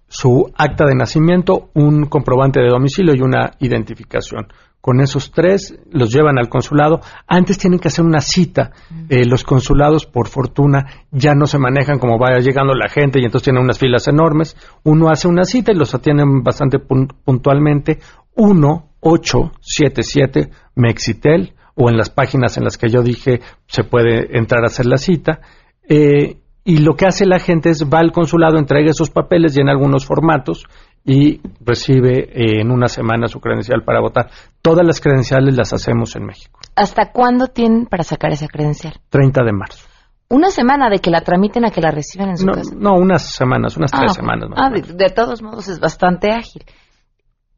Su 0.09 0.51
acta 0.57 0.85
de 0.87 0.97
nacimiento, 0.97 1.71
un 1.75 2.07
comprobante 2.07 2.61
de 2.61 2.69
domicilio 2.69 3.15
y 3.15 3.21
una 3.21 3.53
identificación 3.61 4.49
con 4.81 5.01
esos 5.01 5.31
tres, 5.31 5.79
los 5.91 6.11
llevan 6.11 6.39
al 6.39 6.49
consulado. 6.49 7.01
Antes 7.27 7.59
tienen 7.59 7.79
que 7.79 7.89
hacer 7.89 8.03
una 8.05 8.21
cita. 8.21 8.71
Eh, 9.11 9.27
los 9.27 9.45
consulados, 9.45 10.07
por 10.07 10.29
fortuna, 10.29 10.87
ya 11.11 11.35
no 11.35 11.45
se 11.47 11.59
manejan 11.59 11.99
como 11.99 12.19
vaya 12.19 12.39
llegando 12.39 12.75
la 12.75 12.89
gente 12.89 13.21
y 13.21 13.25
entonces 13.25 13.45
tienen 13.45 13.63
unas 13.63 13.79
filas 13.79 14.09
enormes. 14.09 14.57
Uno 14.85 15.11
hace 15.11 15.29
una 15.29 15.45
cita 15.45 15.73
y 15.73 15.77
los 15.77 15.95
atienden 15.95 16.43
bastante 16.43 16.79
puntualmente. 16.79 17.99
1877 18.37 20.51
Mexitel 20.77 21.55
o 21.75 21.91
en 21.91 21.97
las 21.97 22.11
páginas 22.11 22.57
en 22.57 22.63
las 22.65 22.79
que 22.79 22.89
yo 22.89 23.03
dije 23.03 23.41
se 23.67 23.83
puede 23.85 24.39
entrar 24.39 24.63
a 24.65 24.69
hacer 24.69 24.87
la 24.87 24.97
cita. 24.97 25.41
Eh, 25.89 26.39
y 26.65 26.79
lo 26.79 26.95
que 26.95 27.07
hace 27.07 27.27
la 27.27 27.39
gente 27.39 27.71
es 27.71 27.85
va 27.85 27.99
al 27.99 28.13
consulado, 28.13 28.59
entrega 28.59 28.91
esos 28.91 29.11
papeles, 29.11 29.55
llena 29.55 29.73
algunos 29.73 30.07
formatos 30.07 30.65
y 31.05 31.41
recibe 31.61 32.31
eh, 32.33 32.61
en 32.61 32.71
una 32.71 32.89
semana 32.89 33.27
su 33.27 33.41
credencial 33.41 33.83
para 33.85 34.01
votar. 34.01 34.31
Todas 34.63 34.87
las 34.87 35.01
credenciales 35.01 35.57
las 35.57 35.73
hacemos 35.73 36.15
en 36.17 36.27
México. 36.27 36.61
¿Hasta 36.77 37.13
cuándo 37.13 37.49
tienen 37.49 37.87
para 37.87 38.05
sacar 38.05 38.33
esa 38.33 38.49
credencial? 38.49 38.95
30 39.09 39.43
de 39.45 39.53
marzo. 39.53 39.87
¿Una 40.29 40.51
semana 40.51 40.89
de 40.89 41.01
que 41.01 41.11
la 41.11 41.23
tramiten 41.23 41.65
a 41.65 41.71
que 41.71 41.81
la 41.81 41.91
reciban 41.91 42.31
en 42.31 42.37
su 42.37 42.47
no, 42.47 42.53
casa? 42.53 42.75
No, 42.77 42.95
unas 42.95 43.23
semanas, 43.23 43.77
unas 43.77 43.93
ah, 43.93 43.99
tres 43.99 44.13
semanas. 44.13 44.49
Más 44.49 44.59
ah, 44.59 44.71
de, 44.71 44.83
de, 44.83 45.11
todos 45.11 45.43
modos 45.43 45.67
es 45.69 45.81
bastante 45.81 46.31
ágil. 46.31 46.65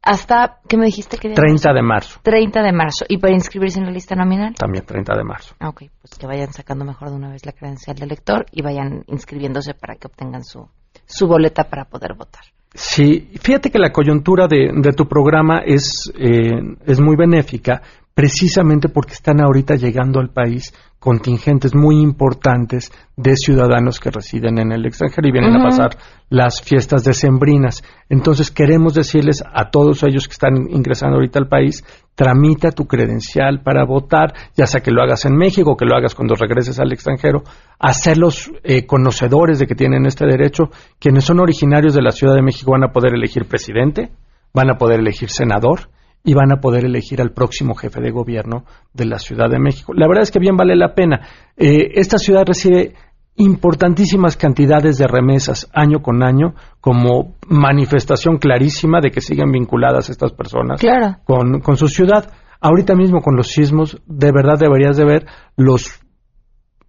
Hasta, 0.01 0.59
¿qué 0.67 0.75
me 0.75 0.85
dijiste? 0.85 1.17
que 1.17 1.29
30 1.29 1.71
de 1.71 1.81
marzo. 1.81 2.19
30 2.23 2.61
de 2.61 2.73
marzo. 2.73 3.05
¿Y 3.07 3.19
para 3.19 3.33
inscribirse 3.33 3.79
en 3.79 3.85
la 3.85 3.91
lista 3.91 4.15
nominal? 4.15 4.53
También 4.55 4.85
30 4.85 5.15
de 5.15 5.23
marzo. 5.23 5.55
Ah, 5.59 5.69
ok, 5.69 5.83
pues 6.01 6.17
que 6.19 6.27
vayan 6.27 6.51
sacando 6.51 6.83
mejor 6.83 7.09
de 7.09 7.15
una 7.15 7.29
vez 7.29 7.45
la 7.45 7.53
credencial 7.53 7.95
de 7.95 8.05
elector 8.05 8.45
y 8.51 8.63
vayan 8.63 9.03
inscribiéndose 9.07 9.75
para 9.75 9.95
que 9.95 10.07
obtengan 10.07 10.43
su, 10.43 10.67
su 11.05 11.27
boleta 11.27 11.65
para 11.65 11.85
poder 11.85 12.15
votar. 12.15 12.43
Sí, 12.73 13.29
fíjate 13.39 13.69
que 13.69 13.77
la 13.77 13.91
coyuntura 13.91 14.47
de, 14.47 14.71
de 14.73 14.93
tu 14.93 15.07
programa 15.07 15.59
es, 15.59 16.11
eh, 16.17 16.75
es 16.85 16.99
muy 16.99 17.15
benéfica 17.15 17.81
precisamente 18.13 18.89
porque 18.89 19.13
están 19.13 19.41
ahorita 19.41 19.75
llegando 19.75 20.19
al 20.19 20.29
país 20.29 20.73
contingentes 20.99 21.75
muy 21.75 21.99
importantes 21.99 22.89
de 23.17 23.35
ciudadanos 23.35 23.99
que 23.99 24.09
residen 24.09 24.57
en 24.57 24.71
el 24.71 24.85
extranjero 24.85 25.27
y 25.27 25.33
vienen 25.33 25.57
a 25.57 25.63
pasar 25.63 25.97
las 26.29 26.61
fiestas 26.61 27.03
decembrinas. 27.03 27.83
Entonces 28.07 28.51
queremos 28.51 28.93
decirles 28.93 29.43
a 29.45 29.69
todos 29.69 30.01
ellos 30.03 30.27
que 30.27 30.31
están 30.31 30.69
ingresando 30.69 31.15
ahorita 31.17 31.39
al 31.39 31.49
país, 31.49 31.83
tramita 32.15 32.71
tu 32.71 32.85
credencial 32.85 33.61
para 33.63 33.83
votar, 33.83 34.33
ya 34.55 34.65
sea 34.65 34.79
que 34.79 34.91
lo 34.91 35.01
hagas 35.01 35.25
en 35.25 35.35
México 35.35 35.71
o 35.71 35.77
que 35.77 35.85
lo 35.85 35.97
hagas 35.97 36.15
cuando 36.15 36.35
regreses 36.35 36.79
al 36.79 36.93
extranjero, 36.93 37.43
hacerlos 37.79 38.49
eh, 38.63 38.85
conocedores 38.85 39.59
de 39.59 39.67
que 39.67 39.75
tienen 39.75 40.05
este 40.05 40.25
derecho. 40.25 40.69
Quienes 40.99 41.25
son 41.25 41.41
originarios 41.41 41.93
de 41.93 42.01
la 42.01 42.11
Ciudad 42.11 42.35
de 42.35 42.43
México 42.43 42.71
van 42.71 42.85
a 42.85 42.93
poder 42.93 43.13
elegir 43.13 43.45
presidente, 43.45 44.11
van 44.53 44.69
a 44.69 44.77
poder 44.77 45.01
elegir 45.01 45.29
senador 45.29 45.89
y 46.23 46.33
van 46.33 46.51
a 46.51 46.61
poder 46.61 46.85
elegir 46.85 47.21
al 47.21 47.31
próximo 47.31 47.75
jefe 47.75 47.99
de 48.01 48.11
gobierno 48.11 48.63
de 48.93 49.05
la 49.05 49.19
Ciudad 49.19 49.49
de 49.49 49.59
México. 49.59 49.93
La 49.93 50.07
verdad 50.07 50.23
es 50.23 50.31
que 50.31 50.39
bien 50.39 50.55
vale 50.55 50.75
la 50.75 50.93
pena. 50.95 51.21
Eh, 51.57 51.91
esta 51.95 52.17
ciudad 52.17 52.45
recibe 52.45 52.93
importantísimas 53.35 54.37
cantidades 54.37 54.97
de 54.97 55.07
remesas 55.07 55.69
año 55.73 56.01
con 56.01 56.23
año 56.23 56.53
como 56.79 57.35
manifestación 57.47 58.37
clarísima 58.37 59.01
de 59.01 59.11
que 59.11 59.21
siguen 59.21 59.51
vinculadas 59.51 60.09
estas 60.09 60.31
personas 60.33 60.79
Claro. 60.79 61.17
con, 61.25 61.59
con 61.59 61.75
su 61.75 61.87
ciudad. 61.87 62.31
Ahorita 62.61 62.95
mismo 62.95 63.21
con 63.21 63.35
los 63.35 63.47
sismos, 63.47 64.01
de 64.05 64.31
verdad 64.31 64.57
deberías 64.59 64.95
de 64.95 65.05
ver 65.05 65.25
los 65.57 65.99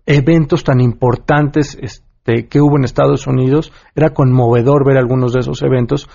eventos 0.06 0.62
tan 0.64 0.80
importantes 0.80 1.76
este, 1.80 2.46
que 2.46 2.60
hubo 2.60 2.76
en 2.76 2.84
Estados 2.84 3.26
Unidos. 3.26 3.72
Era 3.96 4.10
conmovedor 4.10 4.86
ver 4.86 4.98
algunos 4.98 5.32
de 5.32 5.40
esos 5.40 5.62
eventos 5.62 6.08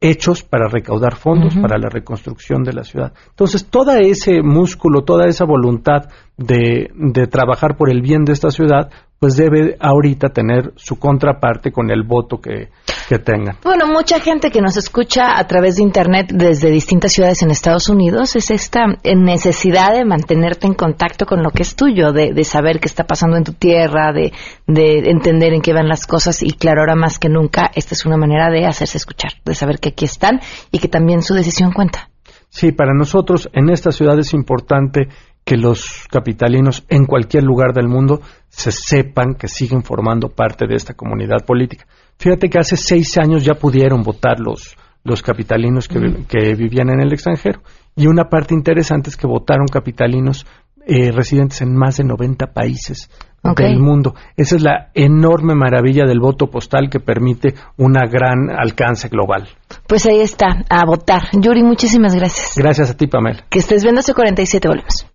hechos 0.00 0.42
para 0.42 0.68
recaudar 0.68 1.16
fondos 1.16 1.54
para 1.56 1.78
la 1.78 1.88
reconstrucción 1.88 2.62
de 2.62 2.72
la 2.72 2.84
ciudad. 2.84 3.12
Entonces, 3.30 3.66
todo 3.66 3.92
ese 3.92 4.42
músculo, 4.42 5.04
toda 5.04 5.26
esa 5.26 5.44
voluntad 5.44 6.08
de, 6.36 6.90
de 6.94 7.26
trabajar 7.26 7.76
por 7.76 7.90
el 7.90 8.02
bien 8.02 8.24
de 8.24 8.32
esta 8.32 8.50
ciudad, 8.50 8.90
pues 9.18 9.36
debe 9.36 9.76
ahorita 9.80 10.28
tener 10.28 10.72
su 10.76 10.98
contraparte 10.98 11.72
con 11.72 11.90
el 11.90 12.02
voto 12.02 12.38
que, 12.38 12.68
que 13.08 13.18
tengan. 13.18 13.56
Bueno, 13.64 13.86
mucha 13.86 14.20
gente 14.20 14.50
que 14.50 14.60
nos 14.60 14.76
escucha 14.76 15.38
a 15.38 15.46
través 15.46 15.76
de 15.76 15.82
Internet 15.82 16.32
desde 16.34 16.70
distintas 16.70 17.12
ciudades 17.12 17.42
en 17.42 17.50
Estados 17.50 17.88
Unidos 17.88 18.36
es 18.36 18.50
esta 18.50 18.86
necesidad 19.04 19.94
de 19.94 20.04
mantenerte 20.04 20.66
en 20.66 20.74
contacto 20.74 21.24
con 21.24 21.42
lo 21.42 21.50
que 21.50 21.62
es 21.62 21.74
tuyo, 21.76 22.12
de, 22.12 22.34
de 22.34 22.44
saber 22.44 22.78
qué 22.78 22.88
está 22.88 23.04
pasando 23.04 23.38
en 23.38 23.44
tu 23.44 23.54
tierra, 23.54 24.12
de, 24.12 24.32
de 24.66 25.10
entender 25.10 25.54
en 25.54 25.62
qué 25.62 25.72
van 25.72 25.88
las 25.88 26.06
cosas 26.06 26.42
y 26.42 26.50
claro, 26.50 26.82
ahora 26.82 26.96
más 26.96 27.18
que 27.18 27.30
nunca, 27.30 27.70
esta 27.74 27.94
es 27.94 28.04
una 28.04 28.18
manera 28.18 28.50
de 28.50 28.66
hacerse 28.66 28.98
escuchar, 28.98 29.32
de 29.44 29.54
saber 29.54 29.78
que 29.78 29.90
aquí 29.90 30.04
están 30.04 30.40
y 30.70 30.78
que 30.78 30.88
también 30.88 31.22
su 31.22 31.32
decisión 31.32 31.72
cuenta. 31.72 32.10
Sí, 32.50 32.72
para 32.72 32.92
nosotros 32.94 33.48
en 33.54 33.70
esta 33.70 33.92
ciudad 33.92 34.18
es 34.18 34.32
importante 34.32 35.08
que 35.46 35.56
los 35.56 36.08
capitalinos 36.10 36.84
en 36.88 37.06
cualquier 37.06 37.44
lugar 37.44 37.72
del 37.72 37.86
mundo 37.86 38.20
se 38.48 38.72
sepan 38.72 39.34
que 39.34 39.46
siguen 39.46 39.84
formando 39.84 40.28
parte 40.28 40.66
de 40.66 40.74
esta 40.74 40.94
comunidad 40.94 41.46
política. 41.46 41.86
Fíjate 42.18 42.50
que 42.50 42.58
hace 42.58 42.76
seis 42.76 43.16
años 43.16 43.44
ya 43.44 43.54
pudieron 43.54 44.02
votar 44.02 44.40
los, 44.40 44.76
los 45.04 45.22
capitalinos 45.22 45.86
que, 45.86 46.24
que 46.28 46.56
vivían 46.56 46.90
en 46.90 47.00
el 47.00 47.12
extranjero. 47.12 47.60
Y 47.94 48.08
una 48.08 48.24
parte 48.24 48.54
interesante 48.54 49.08
es 49.08 49.16
que 49.16 49.28
votaron 49.28 49.68
capitalinos 49.68 50.44
eh, 50.84 51.12
residentes 51.12 51.62
en 51.62 51.76
más 51.76 51.96
de 51.98 52.04
90 52.04 52.52
países 52.52 53.08
del 53.56 53.78
mundo. 53.78 54.14
Esa 54.36 54.56
es 54.56 54.62
la 54.62 54.90
enorme 54.94 55.54
maravilla 55.54 56.04
del 56.04 56.18
voto 56.18 56.48
postal 56.48 56.88
que 56.90 57.00
permite 57.00 57.54
una 57.76 58.06
gran 58.06 58.50
alcance 58.50 59.08
global. 59.08 59.48
Pues 59.86 60.06
ahí 60.06 60.20
está, 60.20 60.64
a 60.68 60.84
votar. 60.84 61.22
Yuri, 61.32 61.62
muchísimas 61.62 62.14
gracias. 62.14 62.54
Gracias 62.56 62.90
a 62.90 62.96
ti, 62.96 63.06
Pamela. 63.06 63.44
Que 63.48 63.60
estés 63.60 63.82
viendo 63.82 64.00
ese 64.00 64.14
47, 64.14 64.68
volvemos. 64.68 65.06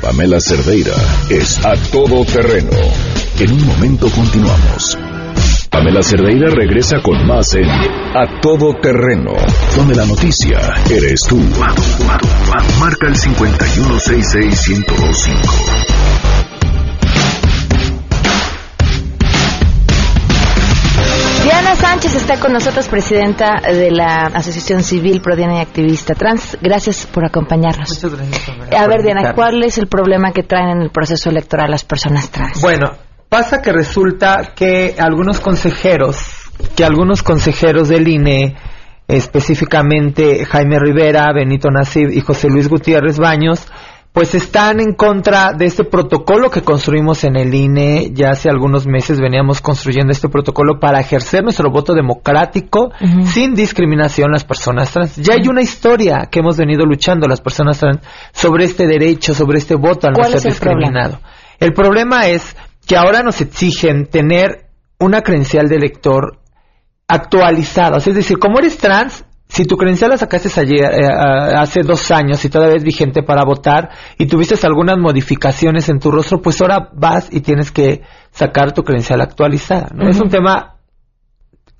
Pamela 0.00 0.40
Cerdeira 0.40 0.94
es 1.28 1.62
a 1.64 1.74
todoterreno. 1.90 2.70
En 3.38 3.52
un 3.52 3.66
momento 3.66 4.08
continuamos. 4.10 4.96
Pamela 5.70 6.02
Cerdeira 6.02 6.48
regresa 6.50 7.00
con 7.02 7.26
más 7.26 7.54
en 7.54 7.68
A 7.68 8.40
Todo 8.40 8.74
Terreno, 8.80 9.32
donde 9.76 9.94
la 9.94 10.06
noticia 10.06 10.58
eres 10.90 11.20
tú. 11.28 11.38
Marca 12.80 13.06
el 13.06 13.14
5166125. 13.14 15.97
Sánchez 21.98 22.14
está 22.14 22.38
con 22.38 22.52
nosotros, 22.52 22.86
presidenta 22.86 23.60
de 23.60 23.90
la 23.90 24.26
Asociación 24.26 24.84
Civil 24.84 25.20
Prodiana 25.20 25.56
y 25.56 25.60
Activista 25.62 26.14
Trans. 26.14 26.56
Gracias 26.62 27.08
por 27.08 27.24
acompañarnos. 27.24 27.88
Muchas 27.88 28.14
gracias. 28.14 28.72
A 28.80 28.86
ver, 28.86 29.02
Diana. 29.02 29.34
¿cuál 29.34 29.64
es 29.64 29.78
el 29.78 29.88
problema 29.88 30.30
que 30.30 30.44
traen 30.44 30.76
en 30.76 30.82
el 30.82 30.90
proceso 30.90 31.28
electoral 31.28 31.72
las 31.72 31.84
personas 31.84 32.30
trans? 32.30 32.62
Bueno, 32.62 32.92
pasa 33.28 33.60
que 33.60 33.72
resulta 33.72 34.52
que 34.54 34.94
algunos 34.96 35.40
consejeros, 35.40 36.52
que 36.76 36.84
algunos 36.84 37.24
consejeros 37.24 37.88
del 37.88 38.06
INE, 38.06 38.54
específicamente 39.08 40.44
Jaime 40.44 40.78
Rivera, 40.78 41.26
Benito 41.34 41.68
Nasib 41.68 42.10
y 42.12 42.20
José 42.20 42.48
Luis 42.48 42.68
Gutiérrez 42.68 43.18
Baños, 43.18 43.66
pues 44.12 44.34
están 44.34 44.80
en 44.80 44.94
contra 44.94 45.52
de 45.52 45.66
este 45.66 45.84
protocolo 45.84 46.50
que 46.50 46.62
construimos 46.62 47.24
en 47.24 47.36
el 47.36 47.54
INE. 47.54 48.10
Ya 48.12 48.30
hace 48.30 48.48
algunos 48.48 48.86
meses 48.86 49.20
veníamos 49.20 49.60
construyendo 49.60 50.12
este 50.12 50.28
protocolo 50.28 50.80
para 50.80 50.98
ejercer 50.98 51.44
nuestro 51.44 51.70
voto 51.70 51.94
democrático 51.94 52.90
sin 53.26 53.54
discriminación 53.54 54.30
a 54.30 54.32
las 54.32 54.44
personas 54.44 54.92
trans. 54.92 55.16
Ya 55.16 55.34
hay 55.34 55.46
una 55.48 55.62
historia 55.62 56.28
que 56.30 56.40
hemos 56.40 56.56
venido 56.56 56.84
luchando 56.84 57.28
las 57.28 57.40
personas 57.40 57.78
trans 57.78 58.00
sobre 58.32 58.64
este 58.64 58.86
derecho, 58.86 59.34
sobre 59.34 59.58
este 59.58 59.76
voto 59.76 60.08
al 60.08 60.14
no 60.14 60.20
¿Cuál 60.20 60.32
ser 60.32 60.50
discriminado. 60.50 61.20
El 61.60 61.72
problema 61.72 62.26
es 62.26 62.56
que 62.86 62.96
ahora 62.96 63.22
nos 63.22 63.40
exigen 63.40 64.06
tener 64.06 64.68
una 64.98 65.22
credencial 65.22 65.68
de 65.68 65.76
elector 65.76 66.40
actualizada. 67.06 67.98
O 67.98 68.00
sea, 68.00 68.10
es 68.12 68.16
decir, 68.16 68.38
como 68.38 68.58
eres 68.58 68.78
trans, 68.78 69.24
si 69.48 69.64
tu 69.64 69.76
credencial 69.76 70.10
la 70.10 70.18
sacaste 70.18 70.48
ayer, 70.60 70.84
eh, 70.84 71.08
hace 71.56 71.82
dos 71.82 72.10
años 72.10 72.44
y 72.44 72.50
todavía 72.50 72.76
es 72.76 72.84
vigente 72.84 73.22
para 73.22 73.44
votar 73.44 73.90
y 74.18 74.26
tuviste 74.26 74.54
algunas 74.66 74.98
modificaciones 74.98 75.88
en 75.88 75.98
tu 75.98 76.10
rostro, 76.10 76.42
pues 76.42 76.60
ahora 76.60 76.90
vas 76.92 77.28
y 77.32 77.40
tienes 77.40 77.72
que 77.72 78.02
sacar 78.30 78.72
tu 78.72 78.82
credencial 78.82 79.20
actualizada. 79.20 79.88
¿no? 79.94 80.08
Es 80.08 80.20
un 80.20 80.28
tema 80.28 80.78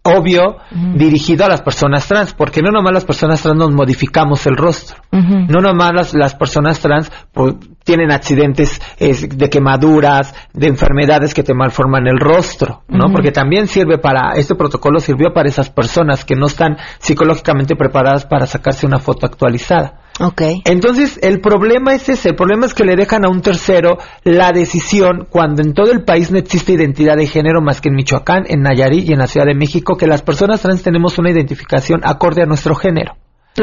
obvio 0.02 0.56
dirigido 0.94 1.44
a 1.44 1.48
las 1.48 1.62
personas 1.62 2.06
trans, 2.06 2.32
porque 2.32 2.62
no 2.62 2.70
nomás 2.70 2.92
las 2.92 3.04
personas 3.04 3.42
trans 3.42 3.58
nos 3.58 3.70
modificamos 3.72 4.46
el 4.46 4.56
rostro. 4.56 4.96
No 5.12 5.60
nomás 5.60 5.92
las, 5.92 6.14
las 6.14 6.34
personas 6.34 6.80
trans 6.80 7.10
pues, 7.32 7.54
tienen 7.88 8.12
accidentes 8.12 8.82
es, 8.98 9.26
de 9.26 9.48
quemaduras, 9.48 10.34
de 10.52 10.66
enfermedades 10.66 11.32
que 11.32 11.42
te 11.42 11.54
malforman 11.54 12.06
el 12.06 12.20
rostro, 12.20 12.82
¿no? 12.86 13.10
Porque 13.10 13.30
también 13.32 13.66
sirve 13.66 13.96
para, 13.96 14.32
este 14.36 14.54
protocolo 14.54 15.00
sirvió 15.00 15.32
para 15.32 15.48
esas 15.48 15.70
personas 15.70 16.22
que 16.22 16.34
no 16.34 16.48
están 16.48 16.76
psicológicamente 16.98 17.76
preparadas 17.76 18.26
para 18.26 18.44
sacarse 18.44 18.84
una 18.84 18.98
foto 18.98 19.24
actualizada. 19.24 20.02
Ok. 20.20 20.42
Entonces, 20.66 21.18
el 21.22 21.40
problema 21.40 21.94
es 21.94 22.10
ese, 22.10 22.28
el 22.28 22.36
problema 22.36 22.66
es 22.66 22.74
que 22.74 22.84
le 22.84 22.94
dejan 22.94 23.24
a 23.24 23.30
un 23.30 23.40
tercero 23.40 23.96
la 24.22 24.52
decisión 24.52 25.26
cuando 25.30 25.62
en 25.62 25.72
todo 25.72 25.90
el 25.90 26.04
país 26.04 26.30
no 26.30 26.36
existe 26.36 26.74
identidad 26.74 27.16
de 27.16 27.26
género 27.26 27.62
más 27.62 27.80
que 27.80 27.88
en 27.88 27.94
Michoacán, 27.94 28.44
en 28.48 28.60
Nayarit 28.60 29.08
y 29.08 29.14
en 29.14 29.20
la 29.20 29.28
Ciudad 29.28 29.46
de 29.46 29.54
México, 29.54 29.96
que 29.96 30.06
las 30.06 30.20
personas 30.20 30.60
trans 30.60 30.82
tenemos 30.82 31.18
una 31.18 31.30
identificación 31.30 32.02
acorde 32.04 32.42
a 32.42 32.46
nuestro 32.46 32.74
género 32.74 33.14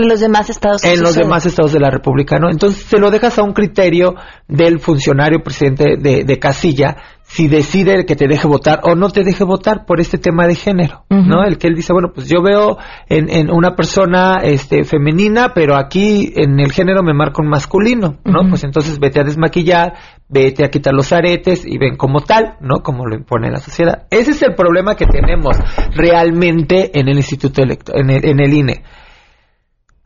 En 0.02 0.10
los 0.10 0.20
demás 0.20 0.50
estados. 0.50 0.82
¿qué 0.82 0.94
en 0.94 1.02
los 1.02 1.10
sucede? 1.10 1.24
demás 1.24 1.46
estados 1.46 1.72
de 1.72 1.80
la 1.80 1.90
República, 1.90 2.38
¿no? 2.40 2.50
Entonces 2.50 2.84
se 2.84 2.98
lo 2.98 3.12
dejas 3.12 3.38
a 3.40 3.44
un 3.44 3.54
criterio 3.54 4.16
del 4.48 4.80
funcionario 4.80 5.42
presidente 5.44 5.98
de, 5.98 6.24
de 6.24 6.40
casilla 6.40 6.98
si 7.28 7.48
decide 7.48 8.06
que 8.06 8.16
te 8.16 8.28
deje 8.28 8.48
votar 8.48 8.82
o 8.84 8.96
no 8.96 9.10
te 9.10 9.24
deje 9.24 9.44
votar 9.44 9.86
por 9.86 10.00
este 10.00 10.18
tema 10.18 10.46
de 10.48 10.56
género, 10.56 11.06
¿no? 11.10 11.44
El 11.44 11.58
que 11.58 11.68
él 11.68 11.76
dice, 11.76 11.92
bueno, 11.92 12.12
pues 12.14 12.30
yo 12.30 12.42
veo 12.42 12.78
en, 13.10 13.30
en 13.30 13.52
una 13.52 13.76
persona 13.76 14.38
este 14.44 14.84
femenina, 14.84 15.52
pero 15.54 15.76
aquí 15.76 16.32
en 16.36 16.60
el 16.60 16.72
género 16.72 17.02
me 17.04 17.14
marco 17.14 17.42
un 17.42 17.50
masculino, 17.50 18.20
¿no? 18.24 18.48
Pues 18.48 18.64
entonces 18.64 19.00
vete 19.00 19.22
a 19.22 19.24
desmaquillar, 19.24 19.94
vete 20.30 20.64
a 20.64 20.70
quitar 20.70 20.94
los 20.94 21.12
aretes 21.12 21.66
y 21.66 21.78
ven 21.78 21.98
como 21.98 22.22
tal, 22.22 22.58
¿no? 22.62 22.84
Como 22.84 23.06
lo 23.08 23.16
impone 23.16 23.50
la 23.50 23.60
sociedad. 23.60 24.06
Ese 24.12 24.32
es 24.32 24.42
el 24.44 24.54
problema 24.54 24.96
que 24.96 25.08
tenemos 25.08 25.58
realmente 25.96 26.98
en 26.98 27.10
el 27.10 27.18
Instituto 27.18 27.62
Electo, 27.64 27.94
en 27.96 28.12
el, 28.12 28.24
en 28.24 28.40
el 28.40 28.54
INE. 28.54 28.84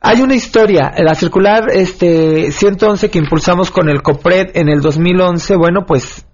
Hay 0.01 0.21
una 0.21 0.35
historia, 0.35 0.93
la 0.97 1.13
circular 1.13 1.65
este 1.73 2.51
111 2.51 3.09
que 3.09 3.19
impulsamos 3.19 3.69
con 3.69 3.89
el 3.89 4.01
COPRED 4.01 4.51
en 4.53 4.69
el 4.69 4.79
2011, 4.79 5.57
bueno, 5.57 5.85
pues 5.85 6.25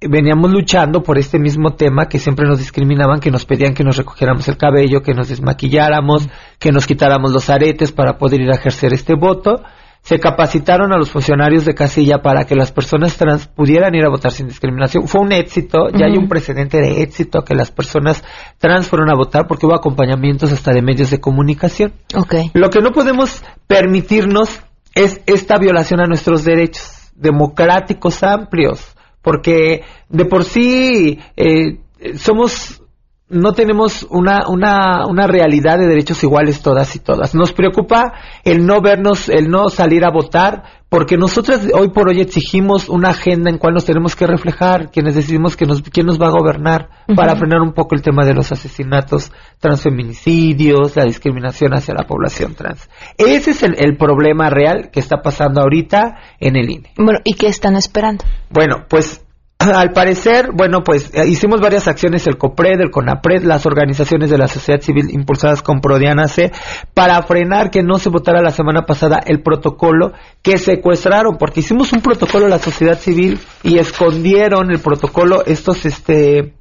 veníamos 0.00 0.52
luchando 0.52 1.02
por 1.02 1.18
este 1.18 1.40
mismo 1.40 1.74
tema 1.74 2.08
que 2.08 2.20
siempre 2.20 2.46
nos 2.46 2.60
discriminaban, 2.60 3.18
que 3.18 3.32
nos 3.32 3.44
pedían 3.44 3.74
que 3.74 3.82
nos 3.82 3.96
recogiéramos 3.96 4.46
el 4.46 4.56
cabello, 4.56 5.02
que 5.02 5.14
nos 5.14 5.28
desmaquilláramos, 5.28 6.28
que 6.60 6.70
nos 6.70 6.86
quitáramos 6.86 7.32
los 7.32 7.50
aretes 7.50 7.90
para 7.90 8.18
poder 8.18 8.40
ir 8.40 8.52
a 8.52 8.56
ejercer 8.56 8.92
este 8.92 9.14
voto. 9.14 9.62
Se 10.02 10.18
capacitaron 10.18 10.92
a 10.92 10.96
los 10.96 11.10
funcionarios 11.10 11.64
de 11.64 11.74
casilla 11.74 12.22
para 12.22 12.44
que 12.44 12.54
las 12.54 12.72
personas 12.72 13.16
trans 13.16 13.46
pudieran 13.46 13.94
ir 13.94 14.04
a 14.04 14.08
votar 14.08 14.32
sin 14.32 14.48
discriminación. 14.48 15.06
Fue 15.06 15.20
un 15.20 15.32
éxito, 15.32 15.88
ya 15.90 16.06
hay 16.06 16.16
un 16.16 16.28
precedente 16.28 16.78
de 16.78 17.02
éxito 17.02 17.42
que 17.42 17.54
las 17.54 17.70
personas 17.70 18.24
trans 18.58 18.88
fueron 18.88 19.10
a 19.10 19.14
votar 19.14 19.46
porque 19.46 19.66
hubo 19.66 19.74
acompañamientos 19.74 20.52
hasta 20.52 20.72
de 20.72 20.82
medios 20.82 21.10
de 21.10 21.20
comunicación. 21.20 21.92
Okay. 22.14 22.50
Lo 22.54 22.70
que 22.70 22.80
no 22.80 22.92
podemos 22.92 23.42
permitirnos 23.66 24.60
es 24.94 25.20
esta 25.26 25.58
violación 25.58 26.00
a 26.00 26.06
nuestros 26.06 26.44
derechos 26.44 27.12
democráticos 27.14 28.22
amplios, 28.22 28.96
porque 29.22 29.82
de 30.08 30.24
por 30.24 30.44
sí 30.44 31.18
eh, 31.36 31.80
somos 32.16 32.82
no 33.30 33.52
tenemos 33.52 34.06
una, 34.10 34.48
una, 34.48 35.06
una 35.06 35.26
realidad 35.26 35.78
de 35.78 35.86
derechos 35.86 36.22
iguales 36.22 36.62
todas 36.62 36.96
y 36.96 36.98
todas. 36.98 37.34
Nos 37.34 37.52
preocupa 37.52 38.14
el 38.44 38.64
no 38.64 38.80
vernos, 38.80 39.28
el 39.28 39.48
no 39.50 39.68
salir 39.68 40.04
a 40.04 40.10
votar, 40.10 40.62
porque 40.88 41.18
nosotros 41.18 41.60
hoy 41.74 41.90
por 41.90 42.08
hoy 42.08 42.20
exigimos 42.20 42.88
una 42.88 43.10
agenda 43.10 43.50
en 43.50 43.58
cual 43.58 43.74
nos 43.74 43.84
tenemos 43.84 44.16
que 44.16 44.26
reflejar, 44.26 44.90
quienes 44.90 45.14
decidimos 45.14 45.56
que 45.56 45.66
nos, 45.66 45.82
quién 45.82 46.06
nos 46.06 46.18
va 46.18 46.28
a 46.28 46.30
gobernar, 46.30 46.88
para 47.14 47.36
frenar 47.36 47.60
un 47.60 47.74
poco 47.74 47.94
el 47.94 48.00
tema 48.00 48.24
de 48.24 48.32
los 48.32 48.50
asesinatos, 48.50 49.30
transfeminicidios, 49.60 50.96
la 50.96 51.04
discriminación 51.04 51.74
hacia 51.74 51.94
la 51.94 52.06
población 52.06 52.54
trans. 52.54 52.88
Ese 53.18 53.50
es 53.50 53.62
el, 53.62 53.76
el 53.78 53.98
problema 53.98 54.48
real 54.48 54.90
que 54.90 55.00
está 55.00 55.20
pasando 55.20 55.60
ahorita 55.60 56.16
en 56.40 56.56
el 56.56 56.70
INE. 56.70 56.92
Bueno, 56.96 57.18
¿y 57.24 57.34
qué 57.34 57.48
están 57.48 57.76
esperando? 57.76 58.24
Bueno, 58.48 58.86
pues 58.88 59.22
al 59.58 59.90
parecer, 59.90 60.50
bueno, 60.54 60.84
pues 60.84 61.10
eh, 61.12 61.26
hicimos 61.26 61.60
varias 61.60 61.88
acciones, 61.88 62.26
el 62.28 62.38
COPRED, 62.38 62.80
el 62.80 62.90
CONAPRED, 62.92 63.42
las 63.42 63.66
organizaciones 63.66 64.30
de 64.30 64.38
la 64.38 64.46
sociedad 64.46 64.80
civil 64.80 65.10
impulsadas 65.10 65.62
con 65.62 65.80
Prodiana 65.80 66.28
C, 66.28 66.52
para 66.94 67.20
frenar 67.22 67.70
que 67.70 67.82
no 67.82 67.98
se 67.98 68.08
votara 68.08 68.40
la 68.40 68.52
semana 68.52 68.86
pasada 68.86 69.18
el 69.26 69.42
protocolo 69.42 70.12
que 70.42 70.58
secuestraron, 70.58 71.38
porque 71.38 71.60
hicimos 71.60 71.92
un 71.92 72.02
protocolo 72.02 72.46
a 72.46 72.50
la 72.50 72.60
sociedad 72.60 72.98
civil 72.98 73.40
y 73.64 73.78
escondieron 73.78 74.70
el 74.70 74.78
protocolo 74.78 75.44
estos, 75.44 75.84
este, 75.86 76.54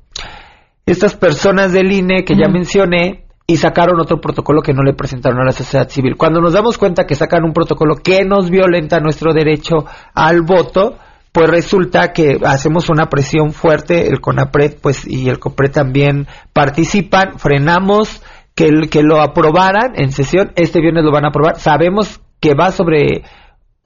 estas 0.88 1.16
personas 1.16 1.74
del 1.74 1.92
INE 1.92 2.26
que 2.26 2.36
ya 2.36 2.50
mencioné, 2.50 3.26
y 3.50 3.56
sacaron 3.56 4.02
otro 4.02 4.20
protocolo 4.20 4.62
que 4.62 4.74
no 4.74 4.84
le 4.84 4.94
presentaron 4.94 5.40
a 5.40 5.46
la 5.46 5.54
sociedad 5.54 5.88
civil. 5.88 6.18
Cuando 6.18 6.42
nos 6.42 6.52
damos 6.52 6.78
cuenta 6.78 7.06
que 7.06 7.16
sacan 7.16 7.46
un 7.46 7.54
protocolo 7.54 7.96
que 7.96 8.26
nos 8.26 8.50
violenta 8.50 9.00
nuestro 9.00 9.32
derecho 9.34 9.86
al 10.14 10.42
voto, 10.42 10.98
pues 11.38 11.52
resulta 11.52 12.14
que 12.14 12.40
hacemos 12.44 12.90
una 12.90 13.10
presión 13.10 13.52
fuerte, 13.52 14.08
el 14.08 14.22
CONAPRED 14.22 14.78
pues 14.82 15.06
y 15.06 15.30
el 15.30 15.38
COPRED 15.38 15.72
también 15.72 16.26
participan, 16.52 17.38
frenamos 17.38 18.24
que, 18.56 18.72
que 18.90 19.04
lo 19.04 19.22
aprobaran 19.22 19.94
en 19.98 20.12
sesión, 20.12 20.52
este 20.56 20.82
viernes 20.82 21.04
lo 21.04 21.12
van 21.12 21.26
a 21.26 21.28
aprobar, 21.28 21.60
sabemos 21.60 22.22
que 22.40 22.56
va 22.56 22.72
sobre 22.72 23.22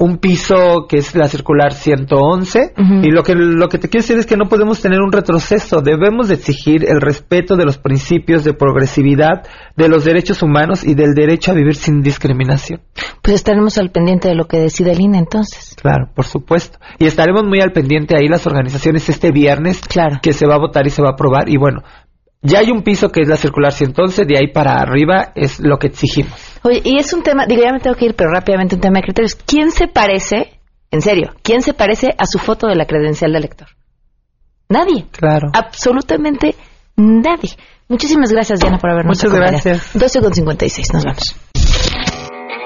un 0.02 0.18
piso 0.18 0.88
que 0.90 0.98
es 0.98 1.16
la 1.16 1.28
circular 1.28 1.74
111 1.74 2.74
y 3.04 3.12
lo 3.12 3.22
que 3.22 3.36
lo 3.36 3.70
que 3.70 3.78
te 3.78 3.88
quiero 3.88 4.02
decir 4.02 4.18
es 4.18 4.26
que 4.26 4.36
no 4.36 4.50
podemos 4.50 4.82
tener 4.82 5.00
un 5.00 5.12
retroceso, 5.12 5.82
debemos 5.82 6.28
de 6.28 6.36
exigir 6.36 6.90
el 6.90 7.00
respeto 7.00 7.56
de 7.56 7.66
los 7.66 7.78
principios 7.78 8.44
de 8.44 8.54
progresividad, 8.54 9.44
de 9.78 9.90
los 9.90 10.04
derechos 10.04 10.42
humanos 10.42 10.84
y 10.84 10.96
del 10.96 11.14
derecho 11.14 11.52
a 11.52 11.54
vivir 11.54 11.76
sin 11.76 12.02
discriminación. 12.02 12.82
Pues 13.22 13.36
estaremos 13.36 13.78
al 13.78 13.92
pendiente 13.92 14.28
de 14.28 14.34
lo 14.34 14.46
que 14.46 14.58
decida 14.58 14.92
el 14.92 15.02
INE 15.02 15.20
entonces. 15.20 15.76
Claro, 15.80 16.10
por 16.16 16.26
supuesto. 16.26 16.80
Y 16.98 17.06
estaremos 17.06 17.44
muy 17.44 17.62
al 17.62 17.72
pendiente 17.72 18.16
ahí 18.18 18.28
las 18.28 18.48
organizaciones 18.48 19.08
este 19.08 19.32
viernes 19.32 19.82
claro. 19.82 20.18
que 20.24 20.34
se 20.34 20.48
va 20.48 20.56
a 20.56 20.60
votar 20.60 20.88
y 20.88 20.90
se 20.90 21.04
va 21.04 21.10
a 21.10 21.14
aprobar 21.14 21.48
y 21.48 21.58
bueno, 21.58 21.84
ya 22.42 22.60
hay 22.60 22.72
un 22.72 22.82
piso 22.82 23.10
que 23.10 23.22
es 23.22 23.28
la 23.28 23.38
circular 23.38 23.72
111, 23.72 24.26
de 24.26 24.38
ahí 24.38 24.48
para 24.48 24.82
arriba 24.82 25.32
es 25.36 25.60
lo 25.60 25.78
que 25.78 25.88
exigimos. 25.88 26.34
Oye, 26.64 26.82
y 26.84 26.98
es 26.98 27.14
un 27.14 27.24
tema, 27.24 27.46
digo, 27.46 27.62
ya 27.64 27.72
me 27.72 27.80
tengo 27.80 27.96
que 27.96 28.06
ir, 28.06 28.16
pero 28.16 28.32
rápidamente 28.32 28.76
un 28.76 28.82
tema 28.82 28.98
de 29.00 29.04
criterios. 29.04 29.36
¿Quién 29.36 29.72
se 29.72 29.88
parece, 29.88 30.60
en 30.90 31.02
serio, 31.02 31.34
quién 31.44 31.62
se 31.62 31.74
parece 31.74 32.10
a 32.18 32.26
su 32.26 32.40
foto 32.40 32.68
de 32.68 32.76
la 32.76 32.86
credencial 32.86 33.32
del 33.32 33.44
lector? 33.44 33.68
Nadie. 34.70 35.06
Claro. 35.12 35.50
Absolutamente 35.54 36.56
nadie. 36.96 37.52
Muchísimas 37.88 38.32
gracias, 38.32 38.60
Diana, 38.60 38.78
por 38.78 38.90
habernos 38.90 39.18
Muchas 39.18 39.34
gracias. 39.38 39.92
12 39.94 40.22
con 40.22 40.34
56, 40.34 40.94
nos 40.94 41.04
vamos. 41.04 41.36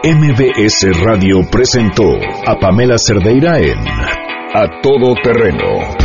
MBS 0.04 1.02
Radio 1.04 1.38
presentó 1.50 2.04
a 2.46 2.60
Pamela 2.60 2.98
Cerdeira 3.00 3.60
en 3.60 3.80
A 3.80 4.82
Todo 4.84 5.16
Terreno. 5.24 6.05